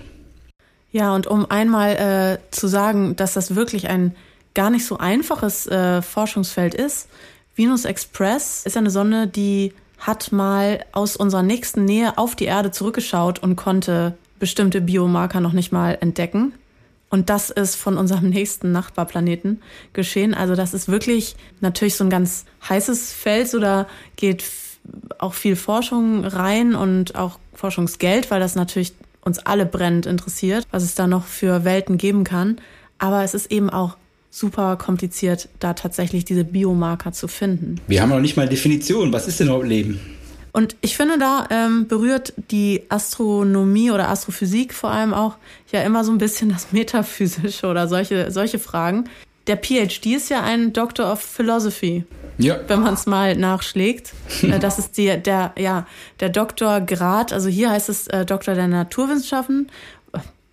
Ja, 0.92 1.14
und 1.14 1.28
um 1.28 1.50
einmal 1.50 2.40
äh, 2.42 2.52
zu 2.52 2.68
sagen, 2.68 3.16
dass 3.16 3.34
das 3.34 3.56
wirklich 3.56 3.90
ein 3.90 4.16
gar 4.56 4.70
nicht 4.70 4.86
so 4.86 4.98
einfaches 4.98 5.68
äh, 5.68 6.02
Forschungsfeld 6.02 6.74
ist, 6.74 7.08
Venus 7.56 7.86
Express 7.86 8.66
ist 8.66 8.78
eine 8.78 8.90
Sonne, 8.90 9.28
die 9.28 9.74
hat 10.00 10.32
mal 10.32 10.86
aus 10.94 11.18
unserer 11.18 11.44
nächsten 11.44 11.84
Nähe 11.84 12.18
auf 12.18 12.36
die 12.36 12.46
Erde 12.46 12.72
zurückgeschaut 12.72 13.40
und 13.40 13.58
konnte 13.58 14.18
bestimmte 14.40 14.80
Biomarker 14.80 15.42
noch 15.42 15.52
nicht 15.52 15.74
mal 15.74 15.98
entdecken. 16.00 16.54
Und 17.10 17.30
das 17.30 17.50
ist 17.50 17.76
von 17.76 17.98
unserem 17.98 18.30
nächsten 18.30 18.72
Nachbarplaneten 18.72 19.62
geschehen. 19.94 20.34
Also 20.34 20.56
das 20.56 20.74
ist 20.74 20.88
wirklich 20.88 21.36
natürlich 21.60 21.96
so 21.96 22.06
ein 22.06 22.10
ganz 22.10 22.46
heißes 22.68 23.12
Feld, 23.12 23.54
da 23.54 23.88
geht 24.16 24.46
auch 25.18 25.34
viel 25.34 25.58
Forschung 25.58 26.24
rein 26.24 26.76
und 26.76 27.16
auch 27.16 27.40
Forschungsgeld, 27.54 28.32
weil 28.32 28.40
das 28.40 28.56
natürlich 28.56 28.94
uns 29.22 29.40
alle 29.40 29.66
brennend 29.66 30.06
interessiert, 30.06 30.68
was 30.72 30.84
es 30.84 30.96
da 30.96 31.08
noch 31.08 31.26
für 31.26 31.66
Welten 31.66 31.98
geben 31.98 32.24
kann. 32.24 32.58
Aber 32.98 33.24
es 33.24 33.34
ist 33.34 33.52
eben 33.52 33.70
auch 33.70 33.98
super 34.32 34.76
kompliziert, 34.78 35.50
da 35.60 35.74
tatsächlich 35.74 36.26
diese 36.26 36.44
Biomarker 36.44 37.12
zu 37.12 37.28
finden. 37.28 37.82
Wir 37.88 38.02
haben 38.02 38.10
noch 38.10 38.20
nicht 38.20 38.38
mal 38.38 38.48
Definition. 38.48 39.12
Was 39.12 39.28
ist 39.28 39.40
denn 39.40 39.48
überhaupt 39.48 39.68
Leben? 39.68 40.00
Und 40.52 40.76
ich 40.82 40.98
finde, 40.98 41.18
da 41.18 41.48
ähm, 41.52 41.88
berührt 41.88 42.34
die 42.50 42.84
Astronomie 42.90 43.92
oder 43.92 44.10
Astrophysik 44.10 44.74
vor 44.74 44.90
allem 44.90 45.14
auch 45.14 45.36
ja 45.72 45.82
immer 45.84 46.04
so 46.04 46.12
ein 46.12 46.18
bisschen 46.18 46.50
das 46.50 46.68
Metaphysische 46.72 47.68
oder 47.68 47.88
solche, 47.88 48.32
solche 48.32 48.60
Fragen. 48.60 49.06
Der 49.48 49.58
PhD 49.58 50.08
ist 50.08 50.30
ja 50.30 50.44
ein 50.44 50.74
Doctor 50.74 51.12
of 51.12 51.22
Philosophy. 51.22 52.04
Ja. 52.40 52.58
Wenn 52.68 52.80
man 52.80 52.94
es 52.94 53.06
mal 53.06 53.36
nachschlägt. 53.36 54.14
Äh, 54.42 54.60
das 54.60 54.80
ist 54.80 54.98
die, 54.98 55.18
der, 55.18 55.54
ja, 55.58 55.86
der 56.22 56.30
Doktorgrad, 56.30 57.34
also 57.34 57.50
hier 57.50 57.70
heißt 57.70 57.90
es 57.90 58.08
äh, 58.08 58.26
Doktor 58.26 58.56
der 58.56 58.68
Naturwissenschaften. 58.68 59.68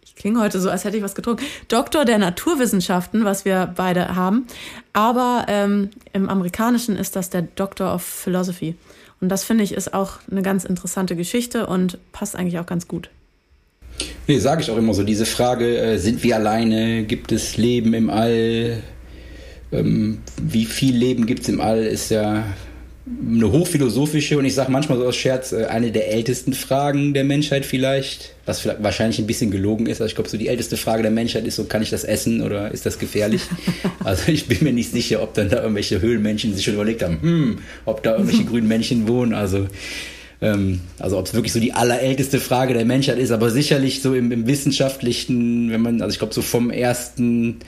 Ich 0.05 0.17
klinge 0.17 0.41
heute 0.41 0.61
so, 0.61 0.69
als 0.71 0.85
hätte 0.85 0.97
ich 0.97 1.03
was 1.03 1.15
getrunken. 1.15 1.45
Doktor 1.69 2.05
der 2.05 2.19
Naturwissenschaften, 2.19 3.25
was 3.25 3.45
wir 3.45 3.73
beide 3.77 4.17
haben. 4.17 4.47
Aber 4.93 5.45
ähm, 5.49 5.91
im 6.13 6.29
Amerikanischen 6.29 6.97
ist 6.97 7.15
das 7.17 7.31
der 7.31 7.43
Doctor 7.43 7.95
of 7.95 8.03
Philosophy. 8.03 8.75
Und 9.21 9.29
das 9.29 9.45
finde 9.45 9.63
ich 9.63 9.73
ist 9.73 9.95
auch 9.95 10.15
eine 10.31 10.43
ganz 10.43 10.65
interessante 10.65 11.17
Geschichte 11.17 11.67
und 11.67 11.99
passt 12.13 12.35
eigentlich 12.35 12.59
auch 12.59 12.67
ganz 12.67 12.89
gut. 12.89 13.11
Nee, 14.27 14.39
sage 14.39 14.63
ich 14.63 14.71
auch 14.71 14.77
immer 14.77 14.95
so. 14.95 15.05
Diese 15.05 15.27
Frage, 15.27 15.79
äh, 15.79 15.99
sind 15.99 16.23
wir 16.23 16.37
alleine? 16.37 17.05
Gibt 17.05 17.31
es 17.31 17.57
Leben 17.57 17.95
im 17.95 18.11
All? 18.11 18.83
Ähm, 19.77 20.19
wie 20.41 20.65
viel 20.65 20.97
Leben 20.97 21.27
gibt 21.27 21.43
es 21.43 21.49
im 21.49 21.61
All? 21.61 21.85
Ist 21.85 22.11
ja 22.11 22.45
eine 23.07 23.53
hochphilosophische 23.53 24.37
und 24.37 24.45
ich 24.45 24.55
sage 24.55 24.73
manchmal 24.73 24.99
so 24.99 25.07
aus 25.07 25.17
Scherz, 25.17 25.53
äh, 25.53 25.67
eine 25.67 25.93
der 25.93 26.13
ältesten 26.13 26.55
Fragen 26.55 27.15
der 27.15 27.23
Menschheit 27.23 27.65
vielleicht, 27.65 28.35
was 28.47 28.61
vielleicht 28.61 28.83
wahrscheinlich 28.83 29.21
ein 29.21 29.29
bisschen 29.29 29.53
gelogen 29.53 29.87
ist. 29.87 30.01
Also 30.01 30.09
ich 30.11 30.17
glaube, 30.17 30.29
so 30.29 30.37
die 30.37 30.49
älteste 30.49 30.77
Frage 30.77 31.03
der 31.03 31.13
Menschheit 31.13 31.47
ist 31.47 31.55
so, 31.55 31.65
kann 31.65 31.83
ich 31.83 31.91
das 31.91 32.03
essen 32.03 32.43
oder 32.43 32.73
ist 32.73 32.85
das 32.85 32.99
gefährlich? 32.99 33.43
also 34.05 34.33
ich 34.33 34.47
bin 34.47 34.59
mir 34.63 34.73
nicht 34.73 34.91
sicher, 34.91 35.23
ob 35.23 35.35
dann 35.35 35.49
da 35.49 35.63
irgendwelche 35.63 36.01
Höhlenmenschen 36.01 36.55
sich 36.55 36.65
schon 36.65 36.75
überlegt 36.75 37.03
haben, 37.05 37.23
hm, 37.23 37.59
ob 37.85 38.03
da 38.03 38.13
irgendwelche 38.13 38.45
grünen 38.47 38.67
Männchen 38.67 39.07
wohnen. 39.07 39.35
Also 39.35 39.69
ähm, 40.41 40.81
also 40.99 41.17
ob 41.19 41.27
es 41.27 41.35
wirklich 41.35 41.53
so 41.53 41.61
die 41.61 41.73
allerälteste 41.73 42.41
Frage 42.41 42.75
der 42.75 42.85
Menschheit 42.85 43.19
ist, 43.19 43.31
aber 43.31 43.51
sicherlich 43.51 44.03
so 44.03 44.15
im, 44.15 44.33
im 44.33 44.47
wissenschaftlichen, 44.47 45.71
wenn 45.71 45.81
man, 45.81 46.03
also 46.03 46.13
ich 46.13 46.19
glaube 46.19 46.35
so 46.35 46.43
vom 46.43 46.71
ersten 46.71 47.59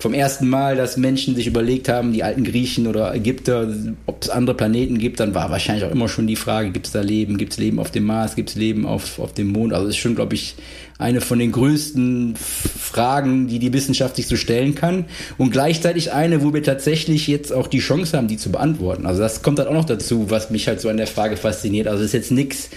vom 0.00 0.14
ersten 0.14 0.48
Mal, 0.48 0.76
dass 0.76 0.96
Menschen 0.96 1.34
sich 1.34 1.48
überlegt 1.48 1.88
haben, 1.88 2.12
die 2.12 2.22
alten 2.22 2.44
Griechen 2.44 2.86
oder 2.86 3.12
Ägypter, 3.14 3.68
ob 4.06 4.22
es 4.22 4.30
andere 4.30 4.56
Planeten 4.56 4.98
gibt, 4.98 5.18
dann 5.18 5.34
war 5.34 5.50
wahrscheinlich 5.50 5.84
auch 5.84 5.90
immer 5.90 6.08
schon 6.08 6.28
die 6.28 6.36
Frage, 6.36 6.70
gibt 6.70 6.86
es 6.86 6.92
da 6.92 7.00
Leben, 7.00 7.36
gibt 7.36 7.54
es 7.54 7.58
Leben 7.58 7.80
auf 7.80 7.90
dem 7.90 8.04
Mars, 8.04 8.36
gibt 8.36 8.50
es 8.50 8.54
Leben 8.54 8.86
auf, 8.86 9.18
auf 9.18 9.34
dem 9.34 9.48
Mond? 9.48 9.72
Also 9.72 9.88
ist 9.88 9.96
schon, 9.96 10.14
glaube 10.14 10.36
ich, 10.36 10.54
eine 10.98 11.20
von 11.20 11.40
den 11.40 11.50
größten 11.50 12.36
Fragen, 12.36 13.48
die 13.48 13.58
die 13.58 13.72
Wissenschaft 13.72 14.14
sich 14.14 14.28
so 14.28 14.36
stellen 14.36 14.76
kann 14.76 15.06
und 15.36 15.50
gleichzeitig 15.50 16.12
eine, 16.12 16.42
wo 16.44 16.54
wir 16.54 16.62
tatsächlich 16.62 17.26
jetzt 17.26 17.52
auch 17.52 17.66
die 17.66 17.80
Chance 17.80 18.16
haben, 18.16 18.28
die 18.28 18.36
zu 18.36 18.52
beantworten. 18.52 19.04
Also 19.04 19.20
das 19.20 19.42
kommt 19.42 19.58
halt 19.58 19.68
auch 19.68 19.74
noch 19.74 19.84
dazu, 19.84 20.30
was 20.30 20.50
mich 20.50 20.68
halt 20.68 20.80
so 20.80 20.88
an 20.88 20.96
der 20.96 21.08
Frage 21.08 21.36
fasziniert. 21.36 21.88
Also 21.88 22.02
es 22.02 22.10
ist 22.10 22.14
jetzt 22.14 22.30
nichts, 22.30 22.70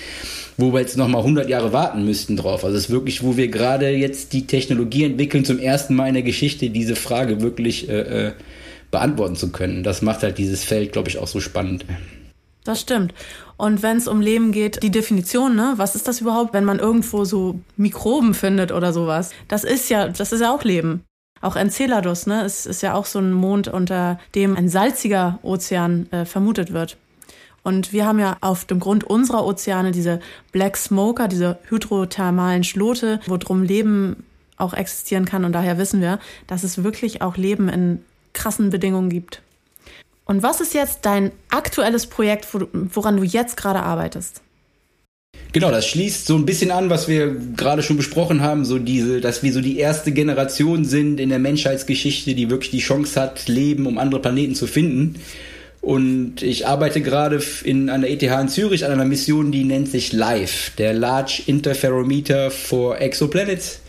wo 0.61 0.71
wir 0.71 0.79
jetzt 0.79 0.95
nochmal 0.95 1.21
100 1.21 1.49
Jahre 1.49 1.73
warten 1.73 2.05
müssten 2.05 2.37
drauf. 2.37 2.63
Also 2.63 2.77
es 2.77 2.85
ist 2.85 2.89
wirklich, 2.89 3.23
wo 3.23 3.35
wir 3.35 3.49
gerade 3.49 3.89
jetzt 3.89 4.31
die 4.31 4.47
Technologie 4.47 5.03
entwickeln, 5.03 5.43
zum 5.43 5.59
ersten 5.59 5.95
Mal 5.95 6.07
in 6.07 6.13
der 6.13 6.23
Geschichte 6.23 6.69
diese 6.69 6.95
Frage 6.95 7.41
wirklich 7.41 7.89
äh, 7.89 8.27
äh, 8.27 8.31
beantworten 8.91 9.35
zu 9.35 9.51
können. 9.51 9.83
Das 9.83 10.01
macht 10.01 10.23
halt 10.23 10.37
dieses 10.37 10.63
Feld, 10.63 10.93
glaube 10.93 11.09
ich, 11.09 11.17
auch 11.17 11.27
so 11.27 11.39
spannend. 11.39 11.85
Das 12.63 12.79
stimmt. 12.79 13.13
Und 13.57 13.81
wenn 13.81 13.97
es 13.97 14.07
um 14.07 14.21
Leben 14.21 14.51
geht, 14.51 14.83
die 14.83 14.91
Definition, 14.91 15.55
ne, 15.55 15.73
was 15.77 15.95
ist 15.95 16.07
das 16.07 16.21
überhaupt, 16.21 16.53
wenn 16.53 16.65
man 16.65 16.79
irgendwo 16.79 17.25
so 17.25 17.59
Mikroben 17.75 18.33
findet 18.33 18.71
oder 18.71 18.93
sowas? 18.93 19.31
Das 19.47 19.63
ist 19.63 19.89
ja, 19.89 20.07
das 20.07 20.31
ist 20.31 20.41
ja 20.41 20.53
auch 20.53 20.63
Leben. 20.63 21.03
Auch 21.41 21.55
Enceladus, 21.55 22.27
ne, 22.27 22.45
ist, 22.45 22.67
ist 22.67 22.83
ja 22.83 22.93
auch 22.93 23.07
so 23.07 23.17
ein 23.17 23.33
Mond, 23.33 23.67
unter 23.67 24.19
dem 24.35 24.55
ein 24.55 24.69
salziger 24.69 25.39
Ozean 25.41 26.11
äh, 26.11 26.25
vermutet 26.25 26.71
wird. 26.71 26.97
Und 27.63 27.93
wir 27.93 28.05
haben 28.05 28.19
ja 28.19 28.37
auf 28.41 28.65
dem 28.65 28.79
Grund 28.79 29.03
unserer 29.03 29.45
Ozeane 29.45 29.91
diese 29.91 30.19
Black 30.51 30.77
Smoker, 30.77 31.27
diese 31.27 31.59
hydrothermalen 31.69 32.63
Schlote, 32.63 33.19
wo 33.27 33.37
drum 33.37 33.63
Leben 33.63 34.23
auch 34.57 34.73
existieren 34.73 35.25
kann. 35.25 35.45
Und 35.45 35.53
daher 35.53 35.77
wissen 35.77 36.01
wir, 36.01 36.19
dass 36.47 36.63
es 36.63 36.83
wirklich 36.83 37.21
auch 37.21 37.37
Leben 37.37 37.69
in 37.69 37.99
krassen 38.33 38.69
Bedingungen 38.69 39.09
gibt. 39.09 39.41
Und 40.25 40.43
was 40.43 40.61
ist 40.61 40.73
jetzt 40.73 40.99
dein 41.01 41.31
aktuelles 41.49 42.07
Projekt, 42.07 42.47
woran 42.53 43.17
du 43.17 43.23
jetzt 43.23 43.57
gerade 43.57 43.81
arbeitest? 43.81 44.41
Genau, 45.53 45.69
das 45.69 45.85
schließt 45.85 46.27
so 46.27 46.35
ein 46.35 46.45
bisschen 46.45 46.71
an, 46.71 46.89
was 46.89 47.09
wir 47.09 47.35
gerade 47.57 47.83
schon 47.83 47.97
besprochen 47.97 48.41
haben, 48.41 48.63
so 48.63 48.79
diese, 48.79 49.19
dass 49.19 49.43
wir 49.43 49.51
so 49.51 49.59
die 49.59 49.77
erste 49.77 50.13
Generation 50.13 50.85
sind 50.85 51.19
in 51.19 51.27
der 51.27 51.39
Menschheitsgeschichte, 51.39 52.33
die 52.35 52.49
wirklich 52.49 52.71
die 52.71 52.79
Chance 52.79 53.19
hat, 53.19 53.49
Leben 53.49 53.85
um 53.85 53.97
andere 53.97 54.21
Planeten 54.21 54.55
zu 54.55 54.67
finden. 54.67 55.15
Und 55.81 56.43
ich 56.43 56.67
arbeite 56.67 57.01
gerade 57.01 57.41
in 57.63 57.89
einer 57.89 58.07
ETH 58.07 58.21
in 58.21 58.47
Zürich 58.49 58.85
an 58.85 58.91
einer 58.91 59.05
Mission, 59.05 59.51
die 59.51 59.63
nennt 59.63 59.87
sich 59.87 60.13
LIFE, 60.13 60.71
der 60.77 60.93
Large 60.93 61.41
Interferometer 61.47 62.51
for 62.51 63.01
Exoplanets. 63.01 63.81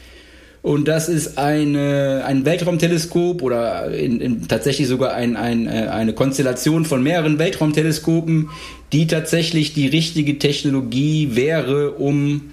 Und 0.62 0.86
das 0.86 1.08
ist 1.08 1.38
eine, 1.38 2.22
ein 2.24 2.44
Weltraumteleskop 2.44 3.42
oder 3.42 3.90
in, 3.90 4.20
in, 4.20 4.48
tatsächlich 4.48 4.86
sogar 4.86 5.12
ein, 5.12 5.36
ein, 5.36 5.66
äh, 5.66 5.88
eine 5.90 6.14
Konstellation 6.14 6.84
von 6.84 7.02
mehreren 7.02 7.38
Weltraumteleskopen, 7.38 8.48
die 8.92 9.08
tatsächlich 9.08 9.74
die 9.74 9.88
richtige 9.88 10.38
Technologie 10.38 11.30
wäre, 11.32 11.90
um 11.90 12.52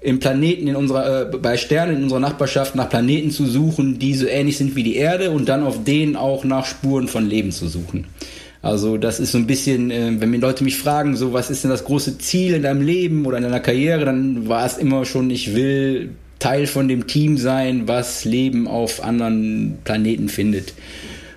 im 0.00 0.20
Planeten 0.20 0.68
in 0.68 0.76
unserer, 0.76 1.32
äh, 1.32 1.36
bei 1.36 1.56
Sternen 1.56 1.96
in 1.96 2.02
unserer 2.04 2.20
Nachbarschaft 2.20 2.76
nach 2.76 2.88
Planeten 2.88 3.32
zu 3.32 3.46
suchen, 3.46 3.98
die 3.98 4.14
so 4.14 4.26
ähnlich 4.26 4.56
sind 4.56 4.76
wie 4.76 4.84
die 4.84 4.96
Erde 4.96 5.32
und 5.32 5.48
dann 5.48 5.64
auf 5.64 5.82
denen 5.82 6.14
auch 6.14 6.44
nach 6.44 6.64
Spuren 6.64 7.08
von 7.08 7.28
Leben 7.28 7.50
zu 7.50 7.66
suchen. 7.66 8.06
Also 8.62 8.96
das 8.96 9.18
ist 9.18 9.32
so 9.32 9.38
ein 9.38 9.48
bisschen, 9.48 9.90
äh, 9.90 10.12
wenn 10.20 10.30
mir 10.30 10.38
Leute 10.38 10.62
mich 10.62 10.78
fragen, 10.78 11.16
so 11.16 11.32
was 11.32 11.50
ist 11.50 11.64
denn 11.64 11.70
das 11.70 11.84
große 11.84 12.18
Ziel 12.18 12.54
in 12.54 12.62
deinem 12.62 12.80
Leben 12.80 13.26
oder 13.26 13.36
in 13.36 13.42
deiner 13.42 13.60
Karriere, 13.60 14.04
dann 14.04 14.48
war 14.48 14.64
es 14.64 14.78
immer 14.78 15.04
schon, 15.04 15.30
ich 15.30 15.54
will 15.54 16.10
Teil 16.38 16.68
von 16.68 16.86
dem 16.86 17.08
Team 17.08 17.38
sein, 17.38 17.88
was 17.88 18.24
Leben 18.24 18.68
auf 18.68 19.02
anderen 19.02 19.78
Planeten 19.84 20.28
findet. 20.28 20.74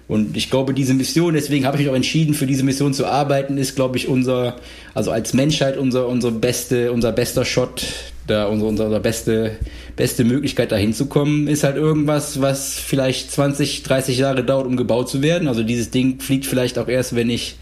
Und 0.07 0.37
ich 0.37 0.51
glaube, 0.51 0.75
diese 0.75 0.93
Mission, 0.93 1.33
deswegen 1.33 1.65
habe 1.65 1.77
ich 1.77 1.83
mich 1.83 1.89
auch 1.89 1.95
entschieden, 1.95 2.35
für 2.35 2.45
diese 2.45 2.63
Mission 2.63 2.93
zu 2.93 3.07
arbeiten, 3.07 3.57
ist, 3.57 3.75
glaube 3.75 3.97
ich, 3.97 4.07
unser, 4.07 4.57
also 4.93 5.09
als 5.09 5.33
Menschheit 5.33 5.77
unser, 5.77 6.07
unser 6.07 6.29
beste, 6.29 6.91
unser 6.91 7.11
bester 7.11 7.43
Shot, 7.43 7.85
da 8.27 8.47
unsere, 8.47 8.69
unsere 8.69 8.99
beste, 8.99 9.57
beste 9.95 10.23
Möglichkeit 10.23 10.71
dahin 10.71 10.93
zu 10.93 11.07
kommen, 11.07 11.47
ist 11.47 11.63
halt 11.63 11.77
irgendwas, 11.77 12.41
was 12.41 12.75
vielleicht 12.75 13.31
20, 13.31 13.83
30 13.83 14.17
Jahre 14.17 14.43
dauert, 14.43 14.67
um 14.67 14.77
gebaut 14.77 15.09
zu 15.09 15.21
werden. 15.21 15.47
Also 15.47 15.63
dieses 15.63 15.91
Ding 15.91 16.19
fliegt 16.19 16.45
vielleicht 16.45 16.79
auch 16.79 16.87
erst, 16.87 17.15
wenn 17.15 17.29
ich, 17.29 17.57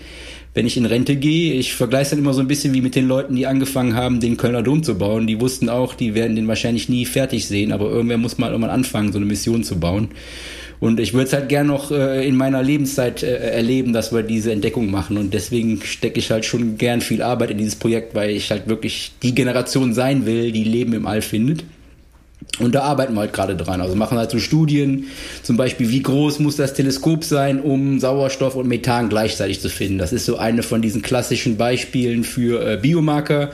wenn 0.53 0.65
ich 0.65 0.77
in 0.77 0.85
Rente 0.85 1.15
gehe. 1.15 1.53
Ich 1.53 1.73
vergleiche 1.73 2.11
dann 2.11 2.19
immer 2.19 2.33
so 2.33 2.41
ein 2.41 2.47
bisschen 2.47 2.73
wie 2.73 2.81
mit 2.81 2.95
den 2.95 3.07
Leuten, 3.07 3.35
die 3.35 3.47
angefangen 3.47 3.95
haben, 3.95 4.19
den 4.19 4.37
Kölner 4.37 4.63
Dom 4.63 4.83
zu 4.83 4.97
bauen. 4.97 5.27
Die 5.27 5.41
wussten 5.41 5.69
auch, 5.69 5.95
die 5.95 6.15
werden 6.15 6.35
den 6.35 6.47
wahrscheinlich 6.47 6.89
nie 6.89 7.05
fertig 7.05 7.47
sehen, 7.47 7.71
aber 7.71 7.89
irgendwer 7.89 8.17
muss 8.17 8.37
mal 8.37 8.51
irgendwann 8.51 8.71
anfangen, 8.71 9.11
so 9.11 9.17
eine 9.17 9.25
Mission 9.25 9.63
zu 9.63 9.79
bauen. 9.79 10.09
Und 10.83 10.99
ich 10.99 11.13
würde 11.13 11.27
es 11.27 11.31
halt 11.31 11.47
gern 11.47 11.67
noch 11.67 11.91
äh, 11.91 12.27
in 12.27 12.35
meiner 12.35 12.61
Lebenszeit 12.61 13.23
äh, 13.23 13.37
erleben, 13.37 13.93
dass 13.93 14.11
wir 14.11 14.21
diese 14.21 14.51
Entdeckung 14.51 14.91
machen. 14.91 15.15
Und 15.15 15.33
deswegen 15.33 15.81
stecke 15.81 16.19
ich 16.19 16.29
halt 16.29 16.43
schon 16.43 16.77
gern 16.77 16.99
viel 16.99 17.21
Arbeit 17.21 17.51
in 17.51 17.57
dieses 17.57 17.77
Projekt, 17.77 18.15
weil 18.15 18.31
ich 18.31 18.51
halt 18.51 18.67
wirklich 18.67 19.13
die 19.23 19.33
Generation 19.33 19.93
sein 19.93 20.25
will, 20.25 20.51
die 20.51 20.65
Leben 20.65 20.91
im 20.91 21.07
All 21.07 21.21
findet. 21.21 21.63
Und 22.59 22.75
da 22.75 22.81
arbeiten 22.81 23.13
wir 23.13 23.21
halt 23.21 23.31
gerade 23.31 23.55
dran. 23.55 23.79
Also 23.79 23.95
machen 23.95 24.17
halt 24.17 24.29
so 24.29 24.39
Studien, 24.39 25.05
zum 25.41 25.55
Beispiel, 25.55 25.89
wie 25.89 26.03
groß 26.03 26.39
muss 26.39 26.57
das 26.57 26.73
Teleskop 26.73 27.23
sein, 27.23 27.61
um 27.61 28.01
Sauerstoff 28.01 28.57
und 28.57 28.67
Methan 28.67 29.07
gleichzeitig 29.07 29.61
zu 29.61 29.69
finden. 29.69 29.99
Das 29.99 30.11
ist 30.11 30.25
so 30.25 30.35
eine 30.35 30.63
von 30.63 30.81
diesen 30.81 31.01
klassischen 31.01 31.55
Beispielen 31.55 32.25
für 32.25 32.73
äh, 32.73 32.75
Biomarker. 32.75 33.51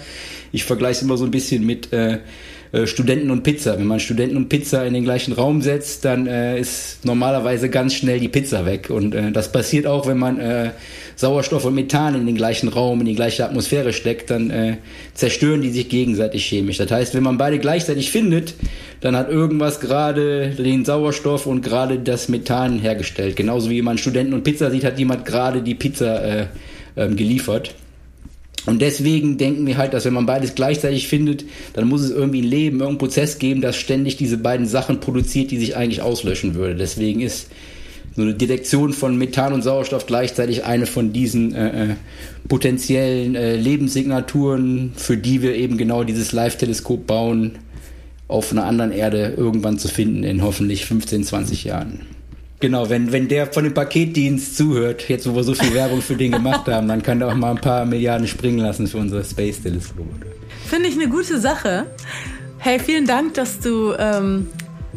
Ich 0.52 0.64
vergleiche 0.64 0.94
es 0.94 1.02
immer 1.04 1.16
so 1.16 1.26
ein 1.26 1.32
bisschen 1.32 1.64
mit 1.64 1.94
äh, 1.94 2.22
äh, 2.72 2.86
Studenten 2.86 3.32
und 3.32 3.44
Pizza. 3.44 3.80
Wenn 3.80 3.88
man 3.88 4.00
Studenten 4.00 4.38
und 4.38 4.50
Pizza 4.50 4.86
in 4.86 4.94
den 4.94 5.04
gleichen 5.04 5.34
Raum 5.34 5.62
setzt, 5.62 6.06
dann 6.06 6.28
äh, 6.28 6.60
ist 6.60 7.04
normalerweise 7.04 7.70
ganz 7.70 7.96
schnell 7.96 8.20
die 8.20 8.28
Pizza 8.28 8.66
weg. 8.66 8.90
Und 8.90 9.16
äh, 9.16 9.32
das 9.32 9.52
passiert 9.52 9.88
auch, 9.88 10.08
wenn 10.08 10.20
man 10.20 10.40
äh, 10.40 10.72
Sauerstoff 11.16 11.66
und 11.66 11.76
Methan 11.76 12.16
in 12.16 12.26
den 12.26 12.36
gleichen 12.36 12.70
Raum, 12.70 13.00
in 13.00 13.08
die 13.08 13.16
gleiche 13.16 13.44
Atmosphäre 13.44 13.92
steckt, 13.92 14.30
dann 14.30 14.52
äh, 14.52 14.78
zerstören 15.14 15.62
die 15.62 15.72
sich 15.72 15.90
gegenseitig 15.90 16.46
chemisch. 16.46 16.78
Das 16.78 16.92
heißt, 16.92 17.16
wenn 17.16 17.24
man 17.24 17.38
beide 17.38 17.60
gleichzeitig 17.60 18.12
findet, 18.12 18.54
dann 19.02 19.16
hat 19.16 19.30
irgendwas 19.30 19.80
gerade 19.80 20.52
den 20.52 20.86
Sauerstoff 20.86 21.46
und 21.46 21.62
gerade 21.62 22.00
das 22.00 22.30
Methan 22.30 22.80
hergestellt. 22.80 23.36
Genauso 23.36 23.70
wie 23.70 23.82
man 23.82 23.98
Studenten 23.98 24.34
und 24.34 24.44
Pizza 24.44 24.70
sieht, 24.70 24.84
hat 24.84 25.00
jemand 25.00 25.26
gerade 25.26 25.62
die 25.62 25.76
Pizza 25.76 26.24
äh, 26.24 26.46
ähm, 26.96 27.16
geliefert. 27.16 27.74
Und 28.70 28.84
deswegen 28.84 29.40
denken 29.40 29.66
wir 29.66 29.78
halt, 29.78 29.96
dass 29.96 30.06
wenn 30.06 30.14
man 30.14 30.28
beides 30.28 30.54
gleichzeitig 30.54 31.08
findet, 31.08 31.44
dann 31.74 31.88
muss 31.88 32.02
es 32.02 32.12
irgendwie 32.12 32.44
ein 32.44 32.48
Leben, 32.48 32.82
irgendeinen 32.82 33.00
Prozess 33.00 33.40
geben, 33.40 33.62
das 33.62 33.76
ständig 33.78 34.16
diese 34.16 34.38
beiden 34.38 34.68
Sachen 34.68 35.00
produziert, 35.00 35.50
die 35.50 35.58
sich 35.58 35.76
eigentlich 35.76 36.04
auslöschen 36.04 36.54
würde. 36.54 36.76
Deswegen 36.76 37.22
ist 37.22 37.48
so 38.16 38.22
eine 38.22 38.36
Detektion 38.36 38.94
von 38.94 39.18
Methan 39.18 39.54
und 39.54 39.64
Sauerstoff 39.64 40.06
gleichzeitig 40.06 40.66
eine 40.66 40.86
von 40.86 41.12
diesen 41.12 41.56
äh, 41.56 41.84
äh, 41.84 41.96
potenziellen 42.48 43.34
äh, 43.34 43.56
Lebenssignaturen, 43.56 44.94
für 44.96 45.18
die 45.18 45.42
wir 45.42 45.56
eben 45.56 45.80
genau 45.80 46.04
dieses 46.04 46.32
Live-Teleskop 46.32 47.08
bauen, 47.08 47.54
auf 48.28 48.52
einer 48.52 48.66
anderen 48.66 48.92
Erde 48.92 49.34
irgendwann 49.36 49.80
zu 49.80 49.88
finden 49.88 50.24
in 50.24 50.44
hoffentlich 50.44 50.86
15, 50.86 51.24
20 51.24 51.64
Jahren. 51.64 52.02
Genau, 52.62 52.90
wenn, 52.90 53.12
wenn 53.14 53.30
der 53.30 53.48
von 53.48 53.64
dem 53.64 53.74
Paketdienst 53.74 54.58
zuhört, 54.58 55.08
jetzt 55.08 55.30
wo 55.30 55.36
wir 55.36 55.44
so 55.44 55.54
viel 55.54 55.74
Werbung 55.74 56.02
für 56.02 56.16
den 56.16 56.34
gemacht 56.34 56.68
haben, 56.68 56.90
dann 56.90 57.02
kann 57.02 57.22
er 57.22 57.30
auch 57.30 57.36
mal 57.36 57.52
ein 57.52 57.62
paar 57.62 57.86
Milliarden 57.86 58.28
springen 58.28 58.60
lassen 58.60 58.86
für 58.88 58.98
unser 58.98 59.24
Space-Teleskop. 59.24 60.06
Finde 60.68 60.90
ich 60.90 60.96
eine 60.96 61.08
gute 61.08 61.40
Sache. 61.40 61.86
Hey, 62.58 62.78
vielen 62.78 63.08
Dank, 63.08 63.36
dass 63.36 63.60
du 63.60 63.94
ähm, 63.98 64.50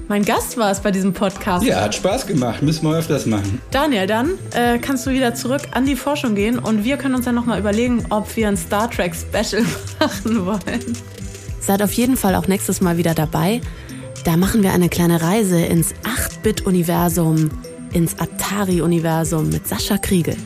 mein 0.09 0.25
Gast 0.25 0.59
warst 0.59 0.83
bei 0.83 0.91
diesem 0.91 1.13
Podcast. 1.13 1.65
Ja, 1.65 1.83
hat 1.83 1.95
Spaß 1.95 2.27
gemacht. 2.27 2.63
Müssen 2.63 2.85
wir 2.85 2.99
öfters 2.99 3.27
machen. 3.27 3.61
Daniel, 3.71 4.09
dann 4.09 4.33
äh, 4.55 4.79
kannst 4.79 5.07
du 5.07 5.11
wieder 5.11 5.37
zurück 5.37 5.63
an 5.71 5.87
die 5.87 5.95
Forschung 5.95 6.35
gehen 6.35 6.59
und 6.59 6.83
wir 6.83 6.97
können 6.97 7.15
uns 7.15 7.27
dann 7.27 7.37
nochmal 7.37 7.61
überlegen, 7.61 8.05
ob 8.11 8.35
wir 8.37 8.49
ein 8.49 8.57
Star 8.57 8.91
Trek 8.91 9.15
Special 9.15 9.65
machen 10.01 10.45
wollen. 10.45 10.97
Seid 11.61 11.81
auf 11.81 11.93
jeden 11.93 12.17
Fall 12.17 12.35
auch 12.35 12.49
nächstes 12.49 12.81
Mal 12.81 12.97
wieder 12.97 13.15
dabei. 13.15 13.61
Da 14.25 14.37
machen 14.37 14.63
wir 14.63 14.73
eine 14.73 14.89
kleine 14.89 15.21
Reise 15.21 15.61
ins 15.61 15.95
8-Bit-Universum, 16.05 17.51
ins 17.93 18.19
Atari-Universum 18.19 19.49
mit 19.49 19.67
Sascha 19.67 19.99
Kriegel. 19.99 20.37